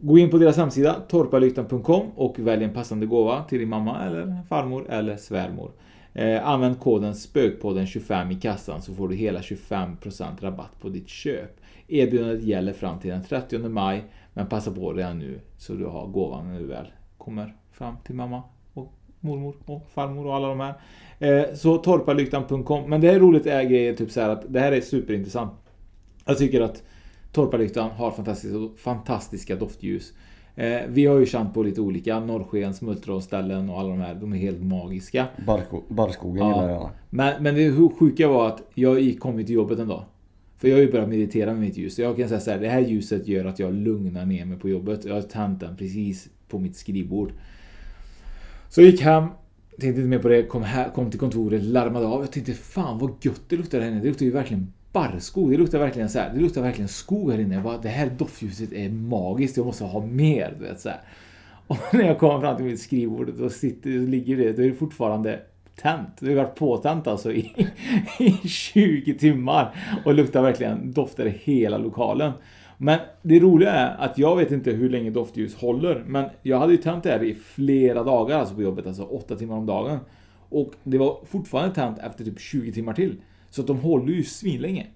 Gå 0.00 0.18
in 0.18 0.30
på 0.30 0.38
deras 0.38 0.56
hemsida 0.56 0.94
torpalyktan.com 1.08 2.10
och 2.16 2.38
välj 2.38 2.64
en 2.64 2.74
passande 2.74 3.06
gåva 3.06 3.44
till 3.44 3.58
din 3.58 3.68
mamma 3.68 4.04
eller 4.06 4.38
farmor 4.48 4.86
eller 4.90 5.16
svärmor. 5.16 5.70
Eh, 6.12 6.48
använd 6.48 6.80
koden 6.80 7.12
SPÖKPODDEN25 7.12 8.32
i 8.32 8.40
kassan 8.40 8.82
så 8.82 8.94
får 8.94 9.08
du 9.08 9.14
hela 9.14 9.40
25% 9.40 10.40
rabatt 10.40 10.80
på 10.80 10.88
ditt 10.88 11.08
köp. 11.08 11.60
Erbjudandet 11.88 12.42
gäller 12.42 12.72
fram 12.72 12.98
till 12.98 13.10
den 13.10 13.24
30 13.24 13.58
maj 13.58 14.04
men 14.34 14.46
passa 14.46 14.70
på 14.70 14.92
redan 14.92 15.18
nu 15.18 15.40
så 15.58 15.72
du 15.74 15.86
har 15.86 16.06
gåvan 16.06 16.52
när 16.52 16.60
du 16.60 16.66
väl 16.66 16.86
kommer 17.18 17.56
fram 17.72 17.94
till 18.04 18.14
mamma 18.14 18.42
och 18.74 18.92
mormor 19.20 19.54
och 19.64 19.86
farmor 19.94 20.26
och 20.26 20.34
alla 20.34 20.48
de 20.48 20.60
här. 20.60 20.74
Eh, 21.18 21.54
så 21.54 21.76
torparlyktan.com 21.76 22.90
men 22.90 23.00
det 23.00 23.10
är 23.10 23.20
roligt 23.20 23.46
är 23.46 23.62
grejer 23.62 23.94
typ 23.94 24.10
så 24.10 24.20
här 24.20 24.28
att 24.28 24.52
det 24.52 24.60
här 24.60 24.72
är 24.72 24.80
superintressant. 24.80 25.52
Jag 26.24 26.38
tycker 26.38 26.60
att 26.60 26.82
Torparlyktan 27.32 27.90
har 27.90 28.10
fantastiska, 28.10 28.58
fantastiska 28.76 29.56
doftljus. 29.56 30.12
Eh, 30.54 30.80
vi 30.88 31.06
har 31.06 31.18
ju 31.18 31.26
känt 31.26 31.54
på 31.54 31.62
lite 31.62 31.80
olika, 31.80 32.20
norrsken, 32.20 32.74
smultronställen 32.74 33.70
och 33.70 33.80
alla 33.80 33.88
de 33.88 34.00
här. 34.00 34.14
De 34.14 34.32
är 34.32 34.36
helt 34.36 34.62
magiska. 34.62 35.26
Barko, 35.46 35.82
barrskogen 35.88 36.46
gillar 36.46 36.68
jag. 36.68 36.90
Men, 37.10 37.42
men 37.42 37.54
det 37.54 37.90
sjuka 37.98 38.28
var 38.28 38.48
att 38.48 38.62
jag 38.74 39.00
gick- 39.00 39.20
kom 39.20 39.36
till 39.44 39.54
jobbet 39.54 39.78
en 39.78 39.88
dag. 39.88 40.02
För 40.64 40.68
jag 40.68 40.76
har 40.76 40.82
ju 40.82 40.92
börjat 40.92 41.08
meditera 41.08 41.52
med 41.52 41.60
mitt 41.60 41.76
ljus. 41.76 41.98
Jag 41.98 42.16
kan 42.16 42.28
säga 42.28 42.40
så 42.40 42.50
här, 42.50 42.58
det 42.58 42.68
här 42.68 42.80
ljuset 42.80 43.28
gör 43.28 43.44
att 43.44 43.58
jag 43.58 43.74
lugnar 43.74 44.26
ner 44.26 44.44
mig 44.44 44.58
på 44.58 44.68
jobbet. 44.68 45.04
Jag 45.04 45.14
har 45.14 45.22
tänt 45.22 45.60
den 45.60 45.76
precis 45.76 46.28
på 46.48 46.58
mitt 46.58 46.76
skrivbord. 46.76 47.32
Så 48.68 48.80
jag 48.80 48.90
gick 48.90 49.00
hem, 49.00 49.24
tänkte 49.70 49.86
inte 49.86 50.00
mer 50.00 50.18
på 50.18 50.28
det, 50.28 50.42
kom, 50.42 50.62
här, 50.62 50.90
kom 50.90 51.10
till 51.10 51.20
kontoret, 51.20 51.62
larmade 51.62 52.06
av. 52.06 52.20
Jag 52.20 52.32
tänkte 52.32 52.52
fan 52.52 52.98
vad 52.98 53.10
gött 53.20 53.40
det 53.48 53.56
luktar 53.56 53.80
här 53.80 53.88
inne. 53.88 54.00
Det 54.00 54.08
luktar 54.08 54.26
ju 54.26 54.32
verkligen 54.32 54.72
barrskog. 54.92 55.50
Det 55.50 55.56
luktar 55.56 55.78
verkligen 55.78 56.08
så 56.08 56.18
här, 56.18 56.34
det 56.34 56.40
luktar 56.40 56.62
verkligen 56.62 56.88
skog 56.88 57.32
här 57.32 57.38
inne. 57.38 57.54
Jag 57.54 57.64
bara, 57.64 57.78
det 57.78 57.88
här 57.88 58.10
doftljuset 58.18 58.72
är 58.72 58.90
magiskt, 58.90 59.56
jag 59.56 59.66
måste 59.66 59.84
ha 59.84 60.06
mer. 60.06 60.56
Du 60.58 60.64
vet, 60.64 60.80
så 60.80 60.88
här. 60.88 61.00
Och 61.66 61.78
när 61.92 62.04
jag 62.04 62.18
kommer 62.18 62.40
fram 62.40 62.56
till 62.56 62.66
mitt 62.66 62.80
skrivbord, 62.80 63.32
då, 63.38 63.50
sitter, 63.50 63.98
då 63.98 64.06
ligger 64.06 64.36
det, 64.36 64.52
då 64.52 64.62
är 64.62 64.66
det 64.66 64.74
fortfarande 64.74 65.40
tänt. 65.76 66.08
Det 66.20 66.28
har 66.28 66.36
varit 66.36 66.54
påtänt 66.54 67.06
alltså 67.06 67.32
i, 67.32 67.66
i 68.18 68.48
20 68.48 69.14
timmar. 69.14 69.74
Och 70.04 70.14
luktar 70.14 70.42
verkligen, 70.42 70.92
doftar 70.92 71.26
i 71.26 71.30
hela 71.30 71.78
lokalen. 71.78 72.32
Men 72.76 72.98
det 73.22 73.40
roliga 73.40 73.70
är 73.72 74.04
att 74.04 74.18
jag 74.18 74.36
vet 74.36 74.50
inte 74.52 74.70
hur 74.70 74.90
länge 74.90 75.10
doftljus 75.10 75.56
håller. 75.56 76.04
Men 76.06 76.24
jag 76.42 76.58
hade 76.58 76.72
ju 76.72 76.78
tänt 76.78 77.04
det 77.04 77.10
här 77.10 77.22
i 77.22 77.34
flera 77.34 78.02
dagar 78.02 78.38
alltså 78.38 78.54
på 78.54 78.62
jobbet, 78.62 78.86
alltså 78.86 79.02
8 79.02 79.36
timmar 79.36 79.56
om 79.56 79.66
dagen. 79.66 79.98
Och 80.48 80.72
det 80.82 80.98
var 80.98 81.18
fortfarande 81.26 81.74
tänt 81.74 81.98
efter 81.98 82.24
typ 82.24 82.40
20 82.40 82.72
timmar 82.72 82.92
till. 82.92 83.16
Så 83.50 83.60
att 83.60 83.66
de 83.66 83.78
håller 83.78 84.12
ju 84.12 84.24
svinlänge. 84.24 84.86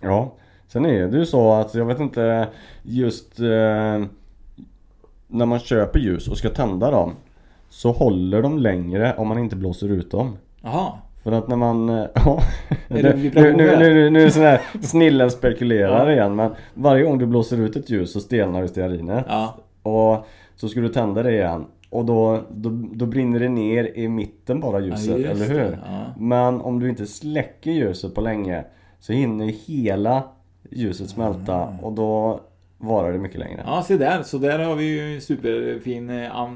Ja. 0.00 0.34
Sen 0.68 0.86
är 0.86 1.08
det 1.08 1.18
ju 1.18 1.26
så 1.26 1.52
att 1.52 1.74
jag 1.74 1.84
vet 1.84 2.00
inte 2.00 2.48
just 2.82 3.40
eh, 3.40 4.04
när 5.26 5.46
man 5.46 5.58
köper 5.58 6.00
ljus 6.00 6.28
och 6.28 6.38
ska 6.38 6.48
tända 6.48 6.90
dem 6.90 7.12
så 7.74 7.92
håller 7.92 8.42
de 8.42 8.58
längre 8.58 9.14
om 9.16 9.28
man 9.28 9.38
inte 9.38 9.56
blåser 9.56 9.88
ut 9.88 10.10
dem. 10.10 10.36
Jaha. 10.62 10.92
För 11.22 11.32
att 11.32 11.48
när 11.48 11.56
man... 11.56 11.88
eh, 11.88 12.04
Ja, 12.14 12.40
nu, 12.88 13.30
nu, 13.34 13.52
nu, 13.56 13.76
nu, 13.78 14.10
nu 14.10 14.20
är 14.20 14.24
det 14.24 14.30
sån 14.30 14.42
här 14.42 14.60
snillen 14.82 15.30
spekulerar 15.30 16.06
Ja. 16.06 16.12
igen 16.12 16.34
men 16.36 16.50
varje 16.74 17.02
gång 17.04 17.18
du 17.18 17.26
blåser 17.26 17.60
ut 17.60 17.76
ett 17.76 17.90
ljus 17.90 18.12
så 18.12 18.20
stelnar 18.20 18.62
ju 18.62 18.68
stearinet. 18.68 19.24
Ja. 19.28 19.54
Och 19.82 20.26
så 20.56 20.68
ska 20.68 20.80
du 20.80 20.88
tända 20.88 21.22
det 21.22 21.32
igen 21.32 21.64
och 21.90 22.04
då, 22.04 22.40
då, 22.50 22.68
då 22.92 23.06
brinner 23.06 23.40
det 23.40 23.48
ner 23.48 23.98
i 23.98 24.08
mitten 24.08 24.60
bara 24.60 24.80
ljuset, 24.80 25.18
just 25.18 25.30
eller 25.30 25.54
hur? 25.54 25.78
ja. 25.86 26.04
Men 26.18 26.60
om 26.60 26.80
du 26.80 26.88
inte 26.88 27.06
släcker 27.06 27.70
ljuset 27.70 28.14
på 28.14 28.20
länge 28.20 28.64
så 29.00 29.12
hinner 29.12 29.46
hela 29.46 30.22
ljuset 30.70 31.10
smälta 31.10 31.68
och 31.82 31.92
då 31.92 32.40
varar 32.86 33.12
det 33.12 33.18
mycket 33.18 33.38
längre. 33.38 33.62
Ja, 33.66 33.82
se 33.82 33.96
där. 33.96 34.22
Så 34.22 34.38
där 34.38 34.58
har 34.58 34.74
vi 34.74 34.84
ju 34.84 35.14
en 35.14 35.20
superfin 35.20 36.10
eh, 36.10 36.48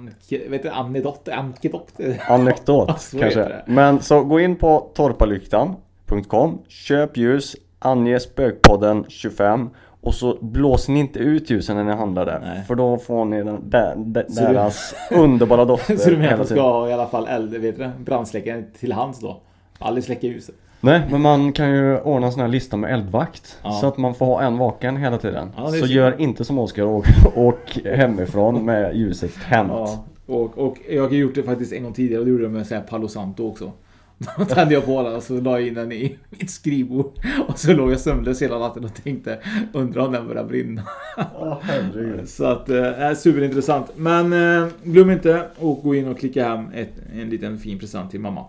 vet 0.48 0.62
du, 0.62 0.68
anekdot. 0.72 1.28
Anekdot. 1.28 1.92
Anekdot 2.28 3.00
Så 3.00 3.18
kanske. 3.18 3.62
Men 3.66 4.00
så 4.00 4.24
gå 4.24 4.40
in 4.40 4.56
på 4.56 4.90
torparlyktan.com 4.94 6.58
Köp 6.68 7.16
ljus, 7.16 7.56
ange 7.78 8.20
spökpodden 8.20 9.04
25 9.08 9.70
och 10.00 10.14
så 10.14 10.38
blåser 10.40 10.92
ni 10.92 11.00
inte 11.00 11.18
ut 11.18 11.50
ljusen 11.50 11.76
när 11.76 11.84
ni 11.84 11.92
handlar 11.92 12.26
där. 12.26 12.62
För 12.66 12.74
då 12.74 12.98
får 12.98 13.24
ni 13.24 13.42
den, 13.44 13.70
där, 13.70 13.94
där, 13.96 14.24
Så 14.28 14.40
du- 14.40 14.46
deras 14.46 14.94
underbara 15.10 15.64
dofter 15.64 15.96
Så 15.96 16.10
du 16.10 16.16
menar 16.16 16.32
att 16.32 16.38
du 16.40 16.46
ska 16.46 16.60
ha 16.60 16.88
i 16.88 16.92
alla 16.92 17.06
fall 17.06 17.26
eld, 17.28 17.50
vet 17.50 17.76
du 17.76 17.82
det? 17.82 17.92
Brandsläckare 17.98 18.64
till 18.78 18.92
hands 18.92 19.20
då? 19.20 19.40
Aldrig 19.78 20.04
släcka 20.04 20.26
ljuset. 20.26 20.54
Nej, 20.80 21.02
men 21.10 21.20
man 21.20 21.52
kan 21.52 21.70
ju 21.70 22.00
ordna 22.00 22.26
en 22.26 22.32
sån 22.32 22.40
här 22.40 22.48
lista 22.48 22.76
med 22.76 22.92
eldvakt. 22.92 23.58
Ja. 23.62 23.72
Så 23.72 23.86
att 23.86 23.96
man 23.96 24.14
får 24.14 24.26
ha 24.26 24.42
en 24.42 24.58
vaken 24.58 24.96
hela 24.96 25.18
tiden. 25.18 25.50
Ja, 25.56 25.70
så 25.70 25.86
gör 25.86 26.20
inte 26.20 26.44
som 26.44 26.58
Oskar 26.58 26.82
och 26.82 27.06
åk 27.34 27.78
hemifrån 27.84 28.64
med 28.64 28.96
ljuset 28.96 29.32
tänt. 29.48 29.70
Ja, 29.72 30.04
och, 30.26 30.58
och 30.58 30.76
jag 30.90 31.02
har 31.02 31.14
gjort 31.14 31.34
det 31.34 31.42
faktiskt 31.42 31.72
en 31.72 31.82
gång 31.82 31.92
tidigare 31.92 32.18
och 32.18 32.24
det 32.24 32.30
gjorde 32.30 32.42
jag 32.42 32.52
med 32.52 32.66
så 32.66 32.74
här 32.74 32.82
Palo 32.82 33.08
Santo 33.08 33.48
också. 33.48 33.72
Då 34.38 34.44
tände 34.44 34.74
jag 34.74 34.84
på 34.84 35.02
den 35.02 35.14
och 35.14 35.22
så 35.22 35.40
la 35.40 35.58
jag 35.58 35.68
in 35.68 35.74
den 35.74 35.92
i 35.92 36.18
mitt 36.30 36.50
skrivbord. 36.50 37.12
Och 37.48 37.58
så 37.58 37.72
låg 37.72 37.92
jag 37.92 38.00
sömnlös 38.00 38.42
hela 38.42 38.58
natten 38.58 38.84
och 38.84 38.94
tänkte, 39.04 39.38
undrar 39.72 40.06
om 40.06 40.12
den 40.12 40.28
börjar 40.28 40.44
brinna. 40.44 40.82
Så 42.26 42.44
att, 42.44 42.68
eh, 42.68 43.12
superintressant. 43.16 43.92
Men 43.96 44.32
eh, 44.32 44.68
glöm 44.82 45.10
inte 45.10 45.40
att 45.40 45.82
gå 45.82 45.94
in 45.94 46.08
och 46.08 46.18
klicka 46.18 46.48
hem 46.48 46.66
ett, 46.74 46.92
en 47.12 47.30
liten 47.30 47.58
fin 47.58 47.78
present 47.78 48.10
till 48.10 48.20
mamma. 48.20 48.44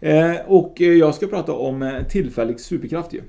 Eh, 0.00 0.36
och 0.46 0.80
eh, 0.80 0.92
jag 0.92 1.14
ska 1.14 1.26
prata 1.26 1.52
om 1.52 1.82
eh, 1.82 2.02
tillfällig 2.02 2.60
superkraft 2.60 3.12
ju. 3.12 3.22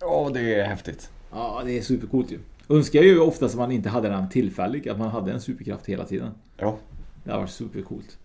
Ja, 0.00 0.30
det 0.34 0.54
är 0.54 0.64
häftigt. 0.64 1.10
Ja, 1.30 1.62
det 1.64 1.78
är 1.78 1.82
supercoolt 1.82 2.32
ju. 2.32 2.38
Önskar 2.68 3.02
ju 3.02 3.20
ofta 3.20 3.46
att 3.46 3.54
man 3.54 3.72
inte 3.72 3.88
hade 3.88 4.08
den 4.08 4.28
tillfällig, 4.28 4.88
att 4.88 4.98
man 4.98 5.08
hade 5.08 5.32
en 5.32 5.40
superkraft 5.40 5.86
hela 5.86 6.04
tiden. 6.04 6.30
Ja. 6.56 6.76
Det 7.24 7.30
har 7.30 7.38
varit 7.38 7.50
supercoolt. 7.50 8.18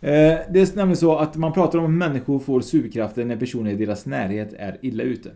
Eh, 0.00 0.10
det 0.50 0.60
är 0.60 0.76
nämligen 0.76 0.96
så 0.96 1.16
att 1.16 1.36
man 1.36 1.52
pratar 1.52 1.78
om 1.78 1.84
att 1.84 1.90
människor 1.90 2.38
får 2.38 2.60
superkrafter 2.60 3.24
när 3.24 3.36
personer 3.36 3.70
i 3.70 3.74
deras 3.74 4.06
närhet 4.06 4.52
är 4.58 4.78
illa 4.82 5.02
ute. 5.02 5.30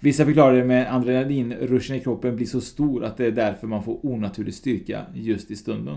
Vissa 0.00 0.24
förklarar 0.24 0.56
det 0.56 0.64
med 0.64 0.94
adrenalinruschen 0.94 1.96
i 1.96 2.00
kroppen 2.00 2.36
blir 2.36 2.46
så 2.46 2.60
stor 2.60 3.04
att 3.04 3.16
det 3.16 3.26
är 3.26 3.30
därför 3.30 3.66
man 3.66 3.84
får 3.84 4.06
onaturlig 4.06 4.54
styrka 4.54 5.06
just 5.14 5.50
i 5.50 5.56
stunden. 5.56 5.96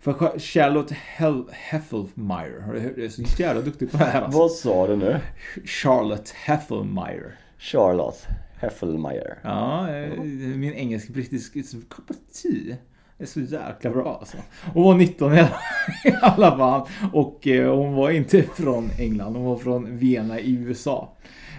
För 0.00 0.12
Cha- 0.12 0.38
Charlotte 0.38 0.92
Hel- 1.16 1.44
Heffelmeyer? 1.52 2.64
Jag 2.96 3.04
är 3.04 3.08
så 3.08 3.42
jävla 3.42 3.62
duktig 3.62 3.90
på 3.90 3.96
det 3.96 4.04
här 4.04 4.22
alltså. 4.22 4.38
Vad 4.38 4.50
sa 4.50 4.86
du 4.86 4.96
nu? 4.96 5.20
Charlotte 5.64 6.30
Heffelmeyer. 6.30 7.36
Charlotte 7.58 8.26
Heffelmeyer. 8.60 9.38
Ja, 9.42 9.88
eh, 9.94 10.20
min 10.56 10.72
engelsk-brittisk 10.74 11.56
of 11.56 12.16
tea. 12.42 12.76
Det 13.18 13.24
är 13.24 13.26
så 13.26 13.40
jäkla 13.40 13.90
bra 13.90 14.16
alltså. 14.20 14.36
Hon 14.74 14.82
var 14.84 14.94
19 14.94 15.34
i 16.04 16.14
alla 16.22 16.56
fall. 16.56 16.88
Och 17.12 17.46
eh, 17.46 17.74
hon 17.76 17.94
var 17.94 18.10
inte 18.10 18.42
från 18.42 18.90
England, 18.98 19.34
hon 19.36 19.44
var 19.44 19.56
från 19.56 19.98
Vienna 19.98 20.40
i 20.40 20.52
USA. 20.54 21.16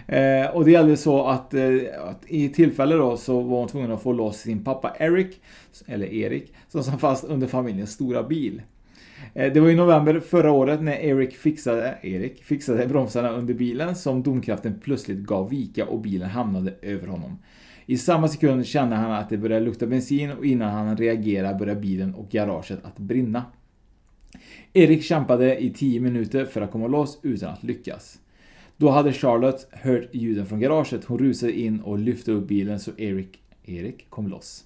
Eh, 0.07 0.45
och 0.53 0.65
det 0.65 0.71
gällde 0.71 0.97
så 0.97 1.25
att, 1.27 1.53
eh, 1.53 1.63
att 2.03 2.23
i 2.27 2.49
tillfälle 2.49 2.95
då 2.95 3.17
så 3.17 3.41
var 3.41 3.59
hon 3.59 3.67
tvungen 3.67 3.91
att 3.91 4.01
få 4.01 4.13
loss 4.13 4.37
sin 4.37 4.63
pappa 4.63 4.95
Eric, 4.99 5.39
eller 5.87 6.07
Erik, 6.13 6.53
som 6.71 6.83
satt 6.83 6.99
fast 6.99 7.23
under 7.23 7.47
familjens 7.47 7.91
stora 7.91 8.23
bil. 8.23 8.61
Eh, 9.33 9.53
det 9.53 9.59
var 9.59 9.69
i 9.69 9.75
november 9.75 10.19
förra 10.19 10.51
året 10.51 10.81
när 10.81 10.93
Eric 10.93 11.35
fixade, 11.35 11.97
Erik 12.01 12.43
fixade 12.43 12.87
bromsarna 12.87 13.29
under 13.29 13.53
bilen 13.53 13.95
som 13.95 14.23
domkraften 14.23 14.79
plötsligt 14.83 15.19
gav 15.19 15.49
vika 15.49 15.85
och 15.85 16.01
bilen 16.01 16.29
hamnade 16.29 16.73
över 16.81 17.07
honom. 17.07 17.37
I 17.85 17.97
samma 17.97 18.27
sekund 18.27 18.65
kände 18.65 18.95
han 18.95 19.11
att 19.11 19.29
det 19.29 19.37
började 19.37 19.65
lukta 19.65 19.87
bensin 19.87 20.31
och 20.31 20.45
innan 20.45 20.71
han 20.71 20.97
reagerade 20.97 21.55
började 21.55 21.81
bilen 21.81 22.15
och 22.15 22.29
garaget 22.29 22.79
att 22.83 22.97
brinna. 22.97 23.43
Erik 24.73 25.03
kämpade 25.03 25.63
i 25.63 25.69
10 25.69 25.99
minuter 25.99 26.45
för 26.45 26.61
att 26.61 26.71
komma 26.71 26.87
loss 26.87 27.19
utan 27.23 27.49
att 27.49 27.63
lyckas. 27.63 28.19
Då 28.77 28.89
hade 28.89 29.13
Charlotte 29.13 29.67
hört 29.71 30.09
ljuden 30.11 30.45
från 30.45 30.59
garaget. 30.59 31.05
Hon 31.05 31.19
rusade 31.19 31.59
in 31.59 31.79
och 31.79 31.99
lyfte 31.99 32.31
upp 32.31 32.47
bilen 32.47 32.79
så 32.79 32.91
Erik, 32.97 33.39
Erik 33.65 34.09
kom 34.09 34.27
loss. 34.27 34.65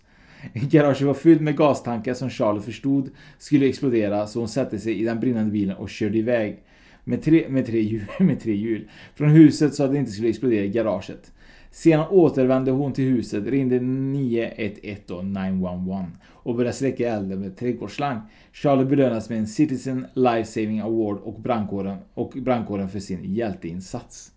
Garaget 0.54 1.02
var 1.02 1.14
fyllt 1.14 1.42
med 1.42 1.58
gastankar 1.58 2.14
som 2.14 2.30
Charlie 2.30 2.62
förstod 2.62 3.10
skulle 3.38 3.70
explodera 3.70 4.28
så 4.28 4.40
hon 4.40 4.48
satte 4.48 4.80
sig 4.80 5.02
i 5.02 5.04
den 5.04 5.20
brinnande 5.20 5.52
bilen 5.52 5.76
och 5.76 5.90
körde 5.90 6.18
iväg 6.18 6.64
med 7.04 7.24
tre, 7.24 7.46
med 7.50 7.66
tre, 7.66 7.82
hjul, 7.82 8.06
med 8.20 8.42
tre 8.42 8.56
hjul 8.56 8.90
från 9.16 9.30
huset 9.30 9.74
så 9.74 9.84
att 9.84 9.92
det 9.92 9.98
inte 9.98 10.12
skulle 10.12 10.30
explodera 10.30 10.66
i 10.66 10.70
garaget. 10.70 11.32
Sedan 11.72 12.08
återvände 12.10 12.72
hon 12.72 12.94
till 12.94 13.06
huset, 13.06 13.48
ringde 13.48 13.80
911 13.80 15.16
och 15.16 15.26
911 15.26 16.06
och 16.28 16.56
började 16.56 16.76
släcka 16.76 17.10
elden 17.10 17.40
med 17.40 17.58
trädgårdsslang. 17.58 18.22
Charlie 18.52 18.86
belönades 18.86 19.30
med 19.30 19.40
en 19.40 19.48
Citizen 19.48 20.06
Life 20.14 20.52
Saving 20.52 20.80
Award 20.80 21.18
och 21.18 21.42
brandkåren, 21.42 21.98
och 22.14 22.34
brandkåren 22.36 22.90
för 22.90 23.00
sin 23.00 23.34
hjälteinsats. 23.34 24.35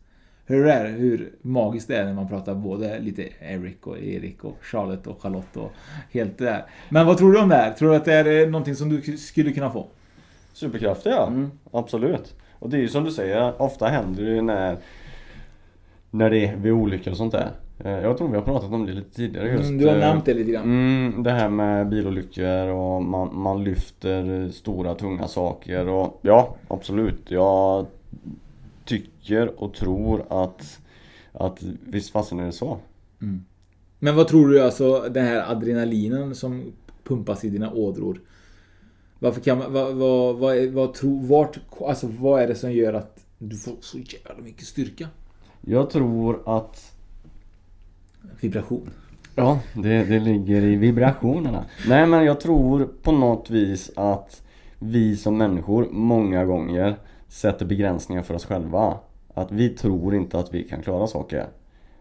Hur 0.49 0.66
är 0.66 0.84
det? 0.84 0.90
Hur 0.90 1.32
magiskt 1.42 1.88
det 1.88 1.96
är 1.96 2.05
när 2.05 2.14
man 2.14 2.28
pratar 2.28 2.55
både 2.55 2.99
lite 2.99 3.28
Eric 3.40 3.76
och 3.86 3.99
Erik 3.99 4.44
och 4.44 4.57
Charlotte 4.62 5.07
och 5.07 5.22
Charlotte 5.22 5.57
och 5.57 5.72
helt 6.12 6.38
det 6.38 6.44
där. 6.44 6.64
Men 6.88 7.07
vad 7.07 7.18
tror 7.18 7.32
du 7.32 7.38
om 7.40 7.49
det 7.49 7.55
här? 7.55 7.72
Tror 7.72 7.90
du 7.90 7.96
att 7.96 8.05
det 8.05 8.14
är 8.14 8.42
eh, 8.42 8.49
någonting 8.51 8.74
som 8.74 8.88
du 8.88 9.16
skulle 9.16 9.53
kunna 9.53 9.70
få? 9.70 9.86
Superkrafter 10.53 11.11
ja, 11.11 11.32
absolut. 11.72 12.34
Och 12.59 12.70
det 12.70 12.76
är 12.76 12.80
ju 12.80 12.88
som 12.88 13.05
du 13.05 13.11
säger, 13.11 13.62
ofta 13.62 13.86
händer 13.86 14.24
det 14.24 14.30
ju 14.30 14.42
när 14.42 14.76
När 16.11 16.30
det 16.30 16.46
är 16.46 16.57
vid 16.57 16.72
olyckor 16.72 17.11
och 17.11 17.16
sånt 17.16 17.32
där. 17.32 17.51
Eh, 17.84 17.90
Jag 17.90 18.18
tror 18.18 18.28
vi 18.28 18.36
har 18.36 18.42
pratat 18.44 18.72
om 18.72 18.86
det 18.86 18.92
lite 18.92 19.11
tidigare 19.16 19.49
just. 19.49 19.64
Mm, 19.64 19.78
du 19.78 19.86
har 19.86 19.94
eh, 19.94 20.01
nämnt 20.01 20.24
det 20.24 20.34
lite 20.34 20.53
grann. 20.53 20.62
Mm, 20.64 21.22
det 21.22 21.30
här 21.30 21.49
med 21.49 21.88
bilolyckor 21.88 22.68
och 22.68 23.03
man, 23.03 23.30
man 23.32 23.64
lyfter 23.64 24.49
stora 24.51 24.94
tunga 24.94 25.28
saker 25.28 25.88
och 25.88 26.18
ja, 26.22 26.55
absolut. 26.68 27.30
Jag 27.30 27.86
tycker 28.89 29.62
och 29.62 29.74
tror 29.74 30.24
att 30.45 30.78
att 31.32 31.62
visst 31.86 32.11
fasen 32.11 32.39
är 32.41 32.47
det 32.47 32.53
så. 32.53 32.78
Men 33.99 34.16
vad 34.16 34.28
tror 34.28 34.49
du 34.49 34.62
alltså 34.62 35.09
den 35.11 35.26
här 35.26 35.51
adrenalinen 35.53 36.34
som 36.34 36.72
pumpas 37.05 37.45
i 37.45 37.49
dina 37.51 37.72
ådror? 37.72 38.20
Varför 39.18 39.41
kan 39.41 39.59
man, 39.59 39.72
vad, 39.72 39.95
vad, 39.95 40.36
vad, 40.36 40.57
är- 40.57 40.70
vad 40.70 40.95
tror, 40.95 41.22
vart, 41.26 41.59
alltså 41.86 42.07
vad 42.20 42.43
är 42.43 42.49
det 42.49 42.55
som 42.55 42.72
gör 42.72 42.93
att 42.95 43.24
du 43.39 43.57
får 43.57 43.74
så 43.80 43.99
jävla 43.99 44.43
mycket 44.45 44.66
styrka? 44.66 45.09
Jag 45.61 45.91
tror 45.91 46.43
att 46.59 46.93
Vibration. 48.41 48.91
Ja, 49.34 49.61
det, 49.74 50.05
det 50.05 50.18
ligger 50.18 50.62
i 50.62 50.76
vibrationerna. 50.76 51.64
Nej 51.89 52.07
men 52.07 52.24
jag 52.24 52.41
tror 52.41 52.89
på 53.03 53.12
något 53.12 53.51
vis 53.51 53.91
att 53.97 54.43
vi 54.78 55.16
som 55.16 55.39
människor 55.39 55.89
många 55.91 56.45
gånger 56.45 56.97
sätter 57.28 57.66
begränsningar 57.66 58.22
för 58.22 58.34
oss 58.34 58.46
själva. 58.46 58.94
Att 59.34 59.52
vi 59.52 59.68
tror 59.68 60.14
inte 60.14 60.38
att 60.38 60.54
vi 60.54 60.62
kan 60.62 60.82
klara 60.82 61.06
saker. 61.06 61.46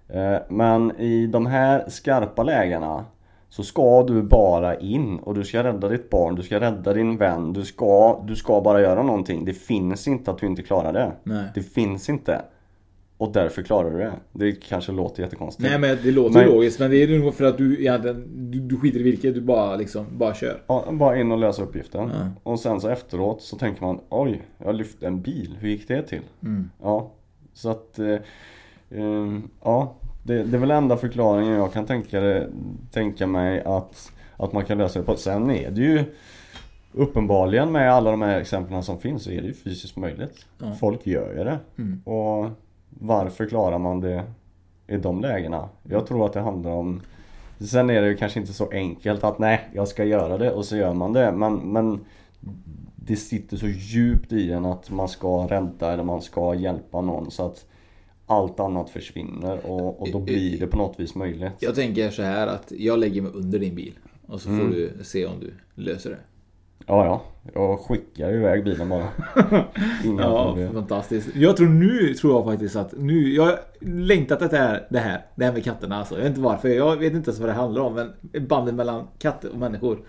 Eh, 0.07 0.38
Men 0.49 0.99
i 0.99 1.28
de 1.28 1.45
här 1.45 1.89
skarpa 1.89 2.43
lägena 2.43 3.05
så 3.49 3.63
ska 3.63 4.03
du 4.03 4.23
bara 4.23 4.75
in 4.80 5.19
och 5.19 5.34
du 5.36 5.43
ska 5.43 5.63
rädda 5.63 5.89
ditt 5.89 6.09
barn, 6.09 6.36
du 6.36 6.43
ska 6.43 6.59
rädda 6.59 6.93
din 6.93 7.17
vän, 7.17 7.53
du 7.53 7.65
ska, 7.65 8.23
du 8.28 8.36
ska 8.36 8.61
bara 8.61 8.82
göra 8.82 9.03
någonting. 9.03 9.45
Det 9.45 9.53
finns 9.53 10.07
inte 10.07 10.32
att 10.32 10.38
du 10.38 10.45
inte 10.45 10.61
klarar 10.63 10.93
det. 10.93 11.11
Nej. 11.23 11.45
Det 11.55 11.61
finns 11.61 12.09
inte. 12.09 12.41
Och 13.18 13.32
därför 13.34 13.61
klarar 13.61 13.91
du 13.91 13.97
det. 13.97 14.13
Det 14.34 14.51
kanske 14.51 14.91
låter 14.91 15.24
jättekonstigt. 15.24 15.70
Nej 15.70 15.80
men 15.80 15.97
det 16.03 16.11
låter 16.11 16.39
Men- 16.39 16.49
logiskt 16.49 16.80
men 16.80 16.91
det 16.91 17.03
är 17.03 17.20
nog 17.20 17.34
för 17.34 17.45
att 17.45 17.57
du 17.57 17.80
egentligen, 17.80 18.51
du, 18.51 18.59
du 18.59 18.78
skiter 18.78 18.99
i 18.99 19.03
vilket, 19.03 19.34
du 19.36 19.41
bara 19.41 19.76
liksom, 19.76 20.05
bara 20.11 20.34
kör. 20.34 20.61
Ja, 20.68 20.86
bara 20.91 21.20
in 21.20 21.32
och 21.32 21.38
lösa 21.38 21.63
uppgiften. 21.63 22.09
Ja. 22.13 22.30
Och 22.51 22.59
sen 22.59 22.82
så 22.82 22.88
efteråt 22.89 23.41
så 23.41 23.57
tänker 23.57 23.82
man 23.86 23.99
Oj, 24.09 24.41
jag 24.57 24.76
lyfte 24.76 25.07
en 25.07 25.22
bil. 25.22 25.57
Hur 25.59 25.70
gick 25.70 25.88
det 25.88 26.01
till? 26.01 26.22
Mm. 26.43 26.70
Ja, 26.82 27.11
så 27.53 27.70
att 27.70 27.99
eh, 27.99 28.07
eh, 28.89 29.38
Ja, 29.63 29.95
det, 30.24 30.43
det 30.43 30.57
är 30.57 30.61
väl 30.61 30.72
enda 30.72 30.97
förklaringen 30.97 31.53
jag 31.53 31.74
kan 31.74 31.86
tänka, 31.86 32.20
det, 32.20 32.49
tänka 32.91 33.28
mig 33.28 33.61
att, 33.65 34.11
att 34.38 34.53
man 34.53 34.65
kan 34.65 34.78
lösa 34.78 34.99
det 34.99 35.05
på. 35.05 35.15
Sen 35.15 35.49
är 35.51 35.72
det 35.72 35.82
ju 35.82 36.03
Uppenbarligen 36.93 37.72
med 37.72 37.93
alla 37.93 38.11
de 38.11 38.22
här 38.22 38.39
exemplen 38.39 38.84
som 38.84 38.99
finns 38.99 39.24
så 39.24 39.32
är 39.32 39.41
det 39.41 39.47
ju 39.47 39.53
fysiskt 39.53 39.97
möjligt. 39.97 40.45
Ja. 40.57 40.74
Folk 40.80 41.07
gör 41.07 41.30
ju 41.38 41.43
det. 41.43 41.59
Mm. 41.78 42.01
Och 42.05 42.49
varför 42.90 43.46
klarar 43.46 43.78
man 43.80 44.00
det 44.00 44.24
i 44.88 44.98
de 44.98 45.22
lägena? 45.22 45.70
Jag 45.84 46.08
tror 46.08 46.26
att 46.26 46.34
det 46.34 46.40
handlar 46.40 46.72
om 46.72 47.02
Sen 47.60 47.90
är 47.90 48.02
det 48.02 48.08
ju 48.08 48.18
kanske 48.18 48.40
inte 48.40 48.54
så 48.54 48.70
enkelt 48.70 49.24
att 49.24 49.40
nej, 49.40 49.70
jag 49.74 49.88
ska 49.88 50.04
göra 50.04 50.38
det 50.38 50.52
och 50.52 50.66
så 50.66 50.78
gör 50.78 50.94
man 50.94 51.14
det. 51.14 51.32
Men, 51.32 51.56
men 51.56 52.00
det 52.96 53.16
sitter 53.16 53.58
så 53.58 53.68
djupt 53.68 54.34
i 54.34 54.52
en 54.52 54.66
att 54.66 54.90
man 54.92 55.08
ska 55.08 55.48
rädda 55.48 55.94
eller 55.94 56.04
man 56.04 56.22
ska 56.22 56.56
hjälpa 56.56 57.02
någon 57.02 57.32
så 57.32 57.46
att 57.46 57.66
allt 58.26 58.60
annat 58.60 58.90
försvinner 58.90 59.66
och, 59.66 60.02
och 60.02 60.12
då 60.12 60.20
blir 60.20 60.60
det 60.60 60.68
på 60.68 60.78
något 60.78 61.00
vis 61.00 61.16
möjligt. 61.16 61.52
Jag 61.60 61.76
tänker 61.76 62.10
så 62.10 62.22
här 62.22 62.48
att 62.48 62.72
jag 62.78 63.00
lägger 63.00 63.22
mig 63.22 63.32
under 63.36 63.60
din 63.60 63.76
bil 63.76 63.94
och 64.28 64.42
så 64.42 64.50
får 64.50 64.56
Mm. 64.56 64.72
du 64.72 64.94
se 65.04 65.26
om 65.26 65.40
du 65.40 65.54
löser 65.84 66.10
det. 66.10 66.18
Ja, 66.88 67.06
ja. 67.06 67.22
Jag 67.54 67.80
skickar 67.80 68.34
iväg 68.34 68.64
bilen 68.64 68.90
bara. 68.90 69.08
Ja, 70.20 70.46
problem. 70.48 70.74
fantastiskt. 70.74 71.36
Jag 71.36 71.58
tror 71.58 71.68
nu, 71.68 72.14
tror 72.14 72.34
jag 72.34 72.46
faktiskt 72.46 72.76
att 72.76 72.94
nu, 72.98 73.34
jag 73.34 73.44
har 73.44 73.60
längtat 73.82 74.42
efter 74.42 74.58
det 74.58 74.64
här, 74.64 74.88
det 74.90 75.00
här, 75.00 75.26
det 75.36 75.46
här 75.46 75.54
med 75.54 75.64
katterna 75.64 75.98
alltså. 75.98 76.16
Jag 76.16 76.22
vet 76.22 76.30
inte 76.30 76.42
varför, 76.42 76.70
jag 76.70 76.98
vet 76.98 77.14
inte 77.14 77.30
ens 77.30 77.40
vad 77.40 77.50
det 77.50 77.54
handlar 77.54 77.82
om, 77.82 77.94
men 77.94 78.12
banden 78.48 78.76
mellan 78.76 79.08
katter 79.20 79.50
och 79.52 79.58
människor. 79.58 80.00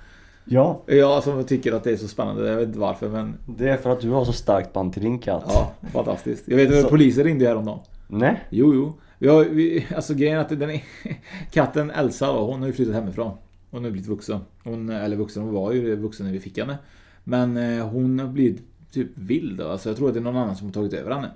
Ja. 0.45 0.83
Jag 0.87 1.23
som 1.23 1.45
tycker 1.45 1.73
att 1.73 1.85
det 1.85 1.91
är 1.93 1.97
så 1.97 2.09
spännande, 2.09 2.49
jag 2.49 2.57
vet 2.57 2.67
inte 2.69 2.79
varför 2.79 3.09
men... 3.09 3.35
Det 3.47 3.69
är 3.69 3.77
för 3.77 3.91
att 3.91 4.01
du 4.01 4.11
har 4.11 4.25
så 4.25 4.33
starkt 4.33 4.73
band 4.73 4.93
till 4.93 5.03
din 5.03 5.19
katt. 5.19 5.45
Ja, 5.49 5.73
fantastiskt. 5.93 6.49
Jag 6.49 6.57
vet 6.57 6.71
att 6.73 6.83
Så- 6.83 6.89
polisen 6.89 7.25
ringde 7.25 7.47
häromdagen. 7.47 7.79
Nej. 8.09 8.41
Jo, 8.51 8.75
jo. 9.19 9.29
Har, 9.31 9.45
vi, 9.45 9.87
alltså 9.97 10.15
grejen 10.15 10.37
är 10.37 10.41
att 10.41 10.49
den 10.49 10.71
är, 10.71 10.83
katten 11.53 11.91
Elsa 11.91 12.33
då, 12.33 12.47
hon 12.47 12.61
har 12.61 12.67
ju 12.67 12.73
flyttat 12.73 12.95
hemifrån. 12.95 13.31
Hon 13.71 13.85
har 13.85 13.91
blivit 13.91 14.09
vuxen. 14.09 14.41
Hon, 14.69 14.91
eller 14.91 15.17
vuxen, 15.17 15.43
hon 15.43 15.55
var 15.55 15.73
ju 15.73 15.97
vuxen 15.97 16.27
när 16.27 16.33
vi 16.33 16.41
fick 16.41 16.59
henne. 16.59 16.79
Men 17.25 17.57
eh, 17.57 17.89
hon 17.89 18.19
har 18.19 18.29
blivit 18.29 18.63
typ 18.91 19.09
vild. 19.15 19.61
Alltså 19.61 19.89
jag 19.89 19.97
tror 19.97 20.09
att 20.09 20.15
det 20.15 20.21
är 20.21 20.25
någon 20.25 20.37
annan 20.37 20.57
som 20.57 20.67
har 20.67 20.73
tagit 20.73 20.93
över 20.93 21.11
henne. 21.11 21.31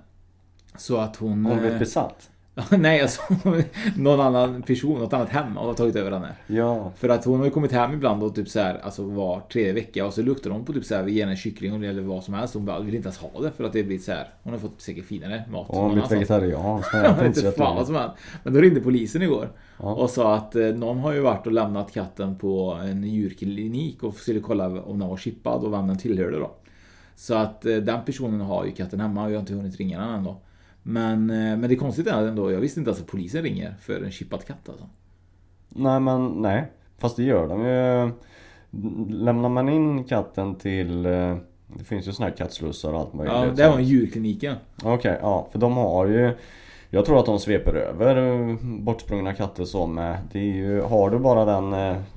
Så 0.76 0.96
att 0.96 1.16
hon... 1.16 1.44
Hon 1.44 1.52
eh, 1.52 1.60
blivit 1.60 1.78
besatt? 1.78 2.30
Nej, 2.70 3.00
alltså 3.00 3.22
någon 3.96 4.20
annan 4.20 4.62
person, 4.62 5.00
något 5.00 5.12
annat 5.12 5.28
hem 5.28 5.56
har 5.56 5.74
tagit 5.74 5.96
över 5.96 6.10
henne. 6.10 6.34
Ja. 6.46 6.92
För 6.96 7.08
att 7.08 7.24
hon 7.24 7.38
har 7.38 7.44
ju 7.44 7.50
kommit 7.50 7.72
hem 7.72 7.92
ibland 7.92 8.22
och 8.22 8.34
typ 8.34 8.48
så 8.48 8.60
här, 8.60 8.78
alltså 8.78 9.04
var 9.04 9.40
tredje 9.40 9.72
vecka 9.72 10.06
och 10.06 10.14
så 10.14 10.22
luktar 10.22 10.50
hon 10.50 10.64
på 10.64 10.72
typ 10.72 10.84
så 10.84 10.94
här, 10.94 11.02
vi 11.02 11.12
ger 11.12 11.24
henne 11.24 11.36
kyckling 11.36 11.84
eller 11.84 12.02
vad 12.02 12.24
som 12.24 12.34
helst. 12.34 12.54
Hon 12.54 12.64
bara, 12.64 12.80
vill 12.80 12.94
inte 12.94 13.06
ens 13.06 13.18
ha 13.18 13.40
det 13.42 13.50
för 13.50 13.64
att 13.64 13.72
det 13.72 13.82
blir 13.82 13.98
så 13.98 14.12
här. 14.12 14.28
Hon 14.42 14.52
har 14.52 14.60
fått 14.60 14.80
säkert 14.80 15.04
finare 15.04 15.44
mat. 15.50 15.68
Och 15.68 15.76
hon 15.76 15.84
någon 15.84 15.92
blivit 15.92 16.12
vegetarian. 16.12 16.82
jag 16.92 17.14
vet 17.14 17.56
fan 17.56 17.76
vad 17.76 17.86
som 17.86 17.94
hänt. 17.94 18.12
Men 18.42 18.54
då 18.54 18.60
ringde 18.60 18.80
polisen 18.80 19.22
igår. 19.22 19.48
Ja. 19.78 19.94
Och 19.94 20.10
sa 20.10 20.34
att 20.34 20.56
eh, 20.56 20.66
någon 20.66 20.98
har 20.98 21.12
ju 21.12 21.20
varit 21.20 21.46
och 21.46 21.52
lämnat 21.52 21.92
katten 21.92 22.38
på 22.38 22.78
en 22.82 23.04
djurklinik 23.04 24.02
och 24.02 24.14
skulle 24.14 24.40
kolla 24.40 24.82
om 24.82 24.98
den 24.98 25.08
var 25.08 25.16
chippad 25.16 25.64
och 25.64 25.72
vem 25.72 25.86
den 25.86 25.98
tillhörde 25.98 26.38
då. 26.38 26.50
Så 27.16 27.34
att 27.34 27.66
eh, 27.66 27.76
den 27.76 28.04
personen 28.04 28.40
har 28.40 28.64
ju 28.64 28.72
katten 28.72 29.00
hemma 29.00 29.24
och 29.24 29.30
jag 29.30 29.34
har 29.34 29.40
inte 29.40 29.54
hunnit 29.54 29.76
ringa 29.76 30.00
den 30.00 30.08
än 30.08 30.24
då. 30.24 30.36
Men, 30.82 31.30
eh, 31.30 31.36
men 31.36 31.60
det 31.60 31.74
är 31.74 31.76
konstigt 31.76 32.06
är 32.06 32.26
ändå, 32.26 32.52
jag 32.52 32.60
visste 32.60 32.80
inte 32.80 32.90
ens 32.90 33.00
att 33.00 33.06
polisen 33.06 33.42
ringer 33.42 33.74
för 33.80 34.02
en 34.02 34.10
chippad 34.10 34.44
katt 34.46 34.68
alltså. 34.68 34.84
Nej 35.68 36.00
men 36.00 36.26
nej. 36.28 36.64
Fast 36.98 37.16
det 37.16 37.22
gör 37.22 37.48
de 37.48 37.64
ju. 37.66 38.10
Lämnar 39.24 39.48
man 39.48 39.68
in 39.68 40.04
katten 40.04 40.54
till 40.54 41.06
eh, 41.06 41.36
Det 41.78 41.84
finns 41.84 42.08
ju 42.08 42.12
såna 42.12 42.28
här 42.28 42.36
kattslussar 42.36 42.92
och 42.92 43.00
allt 43.00 43.12
möjligt. 43.14 43.34
Ja, 43.36 43.46
det 43.56 43.68
var 43.68 43.76
en 43.78 43.84
djurkliniken. 43.84 44.56
Okej, 44.84 45.18
ja. 45.22 45.48
För 45.52 45.58
de 45.58 45.76
har 45.76 46.06
ju 46.06 46.36
Jag 46.90 47.04
tror 47.04 47.18
att 47.18 47.26
de 47.26 47.38
sveper 47.38 47.74
över 47.74 48.16
eh, 48.50 48.56
bortsprungna 48.62 49.34
katter 49.34 49.64
så 49.64 49.86
med. 49.86 50.18
Det 50.32 50.38
är 50.38 50.42
ju, 50.54 50.80
har 50.80 51.10
du 51.10 51.18
bara 51.18 51.44
den 51.44 51.70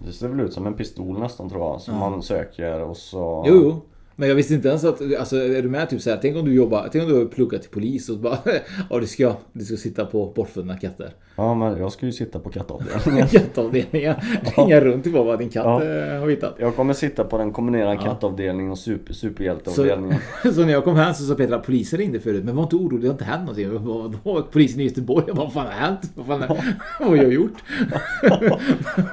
Det 0.06 0.12
ser 0.14 0.28
väl 0.28 0.40
ut 0.40 0.54
som 0.54 0.68
en 0.68 0.74
pistol 0.74 1.20
nästan 1.20 1.50
tror 1.50 1.62
jag. 1.62 1.82
Som 1.82 1.94
Ja. 1.94 2.00
man 2.10 2.22
söker 2.24 2.80
och 2.82 2.98
så 2.98 3.46
Jo, 3.48 3.56
jo. 3.64 3.82
Men 4.18 4.30
jag 4.30 4.36
visste 4.36 4.54
inte 4.54 4.68
ens 4.68 4.84
att, 4.84 5.02
alltså 5.20 5.38
är 5.38 5.62
du 5.62 5.70
med 5.70 5.90
typ 5.90 6.02
såhär, 6.02 6.20
tänk 6.22 6.38
om 6.38 6.46
du 6.46 6.54
jobbar, 6.54 6.90
tänk 6.92 7.04
om 7.04 7.10
du 7.10 7.18
har 7.18 7.26
pluggat 7.26 7.62
till 7.62 7.72
polis 7.72 8.10
och 8.10 8.16
så 8.16 8.22
bara, 8.22 8.38
ja 8.90 9.00
du 9.00 9.08
ska, 9.08 9.34
du 9.54 9.66
ska 9.66 9.76
sitta 9.78 10.06
på 10.06 10.32
bortfunna 10.36 10.78
katter. 10.78 11.10
Ja 11.36 11.54
men 11.56 11.78
jag 11.78 11.92
ska 11.92 12.06
ju 12.06 12.12
sitta 12.12 12.40
på 12.40 12.50
kattavdelningen. 12.50 13.28
Kattavdelningen. 13.32 14.16
Ringa 14.58 14.80
runt 14.82 15.04
till 15.04 15.12
vad 15.12 15.40
din 15.40 15.50
katt 15.50 15.66
Ja. 15.66 15.84
eh, 15.84 16.20
har 16.20 16.30
hittat. 16.30 16.56
Jag 16.60 16.76
kommer 16.76 16.94
sitta 16.94 17.24
på 17.24 17.38
den 17.38 17.52
kombinerade 17.52 17.94
Ja. 17.96 18.02
kattavdelningen 18.02 18.72
och 18.72 18.78
super, 18.78 19.14
Så, 19.14 19.20
superhjälteavdelningen. 19.20 20.18
så 20.54 20.66
när 20.66 20.72
jag 20.74 20.84
kom 20.84 20.96
hem 20.96 21.14
så 21.14 21.24
sa 21.24 21.36
Petra 21.36 21.60
polisen 21.60 22.00
ringde 22.00 22.20
förut. 22.20 22.44
Men 22.46 22.56
var 22.56 22.64
inte 22.64 22.76
orolig, 22.76 23.02
det 23.02 23.08
har 23.08 23.14
inte 23.14 23.26
hänt 23.26 23.42
någonting. 23.42 23.66
Jag 23.74 23.82
bara, 23.82 24.14
Vadå? 24.24 24.48
Polisen 24.52 24.80
i 24.82 24.84
Göteborg? 24.84 25.24
Jag 25.28 25.36
bara, 25.36 25.44
vad 25.46 25.54
fan 25.54 25.66
har 25.66 25.74
hänt? 25.74 26.00
Vad, 26.16 26.26
fan 26.28 26.42
har, 26.42 26.58
vad 27.00 27.10
har 27.10 27.16
jag 27.16 27.34
gjort? 27.34 27.54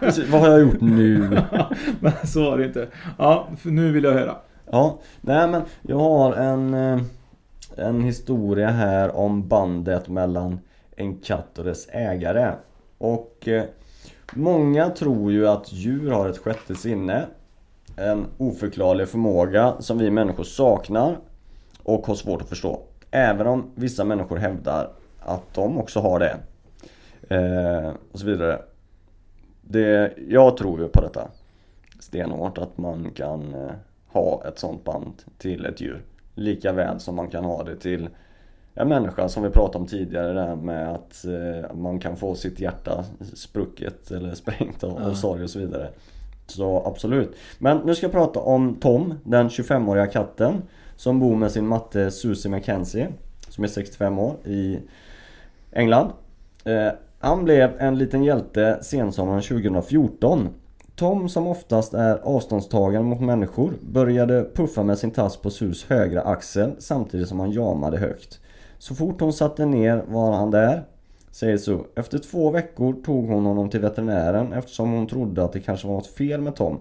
Precis, 0.00 0.28
vad 0.28 0.40
har 0.40 0.48
jag 0.50 0.60
gjort 0.60 0.80
nu? 0.80 1.38
men 2.00 2.12
så 2.24 2.42
var 2.50 2.58
det 2.58 2.64
inte. 2.64 2.88
Ja, 3.18 3.48
för 3.58 3.70
nu 3.70 3.92
vill 3.92 4.04
jag 4.04 4.12
höra. 4.12 4.36
Ja, 4.74 4.98
nej 5.20 5.48
men 5.48 5.62
jag 5.82 5.98
har 5.98 6.32
en, 6.32 6.74
eh, 6.74 7.00
en 7.76 8.02
historia 8.02 8.68
här 8.68 9.16
om 9.16 9.48
bandet 9.48 10.08
mellan 10.08 10.60
en 10.96 11.16
katt 11.16 11.58
och 11.58 11.64
dess 11.64 11.88
ägare. 11.88 12.52
Och 12.98 13.48
eh, 13.48 13.64
många 14.32 14.90
tror 14.90 15.32
ju 15.32 15.48
att 15.48 15.72
djur 15.72 16.10
har 16.10 16.28
ett 16.28 16.38
sjätte 16.38 16.74
sinne. 16.74 17.26
En 17.96 18.26
oförklarlig 18.38 19.08
förmåga 19.08 19.74
som 19.78 19.98
vi 19.98 20.10
människor 20.10 20.44
saknar 20.44 21.18
och 21.82 22.06
har 22.06 22.14
svårt 22.14 22.42
att 22.42 22.48
förstå. 22.48 22.82
Även 23.10 23.46
om 23.46 23.70
vissa 23.74 24.04
människor 24.04 24.36
hävdar 24.36 24.90
att 25.20 25.54
de 25.54 25.78
också 25.78 26.00
har 26.00 26.18
det. 26.18 26.36
Eh, 27.36 27.92
och 28.12 28.18
så 28.18 28.26
vidare. 28.26 28.62
Det, 29.60 30.12
jag 30.28 30.56
tror 30.56 30.80
ju 30.80 30.88
på 30.88 31.00
detta 31.00 31.28
stenhårt 32.00 32.58
att 32.58 32.78
man 32.78 33.10
kan 33.10 33.54
eh, 33.54 33.70
ha 34.12 34.42
ett 34.48 34.58
sånt 34.58 34.84
band 34.84 35.12
till 35.38 35.66
ett 35.66 35.80
djur. 35.80 36.02
Lika 36.34 36.72
väl 36.72 37.00
som 37.00 37.14
man 37.14 37.28
kan 37.28 37.44
ha 37.44 37.62
det 37.62 37.76
till 37.76 38.08
en 38.74 38.88
människa 38.88 39.28
som 39.28 39.42
vi 39.42 39.50
pratade 39.50 39.78
om 39.78 39.86
tidigare 39.86 40.32
där 40.32 40.56
med 40.56 40.92
att 40.92 41.24
eh, 41.24 41.74
man 41.74 41.98
kan 41.98 42.16
få 42.16 42.34
sitt 42.34 42.60
hjärta 42.60 43.04
sprucket 43.34 44.10
eller 44.10 44.34
sprängt 44.34 44.84
av, 44.84 45.02
av 45.02 45.14
sorg 45.14 45.42
och 45.42 45.50
så 45.50 45.58
vidare. 45.58 45.88
Så 46.46 46.82
absolut. 46.86 47.36
Men 47.58 47.78
nu 47.78 47.94
ska 47.94 48.04
jag 48.06 48.12
prata 48.12 48.40
om 48.40 48.74
Tom, 48.80 49.14
den 49.24 49.48
25-åriga 49.48 50.06
katten 50.06 50.62
som 50.96 51.20
bor 51.20 51.36
med 51.36 51.52
sin 51.52 51.66
matte 51.66 52.10
Susie 52.10 52.50
McKenzie 52.50 53.08
som 53.48 53.64
är 53.64 53.68
65 53.68 54.18
år 54.18 54.36
i 54.44 54.78
England. 55.72 56.10
Eh, 56.64 56.88
han 57.18 57.44
blev 57.44 57.70
en 57.78 57.98
liten 57.98 58.24
hjälte 58.24 58.78
sensommaren 58.82 59.42
2014. 59.42 60.48
Tom 61.02 61.28
som 61.28 61.46
oftast 61.46 61.94
är 61.94 62.18
avståndstagande 62.22 63.08
mot 63.08 63.20
människor 63.20 63.72
började 63.80 64.44
puffa 64.54 64.82
med 64.82 64.98
sin 64.98 65.10
tass 65.10 65.36
på 65.36 65.50
Sus 65.50 65.84
högra 65.84 66.22
axel 66.22 66.72
samtidigt 66.78 67.28
som 67.28 67.40
han 67.40 67.50
jamade 67.50 67.98
högt. 67.98 68.40
Så 68.78 68.94
fort 68.94 69.20
hon 69.20 69.32
satte 69.32 69.66
ner 69.66 70.04
var 70.08 70.32
han 70.32 70.50
där, 70.50 70.82
säger 71.30 71.56
Sue. 71.56 71.84
Efter 71.96 72.18
två 72.18 72.50
veckor 72.50 72.92
tog 73.04 73.28
hon 73.28 73.46
honom 73.46 73.70
till 73.70 73.80
veterinären 73.80 74.52
eftersom 74.52 74.92
hon 74.92 75.06
trodde 75.06 75.44
att 75.44 75.52
det 75.52 75.60
kanske 75.60 75.86
var 75.88 75.94
något 75.94 76.06
fel 76.06 76.40
med 76.40 76.56
Tom. 76.56 76.80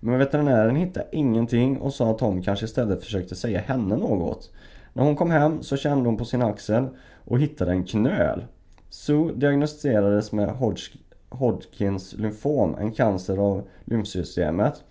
Men 0.00 0.18
veterinären 0.18 0.76
hittade 0.76 1.06
ingenting 1.12 1.78
och 1.78 1.94
sa 1.94 2.10
att 2.10 2.18
Tom 2.18 2.42
kanske 2.42 2.64
istället 2.64 3.04
försökte 3.04 3.34
säga 3.34 3.60
henne 3.60 3.96
något. 3.96 4.50
När 4.92 5.04
hon 5.04 5.16
kom 5.16 5.30
hem 5.30 5.62
så 5.62 5.76
kände 5.76 6.08
hon 6.08 6.16
på 6.16 6.24
sin 6.24 6.42
axel 6.42 6.88
och 7.24 7.40
hittade 7.40 7.70
en 7.70 7.84
knöl. 7.84 8.44
Sue 8.88 9.32
diagnostiserades 9.34 10.32
med 10.32 10.48
Hodg- 10.48 10.98
Hodgkins 11.30 12.12
lymfom, 12.12 12.74
en 12.80 12.92
cancer 12.92 13.36
av 13.38 13.62
lymfsystemet. 13.84 14.84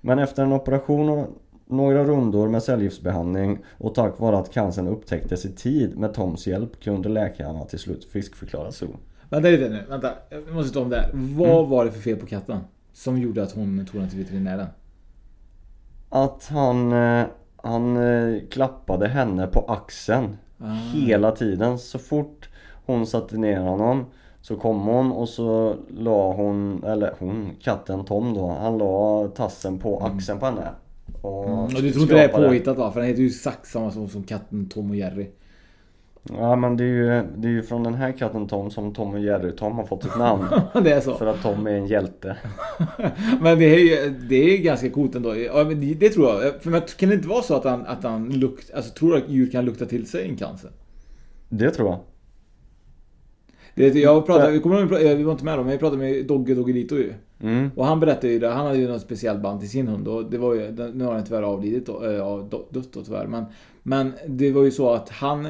Men 0.00 0.18
efter 0.18 0.42
en 0.42 0.52
operation 0.52 1.08
och 1.08 1.28
några 1.66 2.04
rundor 2.04 2.48
med 2.48 2.62
cellgiftsbehandling 2.62 3.58
och 3.78 3.94
tack 3.94 4.18
vare 4.18 4.38
att 4.38 4.52
cancern 4.52 4.88
upptäcktes 4.88 5.44
i 5.44 5.52
tid 5.52 5.98
med 5.98 6.14
Toms 6.14 6.46
hjälp 6.46 6.80
kunde 6.80 7.08
läkarna 7.08 7.64
till 7.64 7.78
slut 7.78 8.04
friskförklara 8.04 8.72
Sue. 8.72 8.88
Vänta 9.30 9.48
lite 9.48 9.68
nu, 9.68 9.82
vänta. 9.88 10.12
Jag 10.30 10.54
måste 10.54 10.74
ta 10.74 10.80
om 10.80 10.90
det 10.90 10.96
här. 10.96 11.10
Vad 11.14 11.68
var 11.68 11.84
det 11.84 11.90
för 11.92 12.00
fel 12.00 12.16
på 12.16 12.26
katten? 12.26 12.58
Som 12.92 13.18
gjorde 13.18 13.42
att 13.42 13.52
hon 13.52 13.86
tog 13.86 14.00
den 14.00 14.10
till 14.10 14.18
veterinären? 14.18 14.66
Att 16.08 16.46
han, 16.50 16.92
eh, 16.92 17.26
han 17.56 17.96
eh, 17.96 18.40
klappade 18.50 19.08
henne 19.08 19.46
på 19.46 19.60
axeln 19.60 20.36
Ah. 20.58 20.72
hela 20.94 21.32
tiden. 21.32 21.78
Så 21.78 21.98
fort 21.98 22.48
hon 22.86 23.06
satte 23.06 23.36
ner 23.36 23.60
honom 23.60 24.04
så 24.46 24.56
kom 24.56 24.80
hon 24.80 25.12
och 25.12 25.28
så 25.28 25.76
la 25.98 26.32
hon, 26.32 26.84
eller 26.84 27.14
hon, 27.18 27.50
katten 27.62 28.04
Tom 28.04 28.34
då, 28.34 28.48
han 28.48 28.78
la 28.78 29.28
tassen 29.28 29.78
på 29.78 29.98
axeln 29.98 30.38
på 30.38 30.46
henne. 30.46 30.68
Och, 31.22 31.44
Mm. 31.44 31.58
Och 31.58 31.82
du 31.82 31.90
tror 31.90 32.02
inte 32.02 32.14
det 32.14 32.24
är 32.24 32.28
påhittat 32.28 32.76
va? 32.76 32.92
För 32.92 33.00
den 33.00 33.08
heter 33.08 33.22
ju 33.22 33.28
exakt 33.28 33.66
samma 33.66 33.90
som, 33.90 34.08
som 34.08 34.22
katten 34.22 34.68
Tom 34.68 34.90
och 34.90 34.96
Jerry. 34.96 35.26
Ja 36.38 36.56
men 36.56 36.76
det 36.76 36.84
är, 36.84 36.88
ju, 36.88 37.22
det 37.36 37.48
är 37.48 37.52
ju 37.52 37.62
från 37.62 37.82
den 37.82 37.94
här 37.94 38.12
katten 38.12 38.48
Tom 38.48 38.70
som 38.70 38.94
Tom 38.94 39.14
och 39.14 39.20
Jerry 39.20 39.52
Tom 39.52 39.76
har 39.76 39.84
fått 39.84 40.02
sitt 40.02 40.18
namn. 40.18 40.44
det 40.84 40.92
är 40.92 41.00
så. 41.00 41.14
För 41.14 41.26
att 41.26 41.42
Tom 41.42 41.66
är 41.66 41.70
en 41.70 41.86
hjälte. 41.86 42.36
Men 43.40 43.58
det 43.58 43.64
är 43.64 43.78
ju 43.78 44.10
det 44.28 44.36
är 44.36 44.58
ganska 44.58 44.90
coolt 44.90 45.14
ändå. 45.14 45.36
Ja, 45.36 45.64
men 45.64 45.80
det, 45.80 45.94
det 45.94 46.10
tror 46.10 46.44
jag. 46.44 46.62
För 46.62 46.70
men, 46.70 46.82
kan 46.98 47.08
det 47.08 47.14
inte 47.14 47.28
vara 47.28 47.42
så 47.42 47.54
att 47.54 47.64
han, 47.64 47.86
att 47.86 48.04
han 48.04 48.28
lukt, 48.28 48.74
alltså, 48.74 48.94
tror 48.94 49.10
du 49.10 49.16
att 49.16 49.28
djur 49.28 49.50
kan 49.50 49.64
lukta 49.64 49.86
till 49.86 50.06
sig 50.06 50.28
en 50.28 50.36
cancer? 50.36 50.70
Det 51.48 51.70
tror 51.70 51.88
jag. 51.88 51.98
Det, 53.76 53.94
jag 53.94 54.26
pratade, 54.26 54.52
vi, 54.52 54.60
kommer, 54.60 54.80
ihåg- 54.80 55.16
vi 55.16 55.22
var 55.22 55.32
inte 55.32 55.44
med 55.44 55.58
då, 55.58 55.62
men 55.62 55.72
vi 55.72 55.78
pratade 55.78 56.02
med 56.02 56.26
Dogge 56.26 56.54
Doggelito 56.54 56.96
ju. 56.96 57.12
Mm. 57.40 57.70
Och 57.76 57.86
han 57.86 58.00
berättade 58.00 58.32
ju 58.32 58.38
det, 58.38 58.48
han 58.48 58.66
hade 58.66 58.78
ju 58.78 58.88
något 58.88 59.00
speciellt 59.02 59.42
band 59.42 59.60
till 59.60 59.70
sin 59.70 59.88
hund 59.88 60.08
och 60.08 60.30
det 60.30 60.38
var 60.38 60.54
ju, 60.54 60.72
nu 60.94 61.04
har 61.04 61.14
den 61.14 61.24
tyvärr 61.24 61.42
avlidit 61.42 61.86
då, 61.86 62.04
äh, 62.04 62.48
dö- 62.48 62.64
dött 62.70 62.88
då 62.92 63.02
tyvärr. 63.02 63.26
Men, 63.26 63.44
men 63.82 64.12
det 64.26 64.52
var 64.52 64.62
ju 64.64 64.70
så 64.70 64.90
att 64.92 65.08
han 65.08 65.42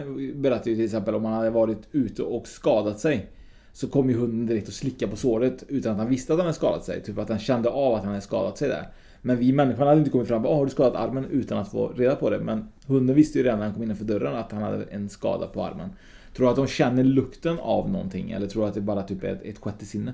berättade 0.43 0.71
ju 0.71 0.77
till 0.77 0.85
exempel 0.85 1.15
om 1.15 1.25
han 1.25 1.35
hade 1.35 1.51
varit 1.51 1.79
ute 1.93 2.23
och 2.23 2.49
skadat 2.49 3.01
sig. 3.01 3.27
Så 3.73 3.89
kom 3.89 4.11
ju 4.11 4.17
hunden 4.17 4.47
direkt 4.47 4.69
och 4.69 4.75
slicka 4.75 5.09
på 5.09 5.17
såret 5.17 5.65
utan 5.69 5.93
att 5.93 5.99
han 5.99 6.09
visste 6.09 6.33
att 6.33 6.39
han 6.39 6.47
hade 6.47 6.57
skadat 6.57 6.85
sig. 6.85 7.03
Typ 7.03 7.19
att 7.19 7.29
han 7.29 7.39
kände 7.39 7.69
av 7.69 7.95
att 7.95 8.01
han 8.01 8.09
hade 8.09 8.21
skadat 8.21 8.59
sig 8.59 8.69
där. 8.69 8.89
Men 9.23 9.37
vi 9.39 9.53
människor 9.53 9.85
hade 9.87 9.99
inte 9.99 10.11
kommit 10.11 10.29
fram 10.29 10.37
och 10.37 10.43
bara, 10.43 10.53
"Åh, 10.53 10.59
har 10.59 10.65
du 10.65 10.71
skadat 10.71 10.97
armen? 11.09 11.25
Utan 11.31 11.59
att 11.59 11.71
få 11.71 11.89
reda 11.97 12.15
på 12.15 12.31
det. 12.31 12.39
Men 12.39 12.69
hunden 12.87 13.17
visste 13.17 13.39
ju 13.39 13.45
redan 13.45 13.59
när 13.59 13.67
han 13.67 13.75
kom 13.75 13.83
innanför 13.83 14.05
dörren 14.05 14.37
att 14.37 14.53
han 14.53 14.63
hade 14.63 14.85
en 14.91 15.09
skada 15.09 15.47
på 15.47 15.65
armen. 15.65 15.89
Tror 16.37 16.47
du 16.47 16.51
att 16.51 16.57
de 16.57 16.67
känner 16.67 17.05
lukten 17.05 17.59
av 17.59 17.91
någonting? 17.91 18.31
Eller 18.31 18.47
tror 18.47 18.63
du 18.63 18.69
att 18.69 18.75
det 18.75 18.81
bara 18.81 19.03
typ 19.03 19.25
är 19.25 19.29
ett, 19.29 19.43
ett 19.45 19.59
sjätte 19.59 19.85
sinne? 19.85 20.13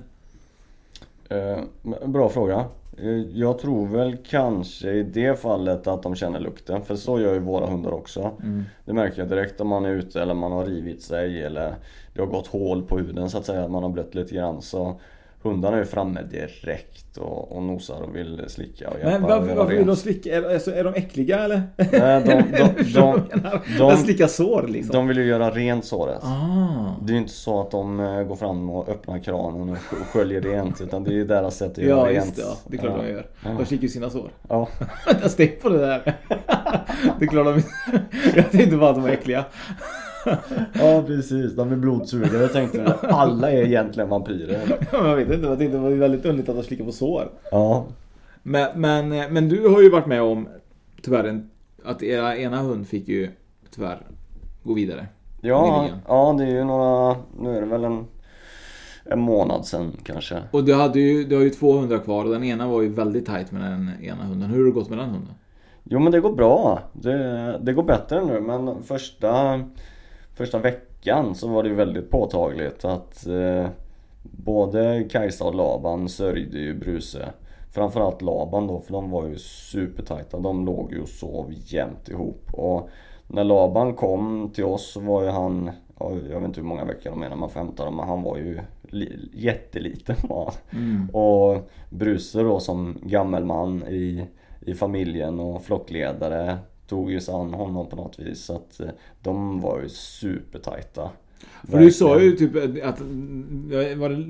Eh, 1.29 1.59
bra 2.05 2.29
fråga. 2.29 2.65
Eh, 2.97 3.09
Jag 3.11 3.59
tror 3.59 3.87
väl 3.87 4.17
kanske 4.29 4.91
i 4.91 5.03
det 5.03 5.39
fallet 5.39 5.87
att 5.87 6.03
de 6.03 6.15
känner 6.15 6.39
lukten. 6.39 6.81
För 6.81 6.95
så 6.95 7.19
gör 7.19 7.33
ju 7.33 7.39
våra 7.39 7.65
hundar 7.65 7.91
också. 7.91 8.31
Mm. 8.43 8.63
Det 8.85 8.93
märker 8.93 9.19
jag 9.19 9.29
direkt 9.29 9.61
om 9.61 9.67
man 9.67 9.85
är 9.85 9.89
ute 9.89 10.21
eller 10.21 10.33
man 10.33 10.51
har 10.51 10.65
rivit 10.65 11.01
sig 11.01 11.43
eller 11.43 11.75
det 12.13 12.21
har 12.21 12.27
gått 12.27 12.47
hål 12.47 12.83
på 12.83 12.97
huden 12.97 13.29
så 13.29 13.37
att 13.37 13.45
säga. 13.45 13.67
Man 13.67 13.83
har 13.83 13.89
blött 13.89 14.15
lite 14.15 14.35
grann. 14.35 14.61
Så 14.61 14.99
hundarna 15.43 15.77
är 15.77 15.83
framme 15.85 16.21
direkt 16.31 17.17
och, 17.17 17.51
och 17.51 17.63
nosar 17.63 18.01
och 18.01 18.15
vill 18.15 18.41
slicka 18.47 18.89
och 18.89 18.95
hjälpa 18.99 19.11
Men 19.19 19.21
varför, 19.21 19.55
varför 19.55 19.73
vill 19.75 19.87
de 19.87 19.95
slicka? 19.95 20.35
Är, 20.37 20.53
alltså, 20.53 20.71
är 20.75 20.83
de 20.83 20.93
äckliga 20.93 21.39
eller? 21.43 21.61
Nej, 21.77 22.23
de, 22.25 22.43
de, 22.93 22.93
de, 22.93 23.59
de, 23.77 23.97
slickar 23.97 24.27
sår 24.27 24.65
liksom. 24.67 24.95
de 24.95 25.07
vill 25.07 25.17
ju 25.17 25.25
göra 25.25 25.49
rent 25.51 25.85
såret. 25.85 26.23
Ah. 26.23 26.95
Det 27.01 27.11
är 27.11 27.13
ju 27.13 27.19
inte 27.19 27.33
så 27.33 27.61
att 27.61 27.71
de 27.71 27.99
eh, 27.99 28.23
går 28.23 28.35
fram 28.35 28.69
och 28.69 28.89
öppnar 28.89 29.19
kranen 29.19 29.69
och 29.69 29.75
sk- 29.77 30.03
sköljer 30.13 30.41
rent 30.41 30.81
utan 30.81 31.03
det 31.03 31.09
är 31.09 31.13
ju 31.13 31.25
deras 31.25 31.57
sätt 31.57 31.71
att 31.71 31.77
göra 31.77 31.99
Ja 31.99 32.05
rent. 32.15 32.25
just 32.25 32.35
det, 32.35 32.41
ja. 32.41 32.57
det 32.67 32.77
är 32.77 32.79
klart 32.81 32.93
Ja. 32.97 33.03
de 33.03 33.09
gör. 33.11 33.25
De 33.57 33.65
slickar 33.65 33.83
ju 33.83 33.89
sina 33.89 34.09
sår. 34.09 34.29
Ja. 34.49 34.67
Vänta, 35.07 35.29
stäng 35.29 35.51
på 35.61 35.69
det 35.69 35.77
där. 35.79 36.01
Det 37.19 37.25
är 37.25 37.29
klart 37.29 37.45
de 37.45 37.61
Jag 38.35 38.51
tänkte 38.51 38.77
bara 38.77 38.89
att 38.89 38.95
de 38.95 39.01
var 39.03 39.09
äckliga. 39.09 39.45
Ja 40.73 41.03
precis, 41.07 41.55
de 41.55 41.71
är 41.71 41.75
blodsugare. 41.75 42.41
Jag 42.41 42.53
tänkte 42.53 42.83
att 42.85 43.03
alla 43.03 43.51
är 43.51 43.63
egentligen 43.63 44.09
vampyrer. 44.09 44.61
Ja, 44.91 45.07
jag 45.07 45.15
vet 45.15 45.31
inte, 45.31 45.47
jag 45.47 45.57
tänkte 45.57 45.77
det 45.77 45.83
var 45.83 45.89
väldigt 45.89 46.25
underligt 46.25 46.49
att 46.49 46.55
de 46.55 46.63
slickar 46.63 46.85
på 46.85 46.91
sår. 46.91 47.31
Ja. 47.51 47.85
Men, 48.43 48.81
men, 48.81 49.09
men 49.09 49.49
du 49.49 49.67
har 49.67 49.81
ju 49.81 49.89
varit 49.89 50.07
med 50.07 50.21
om 50.21 50.47
tyvärr 51.01 51.23
en, 51.23 51.49
att 51.85 52.03
era 52.03 52.37
ena 52.37 52.61
hund 52.61 52.87
fick 52.87 53.07
ju 53.07 53.29
tyvärr 53.75 54.01
gå 54.63 54.73
vidare. 54.73 55.07
Ja, 55.41 55.89
ja 56.07 56.35
det 56.37 56.43
är 56.43 56.49
ju 56.49 56.63
några, 56.63 57.15
nu 57.39 57.57
är 57.57 57.61
det 57.61 57.67
väl 57.67 57.83
en, 57.83 58.05
en 59.05 59.19
månad 59.19 59.65
sedan 59.65 59.91
kanske. 60.03 60.43
Och 60.51 60.63
du, 60.63 60.73
hade 60.73 60.99
ju, 60.99 61.23
du 61.23 61.35
har 61.35 61.43
ju 61.43 61.49
två 61.49 61.73
hundar 61.73 61.97
kvar 61.97 62.25
och 62.25 62.31
den 62.31 62.43
ena 62.43 62.67
var 62.67 62.81
ju 62.81 62.89
väldigt 62.89 63.25
tight 63.25 63.51
med 63.51 63.61
den 63.61 63.91
ena 64.03 64.23
hunden. 64.23 64.49
Hur 64.49 64.57
har 64.59 64.65
det 64.65 64.71
gått 64.71 64.89
med 64.89 64.97
den 64.97 65.09
hunden? 65.09 65.33
Jo 65.83 65.99
men 65.99 66.11
det 66.11 66.19
går 66.19 66.31
bra. 66.31 66.79
Det, 66.93 67.59
det 67.61 67.73
går 67.73 67.83
bättre 67.83 68.25
nu 68.25 68.41
men 68.41 68.83
första, 68.83 69.63
första 70.33 70.59
veckan 70.59 71.35
så 71.35 71.47
var 71.47 71.63
det 71.63 71.69
ju 71.69 71.75
väldigt 71.75 72.09
påtagligt 72.09 72.85
att 72.85 73.27
eh, 73.27 73.67
både 74.23 75.03
Kajsa 75.09 75.45
och 75.45 75.55
Laban 75.55 76.09
sörjde 76.09 76.59
ju 76.59 76.73
Bruse. 76.73 77.33
Framförallt 77.71 78.21
Laban 78.21 78.67
då 78.67 78.79
för 78.79 78.93
de 78.93 79.11
var 79.11 79.27
ju 79.27 79.37
supertajta. 79.37 80.39
De 80.39 80.65
låg 80.65 80.91
ju 80.91 81.01
och 81.01 81.09
sov 81.09 81.53
jämt 81.55 82.09
ihop. 82.09 82.53
Och 82.53 82.89
när 83.27 83.43
Laban 83.43 83.93
kom 83.93 84.51
till 84.53 84.63
oss 84.63 84.91
så 84.91 84.99
var 84.99 85.23
ju 85.23 85.29
han, 85.29 85.71
ja, 85.99 86.11
jag 86.11 86.39
vet 86.39 86.47
inte 86.47 86.59
hur 86.59 86.67
många 86.67 86.85
veckor 86.85 87.09
de 87.09 87.23
är 87.23 87.29
när 87.29 87.35
man 87.35 87.49
får 87.49 87.59
hämta 87.59 87.85
dem 87.85 87.95
men 87.95 88.07
han 88.07 88.23
var 88.23 88.37
ju 88.37 88.59
li, 88.81 89.29
jätteliten 89.33 90.15
var. 90.29 90.53
Mm. 90.71 91.09
Och 91.09 91.69
Bruse 91.89 92.43
då 92.43 92.59
som 92.59 92.97
gammelman 93.01 93.87
i, 93.87 94.25
i 94.59 94.73
familjen 94.73 95.39
och 95.39 95.63
flockledare 95.63 96.57
tog 96.87 97.11
ju 97.11 97.19
sig 97.19 97.33
an 97.33 97.53
honom 97.53 97.89
på 97.89 97.95
något 97.95 98.19
vis. 98.19 98.43
Så 98.45 98.55
att 98.55 98.79
eh, 98.79 98.87
de 99.21 99.61
var 99.61 99.81
ju 99.81 99.89
supertajta. 99.89 101.09
För 101.63 101.79
du 101.79 101.91
sa 101.91 102.19
ju 102.21 102.31
typ 102.31 102.55
att, 102.83 102.99
var 103.97 104.09
det 104.09 104.23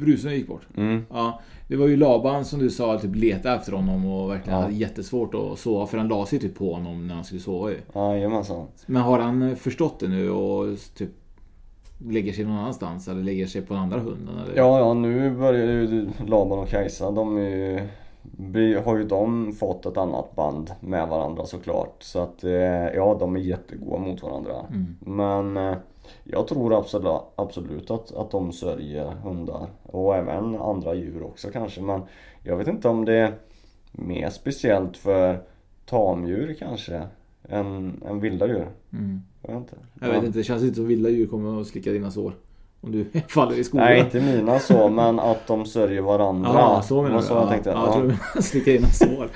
Brusen 0.00 0.32
gick 0.32 0.48
bort? 0.48 0.66
Mm. 0.76 1.04
Ja. 1.10 1.40
Det 1.68 1.76
var 1.76 1.86
ju 1.86 1.96
Laban 1.96 2.44
som 2.44 2.58
du 2.58 2.70
sa 2.70 2.98
typ 2.98 3.16
letade 3.16 3.54
efter 3.56 3.72
honom 3.72 4.06
och 4.06 4.30
verkligen 4.30 4.58
Ja. 4.58 4.62
hade 4.64 4.74
jättesvårt 4.74 5.34
att 5.34 5.58
sova 5.58 5.86
för 5.86 5.98
han 5.98 6.08
la 6.08 6.26
sig 6.26 6.38
typ 6.38 6.54
på 6.54 6.74
honom 6.74 7.06
när 7.06 7.14
han 7.14 7.24
skulle 7.24 7.40
sova 7.40 7.70
ju. 7.70 7.76
Jajamensan. 7.94 8.66
Men 8.86 9.02
har 9.02 9.18
han 9.18 9.56
förstått 9.56 10.00
det 10.00 10.08
nu 10.08 10.30
och 10.30 10.78
typ 10.94 11.10
lägger 12.08 12.32
sig 12.32 12.44
någon 12.44 12.54
annanstans 12.58 13.08
eller 13.08 13.22
lägger 13.22 13.46
sig 13.46 13.62
på 13.62 13.74
den 13.74 13.82
andra 13.82 14.00
hunden? 14.00 14.38
Eller? 14.44 14.56
Ja, 14.56 14.78
ja 14.78 14.94
nu 14.94 15.30
börjar 15.36 15.66
ju 15.66 16.08
Laban 16.26 16.58
och 16.58 16.68
Kajsa, 16.68 17.10
de 17.10 17.36
är 17.36 17.40
ju, 17.56 17.80
har 18.84 18.96
ju 18.96 19.04
de 19.04 19.52
fått 19.52 19.86
ett 19.86 19.96
annat 19.96 20.36
band 20.36 20.70
med 20.80 21.08
varandra 21.08 21.46
såklart. 21.46 22.02
Så 22.02 22.18
att 22.18 22.44
eh, 22.44 22.88
ja, 22.94 23.16
de 23.20 23.36
är 23.36 23.40
jättegoda 23.40 23.98
mot 23.98 24.22
varandra. 24.22 24.66
Mm. 24.70 24.96
Men 25.00 25.56
eh, 25.56 25.78
jag 26.24 26.48
tror 26.48 26.78
absolut, 26.78 27.22
absolut 27.36 27.90
att, 27.90 28.14
att 28.14 28.30
de 28.30 28.52
sörjer 28.52 29.04
hundar. 29.04 29.66
Och 29.82 30.16
även 30.16 30.56
andra 30.56 30.94
djur 30.94 31.22
också 31.22 31.48
kanske. 31.50 31.80
Men 31.80 32.00
jag 32.42 32.56
vet 32.56 32.68
inte 32.68 32.88
om 32.88 33.04
det 33.04 33.14
är 33.14 33.34
mer 33.92 34.30
speciellt 34.30 34.96
för 34.96 35.42
tamdjur 35.86 36.56
kanske. 36.58 37.02
Än, 37.48 38.02
än 38.06 38.20
vilda 38.20 38.46
djur. 38.46 38.68
Mm. 38.92 39.22
Jag 39.42 39.48
vet 39.48 39.58
inte. 39.58 39.76
Jag 40.00 40.08
vet 40.08 40.24
inte, 40.24 40.38
det 40.38 40.44
känns 40.44 40.62
inte 40.62 40.74
som 40.74 40.86
vilda 40.86 41.08
djur 41.08 41.26
kommer 41.26 41.60
att 41.60 41.66
slicka 41.66 41.92
dina 41.92 42.10
sår. 42.10 42.32
Om 42.80 42.92
du 42.92 43.06
faller 43.28 43.58
i 43.58 43.64
skogen. 43.64 43.86
Nej, 43.86 44.00
inte 44.00 44.20
mina 44.20 44.58
så, 44.58 44.88
men 44.88 45.20
att 45.20 45.46
de 45.46 45.66
sörjer 45.66 46.00
varandra. 46.02 46.50
Ja, 46.54 46.82
så 46.84 47.02
menar 47.02 47.16
du? 47.16 47.22
så 47.22 47.32
ja, 47.34 47.40
jag 47.40 47.48
tänkte. 47.50 47.70
Ja, 47.70 47.76
Ja. 47.76 47.84
jag 47.84 47.94
tror 47.94 48.16
du 48.36 48.42
slickar 48.42 48.72
dina 48.72 48.88
sår. 48.88 49.28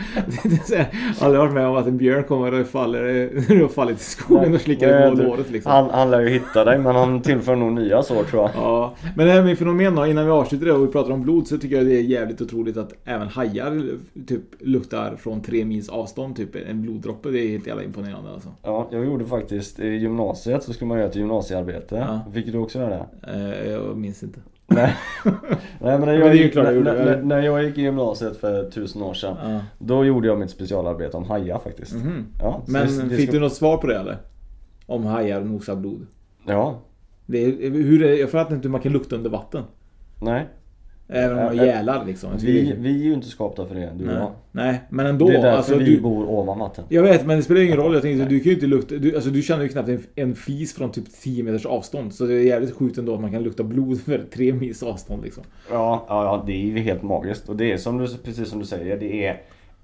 Jag 0.71 0.79
har 1.19 1.27
aldrig 1.27 1.41
varit 1.41 1.53
med 1.55 1.67
om 1.67 1.77
att 1.77 1.87
en 1.87 1.97
björn 1.99 2.25
kommer 2.25 2.61
och 2.61 2.67
faller, 2.67 3.03
när 3.35 3.55
du 3.57 3.63
har 3.63 3.69
fallit 3.69 4.01
i 4.01 4.05
skogen 4.05 4.55
och 4.55 4.61
slickar 4.61 4.89
dig 4.89 5.03
på 5.11 5.15
Nej, 5.17 5.25
du, 5.25 5.31
låret 5.31 5.51
liksom. 5.51 5.73
han, 5.73 5.91
han 5.91 6.11
lär 6.11 6.21
ju 6.21 6.29
hitta 6.29 6.65
dig 6.65 6.79
men 6.79 6.95
han 6.97 7.21
tillför 7.23 7.57
nog 7.57 7.73
nya 7.73 8.03
sår 8.03 8.25
tror 8.25 8.43
jag. 8.43 8.51
Ja, 8.55 8.95
men 9.17 9.27
det 9.27 9.33
här 9.33 9.43
med 9.43 9.59
fenomen 9.59 9.95
då, 9.95 10.07
innan 10.07 10.25
vi 10.25 10.31
avslutar 10.31 10.67
det 10.67 10.73
och 10.73 10.83
vi 10.89 10.93
pratar 10.93 11.11
om 11.13 11.23
blod 11.23 11.47
så 11.49 11.59
tycker 11.59 11.77
jag 11.77 11.87
det 11.87 11.97
är 11.97 12.03
jävligt 12.03 12.41
otroligt 12.41 12.77
att 12.77 12.93
även 13.05 13.29
hajar 13.29 13.83
typ 14.27 14.43
luktar 14.61 15.17
från 15.17 15.41
tre 15.43 15.65
mils 15.65 15.89
avstånd 15.89 16.37
typ 16.37 16.57
en 16.69 16.83
bloddroppe. 16.83 17.29
Det 17.31 17.39
är 17.41 17.49
helt 17.49 17.67
jävla 17.67 17.83
imponerande 17.83 18.31
alltså. 18.31 18.49
Ja, 18.63 18.89
jag 18.93 19.05
gjorde 19.05 19.25
faktiskt 19.25 19.81
i 19.81 19.89
gymnasiet 19.89 20.63
så 20.63 20.73
skulle 20.73 20.89
man 20.89 20.99
göra 20.99 21.09
ett 21.09 21.17
gymnasiearbete. 21.17 21.97
Ja. 21.97 22.33
Fick 22.35 22.53
du 22.53 22.59
också 22.59 22.79
göra 22.79 22.91
det? 22.91 23.07
Eh, 23.33 23.71
jag 23.73 23.97
minns 23.97 24.23
inte. 24.23 24.41
Nej. 24.67 24.97
Nej 25.25 25.33
men 25.81 26.01
när 26.01 26.07
Men 26.07 26.15
jag, 26.15 26.21
det 26.21 26.33
är 26.33 26.35
ju 26.35 26.43
gick, 26.43 26.53
klart 26.53 26.67
jag 26.67 26.85
när, 26.85 27.05
när, 27.05 27.23
när 27.23 27.41
jag 27.43 27.65
gick 27.65 27.79
i 27.79 27.83
gymnasiet 27.83 28.37
för 28.37 28.71
tusen 28.71 29.03
år 29.03 29.15
sedan. 29.15 29.37
Ja. 29.53 29.61
Då 29.79 30.05
gjorde 30.05 30.27
jag 30.29 30.39
mitt 30.39 30.51
specialarbete 30.51 31.17
om 31.17 31.25
hajar 31.25 31.59
faktiskt. 31.59 31.93
Mhm. 31.95 32.27
Ja, 32.41 32.63
så 32.67 32.73
Men 32.73 32.87
det- 32.87 33.03
det 33.03 33.17
fick 33.17 33.29
ska- 33.29 33.33
du 33.33 33.41
något 33.41 33.53
svar 33.55 33.77
på 33.77 33.87
det 33.87 33.99
eller? 33.99 34.17
Om 34.87 35.05
hajar 35.05 35.41
nosar 35.41 35.77
blod? 35.77 36.07
Ja. 36.47 36.79
Det 37.27 37.45
hur 37.71 38.03
är, 38.03 38.15
jag 38.17 38.31
fattar 38.31 38.55
inte 38.55 38.69
hur 38.69 38.73
man 38.73 38.81
kan 38.81 38.93
lukta 38.93 39.17
under 39.17 39.31
vatten. 39.31 39.63
Nej. 40.23 40.49
Även 41.13 41.39
om 41.39 41.45
Ä- 41.45 41.63
ä- 41.63 41.67
gälar 41.67 42.05
liksom. 42.05 42.31
Vi, 42.41 42.75
vi 42.79 43.01
är 43.01 43.05
ju 43.05 43.13
inte 43.15 43.27
skapta 43.27 43.67
för 43.67 43.75
det, 43.75 43.93
du 43.97 44.05
och 44.05 44.13
Nej. 44.13 44.17
jag. 44.17 44.31
Nej, 44.53 44.81
men 44.89 45.07
ändå. 45.07 45.27
Det 45.29 45.33
är 45.37 45.43
därför 45.43 45.57
alltså, 45.57 45.79
vi 45.79 45.85
du, 45.85 46.01
bor 46.01 46.25
ovan 46.31 46.59
vatten. 46.59 46.85
Jag 46.89 47.03
vet, 47.03 47.27
men 47.27 47.37
det 47.37 47.43
spelar 47.43 47.61
ingen 47.61 47.77
roll. 47.77 47.93
Jag 47.95 48.03
tänkte, 48.03 48.29
du 48.29 48.41
kan 48.41 48.49
ju 48.51 48.55
inte 48.55 48.67
lukta... 48.67 48.95
Du, 48.95 49.15
alltså, 49.15 49.31
du 49.31 49.43
känner 49.43 49.63
ju 49.63 49.69
knappt 49.69 49.89
en, 49.89 50.03
en 50.15 50.35
fis 50.35 50.75
från 50.75 50.93
typ 50.93 51.05
10 51.23 51.43
meters 51.43 51.67
avstånd. 51.67 52.15
Så 52.15 52.25
det 52.25 52.35
är 52.35 52.41
jävligt 52.41 52.77
sjukt 52.77 52.99
ändå 52.99 53.15
att 53.15 53.21
man 53.21 53.33
kan 53.33 53.43
lukta 53.43 53.63
blod 53.63 54.01
för 54.01 54.25
3 54.35 54.53
mils 54.53 54.83
avstånd 54.83 55.23
liksom. 55.25 55.43
Ja, 55.71 56.05
ja, 56.09 56.25
ja, 56.25 56.43
det 56.47 56.53
är 56.53 56.67
ju 56.67 56.79
helt 56.79 57.03
magiskt. 57.03 57.49
Och 57.49 57.57
det 57.57 57.73
är 57.73 57.77
som 57.77 57.99
du, 57.99 58.09
precis 58.25 58.49
som 58.49 58.59
du 58.59 58.67
säger, 58.67 58.97
det 58.97 59.27
är 59.27 59.41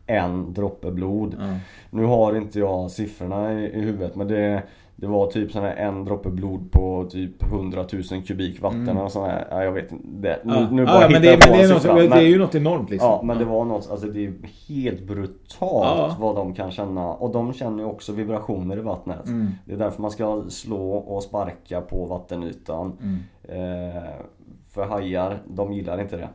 en 0.07 0.53
droppe 0.55 0.91
blod. 0.91 1.37
Ja. 1.39 1.47
Nu 1.91 2.05
har 2.05 2.37
inte 2.37 2.59
jag 2.59 2.91
siffrorna 2.91 3.61
i, 3.61 3.67
i 3.67 3.81
huvudet 3.81 4.17
men 4.17 4.29
det, 4.29 4.63
det 5.01 5.07
var 5.07 5.27
typ 5.27 5.53
sån 5.53 5.63
här 5.63 5.75
en 5.77 6.05
droppe 6.05 6.31
blod 6.31 6.71
på 6.73 7.07
typ 7.11 7.43
100 7.43 7.85
000 8.13 8.23
kubik 8.23 8.61
vatten 8.63 8.89
Mm. 8.89 8.97
och 8.99 9.13
sån 9.13 9.25
här. 9.31 9.47
Ja, 9.51 9.65
jag 9.65 9.73
vet 9.73 9.93
inte. 9.93 10.39
Nu, 10.45 10.53
Ja. 10.55 10.69
nu 10.71 10.87
bara 10.87 11.03
ja, 11.03 11.09
men 11.13 11.23
det- 11.23 11.29
men 11.31 11.53
det 11.53 11.63
är 11.65 11.69
något- 11.69 11.83
siffra. 11.83 11.95
det 11.95 12.05
är 12.05 12.09
Men- 12.09 12.25
ju 12.25 12.39
något 12.39 12.55
enormt, 12.55 12.91
liksom. 12.91 13.09
Ja, 13.11 13.21
men 13.25 13.37
Ja. 13.37 13.45
det 13.45 13.51
var 13.51 13.65
något, 13.65 13.91
alltså 13.91 14.07
det 14.07 14.27
är 14.27 14.33
helt 14.69 15.03
brutalt 15.07 16.19
vad 16.21 16.37
de 16.37 16.55
kan 16.55 16.71
känna. 16.71 17.07
Och 17.15 17.31
de 17.33 17.53
känner 17.53 17.79
ju 17.79 17.85
också 17.89 18.13
vibrationer 18.13 18.79
i 18.79 18.81
vattnet. 18.81 19.27
Mm. 19.27 19.49
Det 19.65 19.73
är 19.73 19.77
därför 19.79 20.03
man 20.03 20.11
ska 20.11 20.43
slå 20.49 20.91
och 20.93 21.23
sparka 21.23 21.81
på 21.81 22.07
vattenytan. 22.07 22.93
Mm. 23.03 23.19
Eh, 23.97 24.03
för 24.71 24.85
hajar, 24.87 25.39
de 25.47 25.73
gillar 25.73 26.01
inte 26.01 26.17
det. 26.17 26.29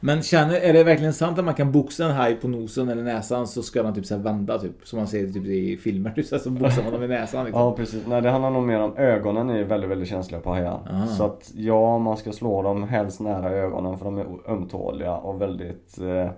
Men 0.00 0.22
känner, 0.22 0.54
är 0.54 0.72
det 0.72 0.84
verkligen 0.84 1.12
sant 1.12 1.38
att 1.38 1.44
man 1.44 1.54
kan 1.54 1.72
boxa 1.72 2.04
en 2.04 2.10
haj 2.10 2.36
på 2.36 2.48
nosen 2.48 2.88
eller 2.88 3.02
näsan 3.02 3.46
så 3.46 3.62
ska 3.62 3.82
den 3.82 3.94
typ 3.94 4.06
så 4.06 4.16
vända 4.16 4.58
typ? 4.58 4.86
Som 4.86 4.98
man 4.98 5.08
ser 5.08 5.26
typ 5.26 5.46
i 5.46 5.76
filmer. 5.76 6.10
Typ, 6.16 6.26
så, 6.26 6.38
så 6.38 6.50
boxar 6.50 6.82
man 6.82 6.92
dem 6.92 7.02
i 7.02 7.08
näsan 7.08 7.44
liksom. 7.44 7.62
Ja 7.62 7.76
precis, 7.76 8.06
nej 8.06 8.22
det 8.22 8.30
handlar 8.30 8.50
nog 8.50 8.62
mer 8.62 8.80
om 8.80 8.96
ögonen 8.96 9.50
är 9.50 9.64
väldigt 9.64 9.90
väldigt 9.90 10.08
känsliga 10.08 10.40
på 10.40 10.50
hajar. 10.50 10.80
Ah. 10.90 11.06
Så 11.06 11.24
att 11.24 11.52
ja, 11.54 11.98
man 11.98 12.16
ska 12.16 12.32
slå 12.32 12.62
dem 12.62 12.82
helst 12.82 13.20
nära 13.20 13.50
ögonen 13.50 13.98
för 13.98 14.04
de 14.04 14.18
är 14.18 14.26
ömtåliga 14.48 15.16
och 15.16 15.40
väldigt 15.40 15.98
eh, 15.98 16.30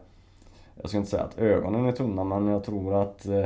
Jag 0.74 0.88
ska 0.88 0.96
inte 0.96 1.10
säga 1.10 1.22
att 1.22 1.38
ögonen 1.38 1.86
är 1.86 1.92
tunna 1.92 2.24
men 2.24 2.46
jag 2.46 2.64
tror 2.64 3.02
att 3.02 3.26
eh, 3.26 3.44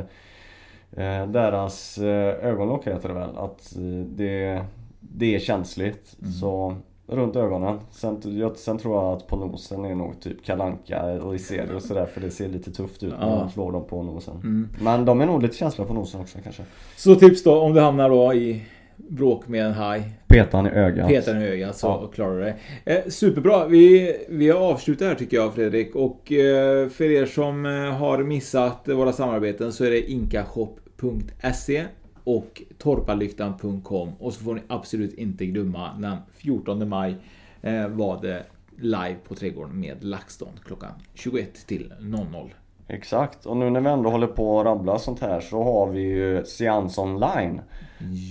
eh, 1.04 1.26
deras 1.26 1.98
eh, 1.98 2.46
ögonlock 2.46 2.86
heter 2.86 3.08
det 3.08 3.14
väl, 3.14 3.36
att 3.36 3.76
eh, 3.76 4.06
det, 4.06 4.64
det 5.00 5.34
är 5.34 5.38
känsligt. 5.38 6.16
Mm. 6.20 6.32
Så 6.32 6.76
runt 7.06 7.36
ögonen. 7.36 7.78
Sen, 7.90 8.20
jag, 8.24 8.56
sen 8.56 8.78
tror 8.78 8.94
jag 9.02 9.12
att 9.12 9.26
på 9.26 9.36
nosen 9.36 9.84
är 9.84 9.94
nog 9.94 10.20
typ 10.20 10.44
kalanka 10.44 11.02
och 11.02 11.34
i 11.34 11.38
serier 11.38 11.74
och 11.74 11.82
sådär 11.82 12.06
för 12.06 12.20
det 12.20 12.30
ser 12.30 12.48
lite 12.48 12.70
tufft 12.72 13.02
ut 13.02 13.12
när 13.20 13.28
Ja. 13.30 13.36
man 13.36 13.50
slår 13.50 13.72
dem 13.72 13.84
på 13.86 14.02
nosen. 14.02 14.34
Mm. 14.36 14.68
Men 14.82 15.04
de 15.04 15.20
är 15.20 15.26
nog 15.26 15.42
lite 15.42 15.56
känsliga 15.56 15.88
på 15.88 15.94
nosen 15.94 16.20
också 16.20 16.38
kanske. 16.44 16.62
Så 16.96 17.14
tips 17.14 17.42
då 17.44 17.60
om 17.60 17.74
du 17.74 17.80
hamnar 17.80 18.10
då 18.10 18.34
i 18.34 18.62
bråk 18.96 19.48
med 19.48 19.66
en 19.66 19.72
haj. 19.72 20.02
Peta 20.28 20.56
han 20.56 20.66
i 20.66 20.70
ögat. 20.70 21.08
Peta 21.08 21.32
den 21.32 21.42
i 21.42 21.46
ögat 21.46 21.76
så 21.76 21.86
Ja. 21.86 22.10
klarar 22.14 22.38
du 22.38 22.44
det. 22.44 22.54
Eh, 22.84 23.08
superbra. 23.08 23.66
Vi, 23.66 24.16
vi 24.28 24.50
har 24.50 24.60
avslutat 24.60 25.08
här 25.08 25.14
tycker 25.14 25.36
jag 25.36 25.54
Fredrik. 25.54 25.94
Och 25.94 26.32
eh, 26.32 26.88
för 26.88 27.04
er 27.04 27.26
som 27.26 27.66
eh, 27.66 27.72
har 27.72 28.18
missat 28.18 28.88
våra 28.88 29.12
samarbeten 29.12 29.72
så 29.72 29.84
är 29.84 29.90
det 29.90 30.10
inkashop.se 30.10 31.84
och 32.24 32.62
torparlyktan.com. 32.78 34.12
Och 34.18 34.32
så 34.32 34.44
får 34.44 34.54
ni 34.54 34.60
absolut 34.68 35.14
inte 35.14 35.46
glömma 35.46 35.90
den 35.98 36.16
14 36.34 36.88
maj 36.88 37.16
eh, 37.62 37.88
var 37.88 38.22
det 38.22 38.42
live 38.76 39.16
på 39.28 39.34
Trädgården 39.34 39.80
med 39.80 40.04
LaxTon 40.04 40.48
klockan 40.64 40.90
21 41.14 41.66
till 41.66 41.92
00. 42.00 42.54
Exakt, 42.88 43.46
och 43.46 43.56
nu 43.56 43.70
när 43.70 43.80
vi 43.80 43.88
ändå 43.88 44.10
håller 44.10 44.26
på 44.26 44.60
att 44.60 44.66
rabbla 44.66 44.98
sånt 44.98 45.20
här 45.20 45.40
så 45.40 45.62
har 45.62 45.86
vi 45.86 46.00
ju 46.00 46.44
Seans 46.44 46.98
online. 46.98 47.60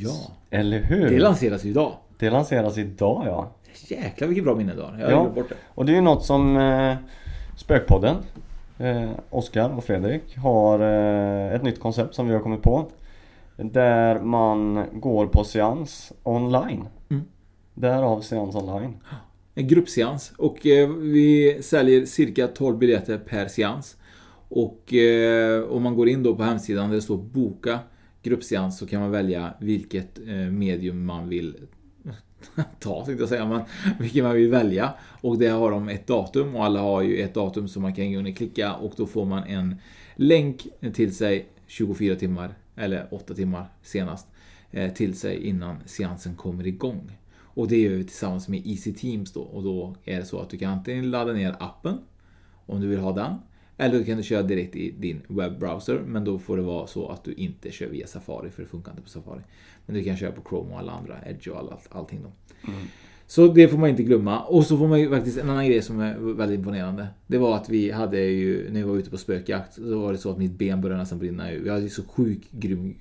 Ja. 0.03 0.31
Eller 0.49 0.79
hur? 0.83 1.09
Det 1.09 1.19
lanseras 1.19 1.65
idag. 1.65 1.91
Det 2.19 2.29
lanseras 2.29 2.77
idag 2.77 3.23
ja. 3.25 3.51
Jäklar 3.87 4.27
vilket 4.27 4.43
bra 4.43 4.55
minne 4.55 4.73
du 4.75 4.81
har. 4.81 4.97
Jag 4.99 5.11
Ja. 5.11 5.29
bort 5.35 5.49
det. 5.49 5.55
Och 5.67 5.85
det 5.85 5.91
är 5.91 5.95
ju 5.95 6.01
något 6.01 6.25
som 6.25 6.57
eh, 6.57 6.95
Spökpodden, 7.57 8.15
eh, 8.77 9.09
Oskar 9.29 9.77
och 9.77 9.83
Fredrik 9.83 10.37
har 10.37 10.79
eh, 10.79 11.53
ett 11.55 11.63
nytt 11.63 11.79
koncept 11.79 12.15
som 12.15 12.27
vi 12.27 12.33
har 12.33 12.41
kommit 12.41 12.61
på. 12.61 12.85
Där 13.55 14.19
man 14.19 14.85
går 14.93 15.27
på 15.27 15.43
seans 15.43 16.13
online. 16.23 16.87
Mm. 17.09 17.23
Därav 17.73 18.21
seans 18.21 18.55
online. 18.55 18.97
En 19.55 19.67
gruppseans 19.67 20.33
och 20.37 20.65
eh, 20.67 20.89
vi 20.89 21.57
säljer 21.61 22.05
cirka 22.05 22.47
12 22.47 22.77
biljetter 22.77 23.17
per 23.17 23.47
seans. 23.47 23.97
Och 24.49 24.93
eh, 24.93 25.63
om 25.63 25.83
man 25.83 25.95
går 25.95 26.09
in 26.09 26.23
då 26.23 26.35
på 26.35 26.43
hemsidan 26.43 26.89
där 26.89 26.95
det 26.95 27.01
står 27.01 27.17
boka 27.17 27.79
gruppseans 28.23 28.77
så 28.77 28.87
kan 28.87 29.01
man 29.01 29.11
välja 29.11 29.53
vilket 29.59 30.19
eh, 30.27 30.35
medium 30.35 31.05
man 31.05 31.29
vill 31.29 31.55
ta, 32.79 33.05
tänkte 33.05 33.21
jag 33.21 33.29
säga, 33.29 33.45
men 33.45 33.61
vilken 33.99 34.23
man 34.23 34.35
vill 34.35 34.49
välja. 34.49 34.93
Och 35.21 35.37
där 35.37 35.51
har 35.51 35.71
de 35.71 35.89
ett 35.89 36.07
datum 36.07 36.55
och 36.55 36.65
alla 36.65 36.79
har 36.79 37.01
ju 37.01 37.17
ett 37.17 37.33
datum 37.33 37.67
som 37.67 37.81
man 37.81 37.95
kan 37.95 38.13
gå 38.13 38.19
in 38.19 38.27
och 38.27 38.37
klicka 38.37 38.73
och 38.73 38.93
då 38.97 39.05
får 39.05 39.25
man 39.25 39.43
en 39.43 39.75
länk 40.15 40.67
till 40.93 41.15
sig 41.15 41.45
24 41.67 42.15
timmar, 42.15 42.53
eller 42.75 43.13
8 43.13 43.33
timmar 43.33 43.65
senast, 43.81 44.27
eh, 44.71 44.93
till 44.93 45.15
sig 45.17 45.47
innan 45.47 45.77
seansen 45.85 46.35
kommer 46.35 46.67
igång. 46.67 47.17
Och 47.37 47.67
det 47.67 47.77
gör 47.77 47.95
vi 47.95 48.03
tillsammans 48.03 48.47
med 48.47 48.67
Easy 48.67 48.93
Teams 48.93 49.33
då 49.33 49.41
och 49.41 49.63
då 49.63 49.95
är 50.03 50.19
det 50.19 50.25
så 50.25 50.39
att 50.39 50.49
du 50.49 50.57
kan 50.57 50.71
antingen 50.73 51.11
ladda 51.11 51.33
ner 51.33 51.55
appen 51.59 51.97
om 52.65 52.81
du 52.81 52.87
vill 52.87 52.99
ha 52.99 53.11
den. 53.11 53.35
Eller 53.77 53.97
du 53.97 54.05
kan 54.05 54.17
du 54.17 54.23
köra 54.23 54.43
direkt 54.43 54.75
i 54.75 54.91
din 54.91 55.21
webbrowser 55.27 55.99
men 55.99 56.23
då 56.23 56.39
får 56.39 56.57
det 56.57 56.63
vara 56.63 56.87
så 56.87 57.09
att 57.09 57.23
du 57.23 57.33
inte 57.33 57.71
kör 57.71 57.87
via 57.87 58.07
Safari 58.07 58.49
för 58.49 58.61
det 58.61 58.69
funkar 58.69 58.91
inte 58.91 59.03
på 59.03 59.09
Safari. 59.09 59.41
Men 59.85 59.95
du 59.95 60.03
kan 60.03 60.17
köra 60.17 60.31
på 60.31 60.41
Chrome 60.49 60.73
och 60.73 60.79
alla 60.79 60.91
andra, 60.91 61.19
Edge 61.25 61.47
och 61.47 61.57
all, 61.57 61.73
allting 61.89 62.21
då. 62.21 62.31
Mm. 62.71 62.87
Så 63.33 63.47
det 63.47 63.67
får 63.67 63.77
man 63.77 63.89
inte 63.89 64.03
glömma. 64.03 64.39
Och 64.39 64.65
så 64.65 64.77
får 64.77 64.87
man 64.87 64.99
ju 64.99 65.09
faktiskt 65.09 65.37
en 65.37 65.49
annan 65.49 65.65
grej 65.67 65.81
som 65.81 65.99
är 65.99 66.17
väldigt 66.17 66.57
imponerande. 66.57 67.07
Det 67.27 67.37
var 67.37 67.55
att 67.55 67.69
vi 67.69 67.91
hade 67.91 68.19
ju, 68.19 68.71
när 68.71 68.79
vi 68.79 68.83
var 68.83 68.97
ute 68.97 69.09
på 69.09 69.17
spökjakt, 69.17 69.73
så 69.73 69.99
var 69.99 70.11
det 70.11 70.17
så 70.17 70.31
att 70.31 70.37
mitt 70.37 70.51
ben 70.51 70.81
började 70.81 70.99
nästan 70.99 71.19
brinna. 71.19 71.43
Vi 71.63 71.69
hade 71.69 71.81
ju 71.81 71.89
så 71.89 72.03
sjuk 72.03 72.47
grym 72.51 72.95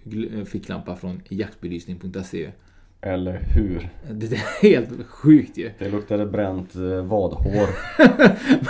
ficklampa 0.47 0.97
från 0.97 1.23
jaktbelysning.se. 1.29 2.51
Eller 3.01 3.41
hur? 3.55 3.89
Det 4.11 4.27
är 4.27 4.63
helt 4.63 5.07
sjukt 5.07 5.59
ju. 5.59 5.71
Det 5.79 5.89
luktade 5.89 6.27
bränt 6.27 6.75
eh, 6.75 7.05
vadhår. 7.05 7.69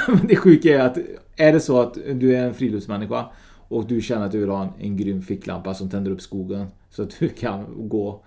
Men 0.17 0.27
det 0.27 0.37
sjuka 0.37 0.69
är 0.69 0.87
att 0.87 0.99
är 1.37 1.53
det 1.53 1.61
så 1.61 1.81
att 1.81 1.99
du 2.15 2.37
är 2.37 2.45
en 2.45 2.55
friluftsmänniska 2.55 3.27
och 3.69 3.87
du 3.87 4.01
känner 4.01 4.27
att 4.27 4.33
du 4.33 4.41
vill 4.41 4.51
ha 4.51 4.63
en, 4.63 4.71
en 4.81 4.97
grym 4.97 5.23
ficklampa 5.23 5.75
som 5.75 5.91
tänder 5.91 6.11
upp 6.11 6.21
skogen 6.21 6.67
så 6.91 7.03
att 7.03 7.17
du 7.19 7.29
kan 7.29 7.89
gå 7.89 8.25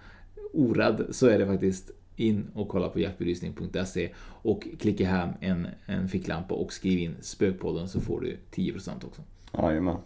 orädd 0.53 1.05
så 1.11 1.27
är 1.27 1.39
det 1.39 1.45
faktiskt 1.45 1.91
in 2.15 2.47
och 2.53 2.67
kolla 2.67 2.89
på 2.89 2.99
jaktbelysning.se 2.99 4.09
och 4.41 4.67
klicka 4.79 5.07
hem 5.07 5.29
en, 5.39 5.67
en 5.85 6.09
ficklampa 6.09 6.55
och 6.55 6.73
skriv 6.73 6.99
in 6.99 7.15
spökpodden 7.21 7.89
så 7.89 8.01
får 8.01 8.21
du 8.21 8.37
10% 8.51 9.05
också. 9.05 9.21
Jajamän. 9.57 9.97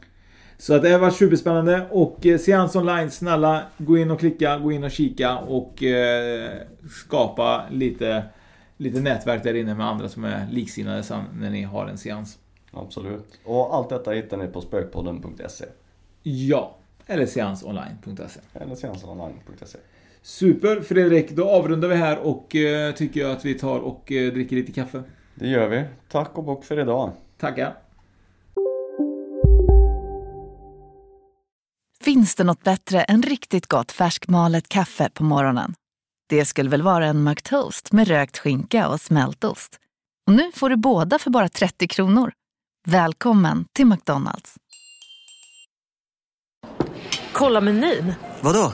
Så 0.58 0.76
att 0.76 0.82
det 0.82 0.90
har 0.90 1.00
varit 1.00 1.16
superspännande 1.16 1.88
och 1.92 2.26
eh, 2.26 2.38
seans 2.38 2.76
online, 2.76 3.12
snälla 3.12 3.64
gå 3.78 3.98
in 3.98 4.12
och 4.12 4.20
klicka, 4.20 4.58
gå 4.58 4.72
in 4.72 4.84
och 4.84 4.92
kika 4.92 5.38
och 5.38 5.84
eh, 5.84 6.52
skapa 7.06 7.66
lite, 7.72 8.24
lite 8.78 9.02
nätverk 9.02 9.44
där 9.44 9.54
inne 9.54 9.76
med 9.76 9.88
andra 9.88 10.10
som 10.10 10.24
är 10.24 10.48
liksinnade 10.52 11.04
när 11.34 11.50
ni 11.50 11.64
har 11.64 11.88
en 11.88 11.98
seans. 11.98 12.38
Absolut. 12.72 13.40
Och 13.44 13.76
allt 13.76 13.90
detta 13.90 14.12
hittar 14.12 14.38
ni 14.38 14.48
på 14.48 14.62
spökpodden.se. 14.62 15.66
Ja, 16.24 16.76
eller 17.06 17.26
seansonline.se. 17.26 18.40
Eller 18.54 18.76
seansonline.se. 18.76 19.78
Super 20.30 20.82
Fredrik, 20.82 21.32
då 21.32 21.50
avrundar 21.50 21.88
vi 21.88 21.96
här 21.96 22.20
och 22.20 22.56
eh, 22.56 22.94
tycker 22.94 23.20
jag 23.20 23.32
att 23.32 23.46
vi 23.46 23.54
tar 23.54 23.80
och 23.80 24.12
eh, 24.12 24.34
dricker 24.34 24.56
lite 24.56 24.72
kaffe. 24.72 25.04
Det 25.36 25.48
gör 25.48 25.68
vi. 25.68 25.86
Tack 26.10 26.38
och 26.38 26.44
bock 26.44 26.66
för 26.66 26.80
idag. 26.80 27.12
Tackar. 27.38 27.78
Finns 32.04 32.36
det 32.36 32.44
något 32.44 32.64
bättre 32.64 33.02
än 33.02 33.24
riktigt 33.24 33.68
gott 33.68 33.92
färskmalet 33.92 34.70
kaffe 34.70 35.10
på 35.14 35.24
morgonen? 35.24 35.74
Det 36.30 36.46
skulle 36.46 36.70
väl 36.70 36.82
vara 36.82 37.06
en 37.06 37.24
McToast 37.24 37.92
med 37.92 38.08
rökt 38.08 38.38
skinka 38.38 38.88
och 38.90 39.02
smältost. 39.02 39.80
Och 40.28 40.34
nu 40.34 40.52
får 40.56 40.70
du 40.70 40.76
båda 40.76 41.20
för 41.20 41.30
bara 41.30 41.50
30 41.50 41.88
kronor. 41.88 42.32
Välkommen 42.88 43.66
till 43.74 43.86
McDonalds. 43.86 44.56
Kolla 47.32 47.62
menyn. 47.62 48.14
Vadå? 48.42 48.74